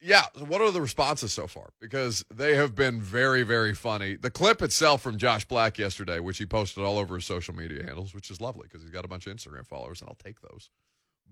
yeah, 0.00 0.24
what 0.38 0.60
are 0.60 0.70
the 0.70 0.82
responses 0.82 1.32
so 1.32 1.46
far? 1.46 1.70
Because 1.80 2.24
they 2.32 2.56
have 2.56 2.74
been 2.74 3.00
very, 3.00 3.42
very 3.42 3.74
funny. 3.74 4.16
The 4.16 4.30
clip 4.30 4.60
itself 4.60 5.00
from 5.00 5.16
Josh 5.16 5.46
Black 5.46 5.78
yesterday, 5.78 6.20
which 6.20 6.38
he 6.38 6.46
posted 6.46 6.84
all 6.84 6.98
over 6.98 7.14
his 7.14 7.24
social 7.24 7.54
media 7.54 7.84
handles, 7.84 8.14
which 8.14 8.30
is 8.30 8.40
lovely 8.40 8.64
because 8.64 8.82
he's 8.82 8.90
got 8.90 9.04
a 9.04 9.08
bunch 9.08 9.26
of 9.26 9.34
Instagram 9.34 9.66
followers, 9.66 10.00
and 10.00 10.10
I'll 10.10 10.16
take 10.16 10.40
those. 10.40 10.70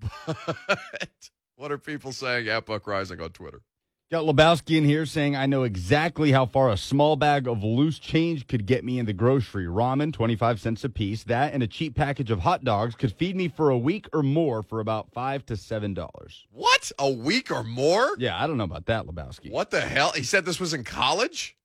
But 0.67 1.31
what 1.57 1.73
are 1.73 1.79
people 1.79 2.13
saying 2.13 2.49
at 2.49 2.67
Buck 2.67 2.85
Reising 2.85 3.23
on 3.23 3.31
Twitter? 3.31 3.63
Got 4.11 4.25
Lebowski 4.25 4.77
in 4.77 4.85
here 4.85 5.07
saying, 5.07 5.37
I 5.37 5.47
know 5.47 5.63
exactly 5.63 6.33
how 6.33 6.45
far 6.45 6.69
a 6.69 6.77
small 6.77 7.17
bag 7.17 7.49
of 7.49 7.65
loose 7.65 7.99
change 7.99 8.47
could 8.47 8.67
get 8.67 8.85
me 8.85 8.99
in 8.99 9.07
the 9.07 9.15
grocery. 9.15 9.65
Ramen, 9.65 10.13
25 10.13 10.61
cents 10.61 10.85
a 10.85 10.91
piece. 10.91 11.25
That 11.25 11.55
and 11.55 11.63
a 11.63 11.67
cheap 11.67 11.95
package 11.95 12.31
of 12.31 12.41
hot 12.41 12.63
dogs 12.63 12.95
could 12.95 13.13
feed 13.13 13.37
me 13.37 13.49
for 13.49 13.71
a 13.71 13.79
week 13.79 14.07
or 14.13 14.23
more 14.23 14.63
for 14.63 14.81
about 14.81 15.11
5 15.15 15.47
to 15.47 15.55
$7. 15.55 16.45
What? 16.51 16.93
A 16.99 17.11
week 17.11 17.51
or 17.51 17.63
more? 17.63 18.15
Yeah, 18.19 18.39
I 18.39 18.47
don't 18.47 18.59
know 18.59 18.65
about 18.65 18.85
that, 18.87 19.07
Lebowski. 19.07 19.51
What 19.51 19.71
the 19.71 19.81
hell? 19.81 20.13
He 20.15 20.25
said 20.25 20.45
this 20.45 20.61
was 20.61 20.75
in 20.75 20.85
college? 20.85 21.57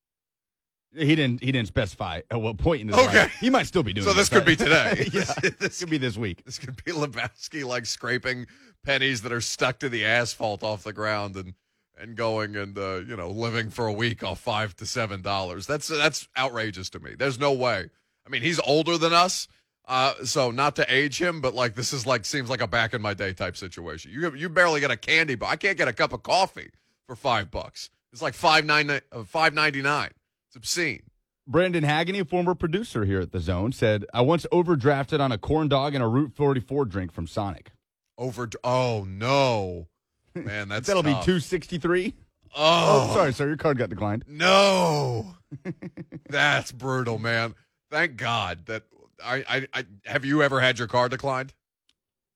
He 0.96 1.16
didn't. 1.16 1.44
He 1.44 1.52
didn't 1.52 1.68
specify 1.68 2.22
at 2.32 2.42
what 2.42 2.58
point 2.58 2.82
in 2.82 2.88
his 2.88 2.98
Okay. 2.98 3.20
life. 3.24 3.36
He 3.40 3.50
might 3.50 3.68
still 3.68 3.84
be 3.84 3.94
doing. 3.94 4.06
So 4.08 4.14
this 4.14 4.30
could 4.30 4.46
be 4.46 4.56
today. 4.66 5.08
yeah, 5.14 5.26
This- 5.42 5.54
this 5.60 5.80
could 5.80 5.90
be 5.90 5.98
this 5.98 6.18
week. 6.18 6.44
This 6.46 6.58
could 6.58 6.84
be 6.84 6.92
Lebowski 6.92 7.66
like 7.66 7.86
scraping 7.86 8.48
pennies 8.84 9.22
that 9.24 9.32
are 9.32 9.42
stuck 9.42 9.80
to 9.80 9.90
the 9.90 10.06
asphalt 10.06 10.64
off 10.64 10.84
the 10.84 10.94
ground 10.94 11.36
and 11.36 11.54
and 12.00 12.16
going 12.16 12.56
and 12.56 12.78
uh, 12.78 13.02
you 13.08 13.16
know 13.18 13.30
living 13.30 13.70
for 13.70 13.88
a 13.88 13.94
week 13.94 14.24
off 14.24 14.40
five 14.40 14.76
to 14.78 14.86
seven 14.86 15.22
dollars. 15.22 15.68
That's 15.68 15.88
that's 15.88 16.28
outrageous 16.38 16.90
to 16.92 17.00
me. 17.00 17.16
There's 17.18 17.38
no 17.40 17.52
way. 17.54 17.90
I 18.26 18.30
mean, 18.30 18.42
he's 18.42 18.60
older 18.62 18.98
than 18.98 19.14
us, 19.14 19.48
uh, 19.88 20.14
so 20.24 20.52
not 20.52 20.76
to 20.78 20.94
age 20.94 21.22
him, 21.22 21.42
but 21.42 21.54
like 21.54 21.76
this 21.76 21.94
is 21.94 22.06
like 22.06 22.24
seems 22.26 22.50
like 22.50 22.62
a 22.62 22.68
back 22.68 22.94
in 22.94 23.02
my 23.02 23.14
day 23.14 23.34
type 23.34 23.58
situation. 23.58 24.12
You 24.12 24.34
you 24.36 24.48
barely 24.50 24.80
get 24.80 24.90
a 24.92 24.98
candy 24.98 25.36
bar. 25.36 25.52
I 25.52 25.56
can't 25.58 25.78
get 25.78 25.88
a 25.88 25.94
cup 25.94 26.14
of 26.14 26.24
coffee 26.24 26.70
for 27.08 27.16
five 27.16 27.52
bucks. 27.52 27.90
It's 28.14 28.22
like 28.22 28.34
five 28.36 28.64
nine 28.66 28.90
uh, 28.90 29.00
five 29.26 29.54
ninety 29.54 29.82
nine. 29.82 30.12
Obscene. 30.58 31.04
Brandon 31.48 31.84
Hagany, 31.86 32.20
a 32.20 32.26
former 32.26 32.56
producer 32.56 33.06
here 33.06 33.22
at 33.22 33.32
the 33.32 33.40
Zone, 33.40 33.72
said, 33.72 34.06
"I 34.14 34.22
once 34.22 34.46
overdrafted 34.52 35.22
on 35.22 35.32
a 35.32 35.38
corn 35.38 35.70
dog 35.70 35.96
and 35.96 36.04
a 36.04 36.08
Route 36.08 36.34
44 36.36 36.84
drink 36.86 37.14
from 37.14 37.26
Sonic. 37.26 37.72
Over. 38.18 38.50
Oh 38.64 39.06
no, 39.08 39.88
man, 40.36 40.68
that's 40.70 40.88
That'll 40.88 41.04
be 41.04 41.12
263. 41.12 42.14
Oh, 42.56 43.10
Oh, 43.10 43.14
sorry, 43.14 43.34
sir, 43.34 43.48
your 43.48 43.56
card 43.58 43.78
got 43.78 43.90
declined. 43.90 44.26
No, 44.28 45.36
that's 46.30 46.72
brutal, 46.72 47.18
man. 47.20 47.56
Thank 47.92 48.18
God 48.18 48.66
that 48.66 48.84
I, 49.24 49.44
I, 49.48 49.68
I 49.74 49.86
have 50.06 50.26
you 50.26 50.44
ever 50.44 50.60
had 50.60 50.80
your 50.80 50.88
card 50.90 51.12
declined? 51.12 51.54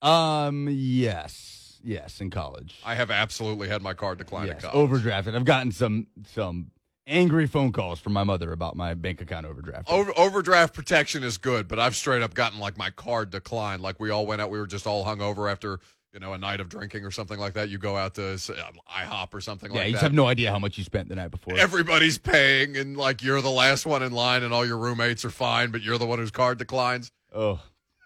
Um, 0.02 0.68
yes, 0.72 1.80
yes, 1.84 2.22
in 2.22 2.30
college. 2.30 2.80
I 2.86 2.96
have 2.96 3.12
absolutely 3.12 3.68
had 3.68 3.82
my 3.82 3.94
card 3.94 4.20
declined 4.20 4.48
yes, 4.48 4.64
overdrafted. 4.64 5.36
I've 5.36 5.44
gotten 5.46 5.72
some 5.72 6.08
some 6.34 6.72
angry 7.12 7.46
phone 7.46 7.72
calls 7.72 8.00
from 8.00 8.14
my 8.14 8.24
mother 8.24 8.52
about 8.52 8.76
my 8.76 8.94
bank 8.94 9.22
account 9.22 9.46
overdraft. 9.46 9.90
Over, 9.90 10.12
overdraft 10.18 10.74
protection 10.74 11.24
is 11.24 11.38
good, 11.38 11.68
but 11.68 11.78
I've 11.78 11.96
straight 11.96 12.22
up 12.22 12.34
gotten 12.34 12.60
like 12.60 12.78
my 12.78 12.90
card 12.90 13.30
declined. 13.30 13.82
Like 13.82 14.00
we 14.00 14.10
all 14.10 14.26
went 14.26 14.42
out, 14.42 14.50
we 14.50 14.60
were 14.60 14.68
just 14.68 14.88
all 14.88 15.04
hung 15.04 15.22
over 15.22 15.48
after 15.48 15.80
you 16.14 16.20
know 16.20 16.34
a 16.34 16.38
night 16.38 16.60
of 16.60 16.70
drinking 16.70 17.06
or 17.06 17.12
something 17.12 17.40
like 17.40 17.54
that. 17.54 17.70
You 17.70 17.78
go 17.78 17.98
out 17.98 18.16
to 18.16 18.34
um, 18.34 18.80
IHOP 18.90 19.34
or 19.34 19.42
something 19.42 19.72
yeah, 19.72 19.78
like 19.78 19.88
you 19.88 19.94
just 19.94 20.02
that. 20.02 20.08
have 20.08 20.16
no 20.16 20.26
idea 20.26 20.52
how 20.52 20.60
much 20.60 20.78
you 20.78 20.84
spent 20.84 21.10
the 21.10 21.16
night 21.16 21.32
before. 21.32 21.58
Everybody's 21.58 22.18
paying, 22.18 22.78
and 22.78 22.98
like 22.98 23.22
you're 23.22 23.42
the 23.42 23.52
last 23.52 23.86
one 23.86 24.02
in 24.02 24.12
line, 24.12 24.44
and 24.44 24.54
all 24.54 24.66
your 24.66 24.78
roommates 24.78 25.24
are 25.26 25.30
fine, 25.30 25.72
but 25.72 25.82
you're 25.82 25.98
the 25.98 26.08
one 26.08 26.20
whose 26.20 26.32
card 26.32 26.58
declines. 26.58 27.12
oh, 27.36 27.60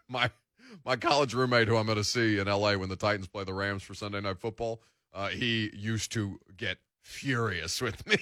my 0.10 0.30
my 0.86 0.96
college 0.96 1.34
roommate 1.34 1.68
who 1.68 1.78
I'm 1.78 1.86
going 1.86 1.98
to 1.98 2.04
see 2.04 2.38
in 2.38 2.48
LA 2.48 2.76
when 2.76 2.90
the 2.90 2.96
Titans 2.96 3.28
play 3.28 3.44
the 3.44 3.54
Rams 3.54 3.82
for 3.82 3.96
Sunday 3.96 4.22
Night 4.22 4.38
Football, 4.38 4.82
uh, 5.14 5.30
he 5.30 5.72
used 5.74 6.12
to 6.12 6.40
get 6.58 6.78
furious 7.06 7.82
with 7.86 8.06
me 8.08 8.18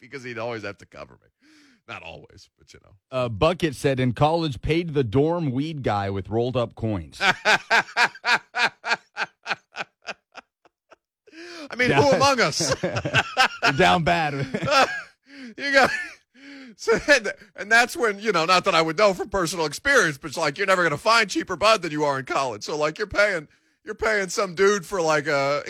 because 0.00 0.22
he'd 0.24 0.38
always 0.38 0.62
have 0.62 0.78
to 0.78 0.86
cover 0.86 1.14
me. 1.14 1.28
Not 1.88 2.04
always, 2.04 2.48
but 2.58 2.72
you 2.72 2.78
know. 2.84 2.92
uh, 3.10 3.28
Bucket 3.28 3.74
said 3.74 3.98
in 3.98 4.12
college 4.12 4.62
paid 4.62 4.94
the 4.94 5.02
dorm 5.02 5.50
weed 5.50 5.82
guy 5.82 6.10
with 6.10 6.28
rolled 6.30 6.56
up 6.56 6.76
coins. 6.76 7.18
I 7.20 7.34
mean, 11.76 11.90
who 11.90 12.08
among 12.10 12.40
us? 12.40 12.72
Down 13.76 14.04
bad. 14.04 14.34
you 15.56 15.72
got 15.72 15.90
so 16.76 16.98
and, 17.08 17.32
and 17.56 17.70
that's 17.70 17.96
when 17.96 18.18
you 18.18 18.32
know 18.32 18.46
not 18.46 18.64
that 18.64 18.74
i 18.74 18.80
would 18.80 18.96
know 18.96 19.12
from 19.12 19.28
personal 19.28 19.66
experience 19.66 20.16
but 20.16 20.28
it's 20.28 20.38
like 20.38 20.56
you're 20.56 20.66
never 20.66 20.80
going 20.82 20.90
to 20.92 20.96
find 20.96 21.28
cheaper 21.28 21.54
bud 21.54 21.82
than 21.82 21.92
you 21.92 22.02
are 22.04 22.18
in 22.18 22.24
college 22.24 22.62
so 22.62 22.74
like 22.76 22.96
you're 22.96 23.06
paying 23.06 23.46
you're 23.84 23.94
paying 23.94 24.30
some 24.30 24.54
dude 24.54 24.86
for 24.86 25.02
like 25.02 25.26
a 25.26 25.62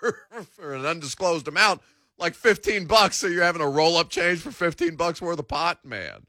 for, 0.00 0.18
for 0.52 0.74
an 0.74 0.86
undisclosed 0.86 1.48
amount 1.48 1.80
like 2.18 2.34
15 2.34 2.86
bucks 2.86 3.16
so 3.16 3.26
you're 3.26 3.44
having 3.44 3.62
a 3.62 3.68
roll 3.68 3.96
up 3.96 4.08
change 4.10 4.40
for 4.40 4.50
15 4.50 4.96
bucks 4.96 5.20
worth 5.22 5.38
of 5.38 5.48
pot 5.48 5.84
man 5.84 6.26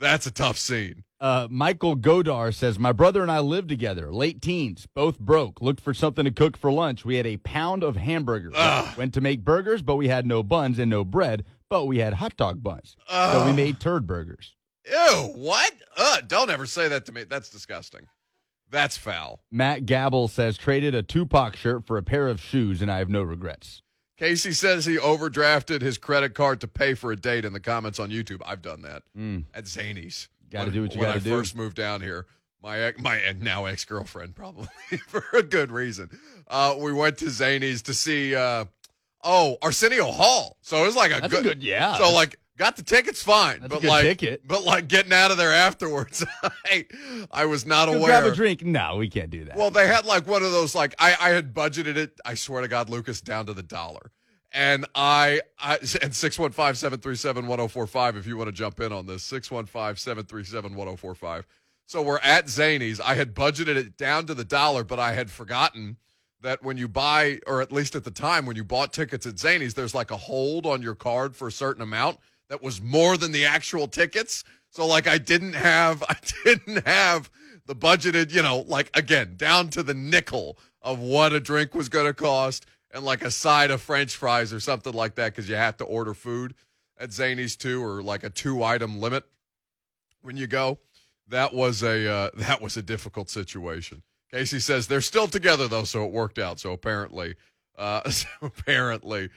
that's 0.00 0.26
a 0.26 0.30
tough 0.30 0.56
scene 0.58 1.04
Uh, 1.20 1.48
Michael 1.50 1.96
Godar 1.96 2.54
says, 2.54 2.78
My 2.78 2.92
brother 2.92 3.22
and 3.22 3.30
I 3.32 3.40
lived 3.40 3.68
together, 3.68 4.12
late 4.12 4.40
teens, 4.40 4.86
both 4.94 5.18
broke, 5.18 5.60
looked 5.60 5.80
for 5.80 5.92
something 5.92 6.24
to 6.24 6.30
cook 6.30 6.56
for 6.56 6.70
lunch. 6.70 7.04
We 7.04 7.16
had 7.16 7.26
a 7.26 7.38
pound 7.38 7.82
of 7.82 7.96
hamburgers. 7.96 8.54
Ugh. 8.56 8.96
Went 8.96 9.14
to 9.14 9.20
make 9.20 9.44
burgers, 9.44 9.82
but 9.82 9.96
we 9.96 10.06
had 10.06 10.24
no 10.26 10.44
buns 10.44 10.78
and 10.78 10.88
no 10.88 11.04
bread, 11.04 11.44
but 11.68 11.86
we 11.86 11.98
had 11.98 12.14
hot 12.14 12.36
dog 12.36 12.62
buns. 12.62 12.96
So 13.10 13.44
we 13.46 13.52
made 13.52 13.80
turd 13.80 14.06
burgers. 14.06 14.54
ew 14.88 15.32
what 15.34 15.72
uh, 15.96 16.20
don't 16.24 16.50
ever 16.50 16.66
say 16.66 16.86
that 16.86 17.04
to 17.06 17.12
me 17.12 17.24
that's 17.24 17.50
disgusting 17.50 18.06
that's 18.70 18.96
foul 18.96 19.40
Matt 19.50 19.86
Gabble 19.86 20.28
says, 20.28 20.56
Traded 20.58 20.94
a 20.94 21.02
Tupac 21.02 21.56
shirt 21.56 21.86
for 21.86 21.96
a 21.96 22.02
pair 22.02 22.28
of 22.28 22.40
shoes, 22.40 22.82
and 22.82 22.90
I 22.90 22.98
have 22.98 23.08
no 23.08 23.22
regrets. 23.22 23.82
Casey 24.18 24.52
says 24.52 24.84
he 24.84 24.96
overdrafted 24.96 25.80
his 25.80 25.96
credit 25.96 26.34
card 26.34 26.60
to 26.62 26.68
pay 26.68 26.94
for 26.94 27.12
a 27.12 27.16
date 27.16 27.44
in 27.44 27.52
the 27.52 27.60
comments 27.60 27.98
on 28.00 28.10
YouTube. 28.10 28.40
I've 28.44 28.62
done 28.62 28.82
that 28.82 29.02
at 29.54 29.64
Zanies. 29.64 30.28
Gotta 30.50 30.66
When- 30.66 30.74
do 30.74 30.82
what 30.82 30.94
you 30.94 31.00
gotta 31.00 31.20
do. 31.20 31.30
When 31.30 31.38
I 31.38 31.42
first 31.42 31.54
moved 31.56 31.76
down 31.76 32.00
here, 32.00 32.26
my 32.62 32.78
ex- 32.80 33.00
my 33.00 33.20
now 33.40 33.66
ex 33.66 33.84
girlfriend 33.84 34.34
probably 34.34 34.66
for 35.06 35.24
a 35.32 35.42
good 35.42 35.70
reason. 35.70 36.10
Uh, 36.48 36.74
we 36.78 36.92
went 36.92 37.18
to 37.18 37.26
Zanies 37.26 37.82
to 37.82 37.94
see 37.94 38.34
uh, 38.34 38.64
oh 39.22 39.56
Arsenio 39.62 40.10
Hall. 40.10 40.56
So 40.62 40.82
it 40.82 40.86
was 40.86 40.96
like 40.96 41.12
a 41.16 41.20
That's 41.20 41.26
a 41.32 41.36
good, 41.36 41.44
good- 41.44 41.62
yeah. 41.62 41.96
So 41.98 42.12
like 42.12 42.38
got 42.58 42.76
the 42.76 42.82
tickets 42.82 43.22
fine, 43.22 43.60
That's 43.60 43.72
but 43.72 43.84
like 43.84 44.02
ticket. 44.04 44.46
but 44.46 44.64
like 44.64 44.88
getting 44.88 45.12
out 45.14 45.30
of 45.30 45.38
there 45.38 45.52
afterwards, 45.54 46.22
I 46.66 46.84
I 47.30 47.46
was 47.46 47.64
not 47.64 47.86
Go 47.86 47.92
aware. 47.94 48.20
grab 48.20 48.24
a 48.24 48.34
drink. 48.34 48.62
No, 48.64 48.96
we 48.96 49.08
can't 49.08 49.30
do 49.30 49.44
that. 49.46 49.56
Well, 49.56 49.70
they 49.70 49.86
had 49.86 50.04
like 50.04 50.26
one 50.26 50.42
of 50.42 50.50
those 50.52 50.74
like 50.74 50.94
I 50.98 51.16
I 51.20 51.28
had 51.30 51.54
budgeted 51.54 51.96
it. 51.96 52.20
I 52.24 52.34
swear 52.34 52.60
to 52.60 52.68
God, 52.68 52.90
Lucas, 52.90 53.20
down 53.22 53.46
to 53.46 53.54
the 53.54 53.62
dollar, 53.62 54.10
And 54.52 54.84
I, 54.94 55.40
I 55.58 55.76
and 55.76 56.12
615-737-1045 56.12 58.16
if 58.16 58.26
you 58.26 58.36
want 58.36 58.48
to 58.48 58.52
jump 58.52 58.80
in 58.80 58.92
on 58.92 59.06
this. 59.06 59.26
615-737-1045. 59.30 61.44
So 61.86 62.02
we're 62.02 62.18
at 62.18 62.46
Zanies. 62.46 63.00
I 63.02 63.14
had 63.14 63.34
budgeted 63.34 63.76
it 63.76 63.96
down 63.96 64.26
to 64.26 64.34
the 64.34 64.44
dollar, 64.44 64.84
but 64.84 64.98
I 64.98 65.14
had 65.14 65.30
forgotten 65.30 65.96
that 66.40 66.62
when 66.62 66.76
you 66.76 66.86
buy, 66.86 67.40
or 67.46 67.60
at 67.62 67.72
least 67.72 67.96
at 67.96 68.04
the 68.04 68.10
time 68.10 68.46
when 68.46 68.56
you 68.56 68.64
bought 68.64 68.92
tickets 68.92 69.26
at 69.26 69.34
Zanies, 69.36 69.74
there's 69.74 69.94
like 69.94 70.10
a 70.10 70.16
hold 70.16 70.66
on 70.66 70.82
your 70.82 70.94
card 70.94 71.34
for 71.34 71.48
a 71.48 71.52
certain 71.52 71.82
amount 71.82 72.18
that 72.48 72.62
was 72.62 72.80
more 72.80 73.16
than 73.16 73.32
the 73.32 73.44
actual 73.44 73.88
tickets. 73.88 74.44
So 74.70 74.86
like 74.86 75.06
I 75.06 75.18
didn't 75.18 75.54
have, 75.54 76.02
I 76.08 76.16
didn't 76.44 76.86
have 76.86 77.30
the 77.66 77.74
budgeted, 77.74 78.32
you 78.32 78.42
know, 78.42 78.64
like 78.66 78.90
again, 78.96 79.34
down 79.36 79.68
to 79.70 79.82
the 79.82 79.94
nickel 79.94 80.58
of 80.82 80.98
what 80.98 81.32
a 81.32 81.40
drink 81.40 81.74
was 81.74 81.88
going 81.88 82.06
to 82.06 82.14
cost 82.14 82.66
and 82.90 83.04
like 83.04 83.22
a 83.22 83.30
side 83.30 83.70
of 83.70 83.82
French 83.82 84.16
fries 84.16 84.52
or 84.52 84.60
something 84.60 84.92
like 84.92 85.14
that 85.16 85.32
because 85.32 85.48
you 85.48 85.56
have 85.56 85.76
to 85.76 85.84
order 85.84 86.14
food 86.14 86.54
at 86.98 87.10
Zanies 87.10 87.56
too, 87.56 87.82
or 87.82 88.02
like 88.02 88.24
a 88.24 88.30
two 88.30 88.62
item 88.62 89.00
limit 89.00 89.24
when 90.22 90.36
you 90.36 90.46
go. 90.46 90.78
That 91.28 91.52
was 91.52 91.82
a 91.82 92.10
uh, 92.10 92.30
that 92.36 92.60
was 92.60 92.76
a 92.76 92.82
difficult 92.82 93.30
situation. 93.30 94.02
Casey 94.30 94.60
says 94.60 94.86
they're 94.86 95.00
still 95.00 95.28
together 95.28 95.68
though, 95.68 95.84
so 95.84 96.04
it 96.04 96.12
worked 96.12 96.38
out. 96.38 96.60
So 96.60 96.72
apparently, 96.72 97.34
uh, 97.76 98.08
so 98.10 98.28
apparently 98.42 99.30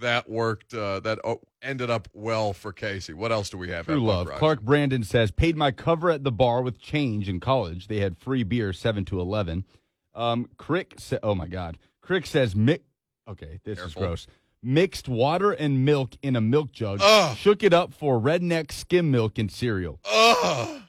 that 0.00 0.28
worked. 0.28 0.74
Uh, 0.74 1.00
that 1.00 1.18
oh, 1.24 1.40
ended 1.62 1.90
up 1.90 2.08
well 2.12 2.52
for 2.52 2.72
Casey. 2.72 3.12
What 3.12 3.32
else 3.32 3.50
do 3.50 3.58
we 3.58 3.70
have? 3.70 3.86
True 3.86 4.00
love. 4.00 4.28
Clark 4.28 4.62
Brandon 4.62 5.02
says, 5.02 5.30
paid 5.30 5.56
my 5.56 5.70
cover 5.70 6.10
at 6.10 6.24
the 6.24 6.32
bar 6.32 6.62
with 6.62 6.80
change 6.80 7.28
in 7.28 7.40
college. 7.40 7.88
They 7.88 7.98
had 8.00 8.16
free 8.18 8.42
beer, 8.42 8.72
7 8.72 9.04
to 9.06 9.20
11. 9.20 9.64
Um, 10.14 10.48
Crick, 10.56 10.94
sa- 10.98 11.18
oh 11.22 11.34
my 11.34 11.46
God. 11.48 11.78
Crick 12.00 12.26
says, 12.26 12.54
mi- 12.56 12.78
okay, 13.28 13.60
this 13.64 13.78
is 13.78 13.94
gross. 13.94 14.26
Mixed 14.62 15.08
water 15.08 15.52
and 15.52 15.84
milk 15.84 16.10
in 16.22 16.34
a 16.34 16.40
milk 16.40 16.72
jug. 16.72 16.98
Ugh. 17.02 17.36
Shook 17.36 17.62
it 17.62 17.72
up 17.72 17.92
for 17.94 18.18
redneck 18.20 18.72
skim 18.72 19.10
milk 19.10 19.38
and 19.38 19.50
cereal. 19.52 20.00
Ugh, 20.04 20.82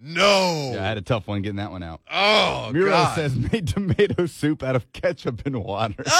no. 0.00 0.70
Yeah, 0.74 0.82
I 0.84 0.86
had 0.88 0.96
a 0.96 1.02
tough 1.02 1.26
one 1.28 1.42
getting 1.42 1.56
that 1.56 1.70
one 1.70 1.82
out. 1.82 2.00
oh, 2.10 2.70
Miro 2.72 2.90
God. 2.90 3.14
says, 3.14 3.36
made 3.52 3.68
tomato 3.68 4.24
soup 4.24 4.62
out 4.62 4.74
of 4.76 4.90
ketchup 4.92 5.42
and 5.44 5.62
water. 5.62 6.02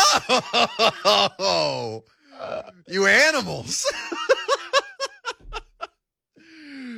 Oh, 1.05 2.05
you 2.89 3.07
animals. 3.07 3.87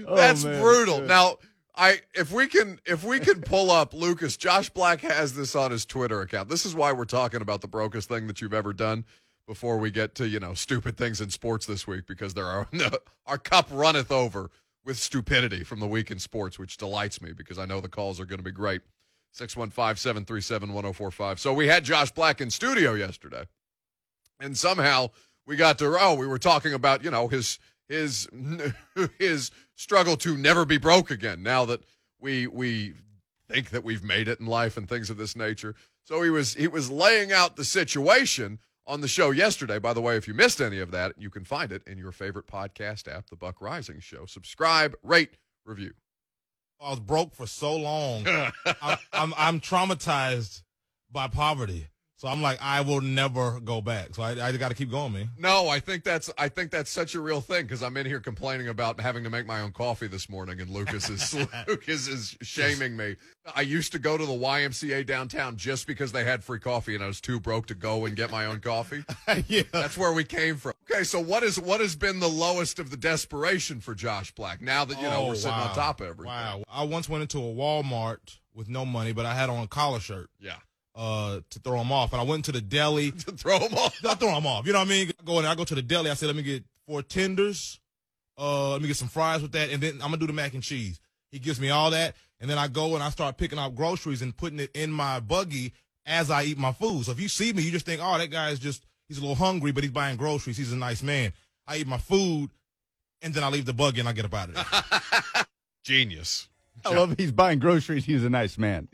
Oh, 0.05 0.17
That's 0.17 0.45
Oh, 0.45 0.49
man. 0.49 0.61
brutal. 0.61 0.99
Good. 0.99 1.07
Now, 1.09 1.37
I 1.77 2.01
if 2.15 2.33
we 2.33 2.49
can 2.49 2.81
if 2.85 3.05
we 3.05 3.21
can 3.21 3.41
pull 3.41 3.71
up 3.71 3.95
Lucas, 3.95 4.37
Josh 4.37 4.69
Black 4.69 5.01
has 5.01 5.35
this 5.35 5.55
on 5.55 5.71
his 5.71 5.87
Twitter 5.87 6.21
account. 6.21 6.49
This 6.49 6.67
is 6.67 6.75
why 6.75 6.91
we're 6.93 7.05
talking 7.05 7.41
about 7.41 7.61
the 7.61 7.69
brokest 7.69 8.09
thing 8.09 8.27
that 8.27 8.41
you've 8.41 8.53
ever 8.53 8.73
done 8.73 9.05
before 9.47 9.79
we 9.79 9.91
get 9.93 10.15
to, 10.17 10.27
you 10.29 10.41
know, 10.41 10.55
stupid 10.55 10.97
things 10.99 11.21
in 11.21 11.31
sports 11.31 11.67
this 11.67 11.87
week 11.87 12.05
because 12.07 12.35
there 12.35 12.47
are 12.47 12.69
our 13.27 13.39
cup 13.39 13.69
runneth 13.71 14.11
over 14.11 14.51
with 14.85 14.99
stupidity 14.99 15.63
from 15.65 15.79
the 15.81 15.87
week 15.87 16.11
in 16.11 16.19
sports, 16.19 16.59
which 16.59 16.77
delights 16.77 17.23
me 17.23 17.33
because 17.33 17.57
I 17.59 17.65
know 17.65 17.81
the 17.81 17.89
calls 17.89 18.19
are 18.21 18.27
going 18.27 18.41
to 18.41 18.45
be 18.45 18.51
great. 18.51 18.83
615-737-1045. 19.39 21.39
So 21.39 21.55
we 21.55 21.69
had 21.69 21.85
Josh 21.85 22.11
Black 22.11 22.41
in 22.41 22.51
studio 22.51 22.95
yesterday. 22.95 23.45
And 24.41 24.59
somehow 24.59 25.11
we 25.47 25.57
got 25.57 25.79
to 25.79 25.97
oh, 25.99 26.15
we 26.15 26.27
were 26.27 26.39
talking 26.39 26.73
about, 26.73 27.05
you 27.05 27.11
know, 27.11 27.29
his 27.29 27.59
his 27.89 28.29
his 29.19 29.51
struggle 29.75 30.17
to 30.19 30.37
never 30.37 30.65
be 30.65 30.79
broke 30.79 31.11
again 31.11 31.43
now 31.43 31.65
that 31.65 31.83
we 32.21 32.47
we 32.47 32.95
think 33.49 33.71
that 33.71 33.85
we've 33.85 34.03
made 34.03 34.29
it 34.29 34.41
in 34.41 34.47
life 34.47 34.77
and 34.77 34.89
things 34.89 35.11
of 35.11 35.17
this 35.17 35.37
nature. 35.37 35.75
So 36.05 36.23
he 36.23 36.31
was 36.31 36.55
he 36.55 36.69
was 36.69 36.91
laying 36.91 37.33
out 37.33 37.57
the 37.57 37.65
situation 37.65 38.59
on 38.87 39.01
the 39.01 39.09
show 39.09 39.31
yesterday. 39.31 39.79
By 39.79 39.93
the 39.93 40.01
way, 40.01 40.17
if 40.17 40.27
you 40.27 40.35
missed 40.35 40.61
any 40.61 40.81
of 40.81 40.91
that, 40.91 41.15
you 41.19 41.31
can 41.31 41.45
find 41.45 41.71
it 41.71 41.83
in 41.87 41.99
your 41.99 42.13
favorite 42.13 42.47
podcast 42.47 43.13
app, 43.13 43.29
The 43.31 43.37
Buck 43.37 43.61
Reising 43.61 44.03
Show. 44.03 44.27
Subscribe, 44.27 44.95
rate, 45.03 45.37
review. 45.65 45.93
I 46.81 46.91
was 46.91 47.01
broke 47.01 47.35
for 47.35 47.47
so 47.47 47.77
long. 47.77 48.27
I, 48.27 48.99
I'm 49.13 49.33
I'm 49.37 49.61
traumatized 49.61 50.63
by 51.11 51.29
poverty, 51.29 51.89
so 52.23 52.29
I'm 52.29 52.41
like 52.41 52.63
I 52.63 52.83
will 52.83 53.01
never 53.01 53.59
go 53.59 53.81
back. 53.81 54.15
So 54.15 54.23
I, 54.23 54.47
I 54.47 54.57
got 54.57 54.69
to 54.69 54.77
keep 54.77 54.93
going, 54.93 55.13
man. 55.13 55.31
No, 55.37 55.67
I 55.67 55.81
think 55.81 56.05
that's 56.05 56.31
I 56.39 56.49
think 56.49 56.71
that's 56.71 56.89
such 56.89 57.17
a 57.17 57.21
real 57.21 57.41
thing 57.41 57.65
because 57.65 57.83
I'm 57.83 57.97
in 57.97 58.07
here 58.07 58.21
complaining 58.21 58.69
about 58.69 59.01
having 59.01 59.25
to 59.25 59.31
make 59.31 59.45
my 59.45 59.61
own 59.61 59.73
coffee 59.73 60.07
this 60.07 60.31
morning, 60.31 60.61
and 60.61 60.71
Lucas 60.71 61.11
is 61.11 61.35
Lucas 61.67 62.07
is 62.07 62.37
shaming 62.41 62.97
me. 62.97 63.17
I 63.57 63.63
used 63.63 63.91
to 63.91 63.99
go 63.99 64.17
to 64.17 64.25
the 64.25 64.33
YMCA 64.33 65.05
downtown 65.05 65.57
just 65.57 65.89
because 65.89 66.13
they 66.13 66.23
had 66.23 66.45
free 66.45 66.61
coffee, 66.61 66.95
and 66.95 67.03
I 67.03 67.09
was 67.09 67.21
too 67.21 67.41
broke 67.41 67.67
to 67.67 67.75
go 67.75 68.05
and 68.05 68.15
get 68.15 68.31
my 68.31 68.47
own 68.47 68.61
coffee. 68.61 69.05
yeah. 69.49 69.63
That's 69.73 69.99
where 69.99 70.13
we 70.13 70.23
came 70.23 70.59
from. 70.59 70.75
Okay, 70.89 71.03
so 71.03 71.19
what 71.19 71.43
is 71.43 71.59
what 71.59 71.81
has 71.81 71.97
been 71.97 72.21
the 72.21 72.29
lowest 72.29 72.79
of 72.79 72.91
the 72.91 72.97
desperation 72.97 73.81
for 73.81 73.97
Josh 73.97 74.31
Black 74.31 74.63
now 74.63 74.85
that 74.85 74.97
you 74.99 75.11
know 75.11 75.25
Oh, 75.25 75.27
we're 75.27 75.35
sitting 75.35 75.59
on 75.59 75.75
top 75.75 76.01
of 76.01 76.07
everything? 76.07 76.27
Wow. 76.33 76.63
I 76.71 76.85
once 76.85 77.09
went 77.09 77.23
into 77.23 77.39
a 77.39 77.53
Walmart 77.53 78.39
with 78.55 78.69
no 78.69 78.85
money, 78.85 79.13
but 79.13 79.27
I 79.27 79.35
had 79.35 79.51
on 79.51 79.65
a 79.65 79.67
collar 79.67 79.99
shirt 79.99 80.31
Yeah, 80.39 80.59
uh, 80.95 81.41
to 81.51 81.59
throw 81.61 81.79
them 81.79 81.93
off, 81.93 82.13
and 82.13 82.21
I 82.21 82.25
went 82.25 82.45
to 82.47 82.53
the 82.53 82.61
deli. 82.61 83.11
to 83.13 83.33
throw 83.33 83.59
them 83.59 83.75
off. 83.75 83.99
I 84.05 84.15
throw 84.15 84.35
them 84.35 84.47
off. 84.47 84.67
You 84.67 84.73
know 84.73 84.81
what 84.81 84.89
I 84.89 84.91
mean? 84.91 85.09
I 85.09 85.25
go 85.25 85.39
in. 85.39 85.47
I 85.47 85.55
go 85.55 85.65
to 85.65 85.75
the 85.75 85.83
deli. 85.83 86.11
I 86.11 86.15
said, 86.15 86.27
let 86.27 86.37
me 86.37 86.43
get 86.43 86.65
four 86.87 87.03
tenders. 87.03 87.81
Uh, 88.39 88.73
let 88.73 88.83
me 88.83 88.89
get 88.89 88.97
some 88.97 89.09
fries 89.09 89.43
with 89.43 89.53
that, 89.53 89.71
and 89.71 89.83
then 89.83 89.95
I'm 89.95 90.09
gonna 90.09 90.17
do 90.17 90.27
the 90.27 90.33
mac 90.33 90.55
and 90.55 90.63
cheese. 90.63 91.01
He 91.31 91.39
gives 91.39 91.61
me 91.61 91.71
all 91.71 91.91
that, 91.91 92.15
and 92.41 92.49
then 92.49 92.59
I 92.59 92.69
go 92.69 92.95
and 92.95 93.03
I 93.03 93.11
start 93.11 93.37
picking 93.37 93.59
out 93.59 93.75
groceries 93.75 94.23
and 94.23 94.37
putting 94.37 94.59
it 94.59 94.71
in 94.75 94.91
my 94.91 95.21
buggy 95.21 95.73
as 96.07 96.31
I 96.31 96.45
eat 96.45 96.59
my 96.59 96.73
food. 96.73 97.05
So 97.05 97.13
if 97.13 97.21
you 97.21 97.29
see 97.29 97.53
me, 97.53 97.63
you 97.63 97.71
just 97.71 97.87
think, 97.87 98.01
oh, 98.03 98.19
that 98.19 98.31
guy 98.31 98.51
is 98.51 98.59
just 98.59 98.85
he's 99.09 99.19
a 99.19 99.21
little 99.21 99.37
hungry, 99.37 99.71
but 99.73 99.85
he's 99.85 99.93
buying 99.93 100.17
groceries. 100.17 100.57
He's 100.57 100.73
a 100.73 100.77
nice 100.77 101.03
man. 101.03 101.33
I 101.67 101.77
eat 101.77 101.87
my 101.87 101.99
food, 101.99 102.51
and 103.21 103.33
then 103.35 103.45
I 103.45 103.49
leave 103.49 103.67
the 103.67 103.73
buggy 103.73 104.01
and 104.01 104.09
I 104.09 104.13
get 104.13 104.25
up 104.25 104.35
out 104.35 104.49
of 104.49 104.55
there. 104.55 105.45
Genius. 105.85 106.49
I 106.85 106.95
love 106.95 107.15
he's 107.17 107.33
buying 107.33 107.59
groceries. 107.59 108.05
He's 108.05 108.25
a 108.25 108.31
nice 108.31 108.59
man. 108.59 108.89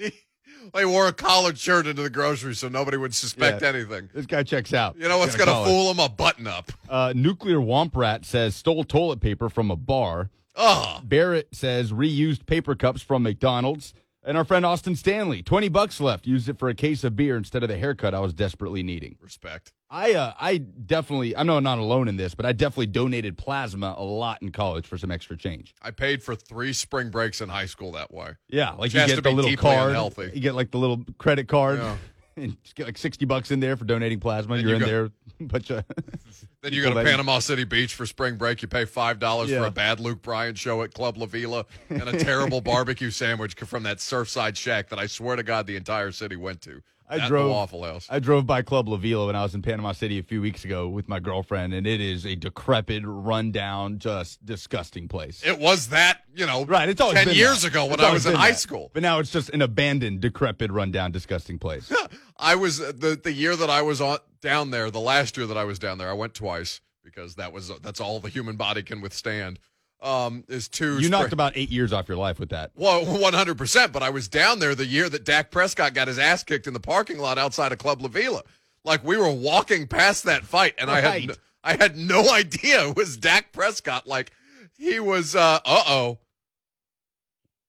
They 0.74 0.84
wore 0.84 1.08
a 1.08 1.12
collared 1.12 1.58
shirt 1.58 1.86
into 1.86 2.02
the 2.02 2.10
grocery 2.10 2.54
so 2.54 2.68
nobody 2.68 2.96
would 2.96 3.14
suspect 3.14 3.62
Yeah. 3.62 3.68
anything. 3.68 4.08
This 4.14 4.26
guy 4.26 4.42
checks 4.42 4.72
out. 4.74 4.96
You 4.98 5.08
know 5.08 5.18
what's 5.18 5.36
going 5.36 5.48
to 5.48 5.64
fool 5.64 5.90
him? 5.90 5.98
A 5.98 6.08
button 6.08 6.46
up. 6.46 6.72
Uh, 6.88 7.12
Nuclear 7.16 7.58
Womp 7.58 7.94
Rat 7.96 8.24
says 8.24 8.54
stole 8.54 8.84
toilet 8.84 9.20
paper 9.20 9.48
from 9.48 9.70
a 9.70 9.76
bar. 9.76 10.30
Oh, 10.56 11.00
Barrett 11.04 11.48
says 11.54 11.92
reused 11.92 12.46
paper 12.46 12.74
cups 12.74 13.00
from 13.02 13.22
McDonald's. 13.22 13.94
And 14.24 14.36
our 14.36 14.44
friend 14.44 14.66
Austin 14.66 14.94
Stanley, 14.96 15.42
20 15.42 15.68
bucks 15.68 16.00
left. 16.00 16.26
Used 16.26 16.48
it 16.48 16.58
for 16.58 16.68
a 16.68 16.74
case 16.74 17.02
of 17.04 17.16
beer 17.16 17.36
instead 17.36 17.62
of 17.62 17.68
the 17.70 17.78
haircut 17.78 18.12
I 18.14 18.20
was 18.20 18.34
desperately 18.34 18.82
needing. 18.82 19.16
respect. 19.22 19.72
I 19.90 20.12
uh, 20.14 20.34
I 20.38 20.58
definitely, 20.58 21.34
I 21.36 21.42
know 21.44 21.56
I'm 21.56 21.62
not 21.62 21.78
alone 21.78 22.08
in 22.08 22.16
this, 22.16 22.34
but 22.34 22.44
I 22.44 22.52
definitely 22.52 22.86
donated 22.88 23.38
plasma 23.38 23.94
a 23.96 24.04
lot 24.04 24.42
in 24.42 24.52
college 24.52 24.86
for 24.86 24.98
some 24.98 25.10
extra 25.10 25.36
change. 25.36 25.74
I 25.80 25.90
paid 25.92 26.22
for 26.22 26.34
three 26.34 26.74
spring 26.74 27.10
breaks 27.10 27.40
in 27.40 27.48
high 27.48 27.66
school 27.66 27.92
that 27.92 28.12
way. 28.12 28.32
Yeah, 28.48 28.72
like 28.72 28.92
you 28.92 29.06
get 29.06 29.22
the 29.22 29.30
little 29.30 29.56
card. 29.56 29.90
unhealthy. 29.90 30.30
You 30.34 30.40
get 30.40 30.54
like 30.54 30.70
the 30.70 30.78
little 30.78 31.04
credit 31.16 31.48
card. 31.48 31.78
Yeah. 31.78 31.96
And 32.36 32.62
just 32.62 32.76
get 32.76 32.86
like 32.86 32.96
60 32.96 33.24
bucks 33.24 33.50
in 33.50 33.58
there 33.58 33.76
for 33.76 33.84
donating 33.84 34.20
plasma. 34.20 34.54
Then 34.56 34.64
You're 34.64 34.70
you 34.70 34.76
in 34.76 34.80
go- 34.82 34.86
there. 34.86 35.10
But 35.40 35.70
uh, 35.70 35.82
Then 36.62 36.72
you 36.72 36.82
go 36.82 36.92
to 36.92 37.04
Panama 37.04 37.38
City 37.38 37.62
Beach 37.62 37.94
for 37.94 38.04
spring 38.06 38.36
break. 38.36 38.60
You 38.60 38.66
pay 38.68 38.84
five 38.84 39.20
dollars 39.20 39.50
for 39.50 39.64
a 39.64 39.70
bad 39.70 40.00
Luke 40.00 40.20
Bryan 40.20 40.56
show 40.56 40.82
at 40.82 40.92
Club 40.92 41.16
La 41.16 41.26
Vela 41.26 41.64
and 41.88 42.02
a 42.02 42.18
terrible 42.24 42.60
barbecue 42.60 43.10
sandwich 43.10 43.54
from 43.54 43.84
that 43.84 43.98
Surfside 43.98 44.56
Shack 44.56 44.88
that 44.88 44.98
I 44.98 45.06
swear 45.06 45.36
to 45.36 45.44
God 45.44 45.66
the 45.68 45.76
entire 45.76 46.10
city 46.10 46.34
went 46.34 46.60
to. 46.62 46.82
I 47.10 47.26
drove 47.28 47.50
Waffle 47.50 47.84
House. 47.84 48.06
I 48.10 48.18
drove 48.18 48.46
by 48.46 48.62
Club 48.62 48.88
La 48.88 48.96
Vela 48.96 49.26
when 49.26 49.36
I 49.36 49.42
was 49.42 49.54
in 49.54 49.62
Panama 49.62 49.92
City 49.92 50.18
a 50.18 50.22
few 50.22 50.40
weeks 50.42 50.64
ago 50.64 50.88
with 50.88 51.08
my 51.08 51.20
girlfriend, 51.20 51.72
and 51.74 51.86
it 51.86 52.00
is 52.00 52.26
a 52.26 52.34
decrepit, 52.34 53.02
rundown, 53.06 53.98
just 53.98 54.44
disgusting 54.44 55.08
place. 55.08 55.42
it 55.44 55.58
was 55.58 55.88
that 55.88 56.22
you 56.34 56.46
know 56.46 56.64
right, 56.64 56.88
it's 56.88 57.00
always 57.00 57.22
ten 57.24 57.34
years 57.34 57.62
that. 57.62 57.68
ago 57.68 57.84
when 57.86 57.94
It's 57.94 58.02
I 58.02 58.12
was 58.12 58.26
in 58.26 58.34
high 58.34 58.50
that. 58.50 58.58
school. 58.58 58.90
But 58.92 59.02
now 59.02 59.18
it's 59.20 59.30
just 59.30 59.48
an 59.50 59.62
abandoned, 59.62 60.20
decrepit, 60.20 60.70
rundown, 60.70 61.10
disgusting 61.12 61.58
place. 61.58 61.92
I 62.36 62.54
was 62.54 62.80
uh, 62.80 62.92
the 62.94 63.18
the 63.22 63.32
year 63.32 63.56
that 63.56 63.70
I 63.70 63.82
was 63.82 64.00
on 64.00 64.18
down 64.40 64.70
there. 64.70 64.90
The 64.90 65.00
last 65.00 65.36
year 65.36 65.46
that 65.46 65.56
I 65.56 65.64
was 65.64 65.78
down 65.78 65.98
there, 65.98 66.10
I 66.10 66.14
went 66.14 66.34
twice 66.34 66.80
because 67.04 67.36
that 67.36 67.52
was 67.52 67.70
uh, 67.70 67.76
that's 67.82 68.00
all 68.00 68.20
the 68.20 68.28
human 68.28 68.56
body 68.56 68.82
can 68.82 69.00
withstand. 69.00 69.58
Um, 70.00 70.44
is 70.48 70.68
two. 70.68 71.00
you 71.00 71.08
knocked 71.08 71.22
spring- 71.22 71.32
about 71.32 71.52
eight 71.56 71.70
years 71.70 71.92
off 71.92 72.06
your 72.08 72.16
life 72.18 72.38
with 72.38 72.50
that. 72.50 72.70
Well, 72.76 73.04
one 73.20 73.32
hundred 73.34 73.58
percent. 73.58 73.92
But 73.92 74.02
I 74.04 74.10
was 74.10 74.28
down 74.28 74.60
there 74.60 74.74
the 74.76 74.86
year 74.86 75.08
that 75.08 75.24
Dak 75.24 75.50
Prescott 75.50 75.92
got 75.94 76.06
his 76.08 76.18
ass 76.20 76.44
kicked 76.44 76.66
in 76.68 76.72
the 76.72 76.78
parking 76.80 77.18
lot 77.18 77.36
outside 77.38 77.72
of 77.72 77.78
Club 77.78 78.00
La 78.00 78.08
Vela. 78.08 78.42
Like 78.84 79.02
we 79.04 79.16
were 79.16 79.32
walking 79.32 79.86
past 79.88 80.22
that 80.24 80.44
fight, 80.44 80.74
and 80.78 80.88
I 80.90 81.00
had 81.00 81.08
Right. 81.12 81.28
no, 81.28 81.34
I 81.64 81.76
had 81.76 81.96
no 81.96 82.30
idea 82.32 82.88
it 82.90 82.96
was 82.96 83.16
Dak 83.16 83.52
Prescott. 83.52 84.06
Like 84.06 84.30
he 84.76 85.00
was. 85.00 85.34
Uh 85.34 85.58
oh. 85.66 86.18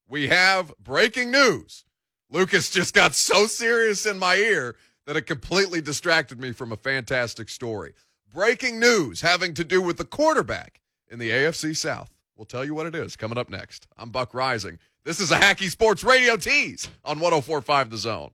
We 0.08 0.28
have 0.28 0.74
breaking 0.84 1.32
news. 1.32 1.86
Lucas 2.32 2.70
just 2.70 2.94
got 2.94 3.16
so 3.16 3.48
serious 3.48 4.06
in 4.06 4.18
my 4.20 4.36
ear 4.36 4.76
that 5.06 5.18
it 5.18 5.24
completely 5.24 5.82
distracted 5.82 6.40
me 6.40 6.52
from 6.52 6.72
a 6.72 6.78
fantastic 6.78 7.50
story. 7.50 7.94
Breaking 8.32 8.80
news 8.80 9.22
having 9.22 9.54
to 9.56 9.64
do 9.64 9.82
with 9.82 9.98
the 9.98 10.06
quarterback 10.06 10.82
in 11.10 11.18
the 11.20 11.30
AFC 11.32 11.76
South. 11.76 12.12
We'll 12.40 12.46
tell 12.46 12.64
you 12.64 12.74
what 12.74 12.86
it 12.86 12.96
is 12.96 13.18
coming 13.18 13.38
up 13.38 13.50
next. 13.50 13.86
I'm 13.98 14.12
Buck 14.12 14.32
Reising. 14.32 14.78
This 15.04 15.20
is 15.20 15.30
a 15.30 15.36
Hacky 15.36 15.70
Sports 15.70 16.06
Radio 16.06 16.38
tease 16.38 16.88
on 17.04 17.20
1045 17.20 17.90
The 17.90 17.98
Zone. 17.98 18.32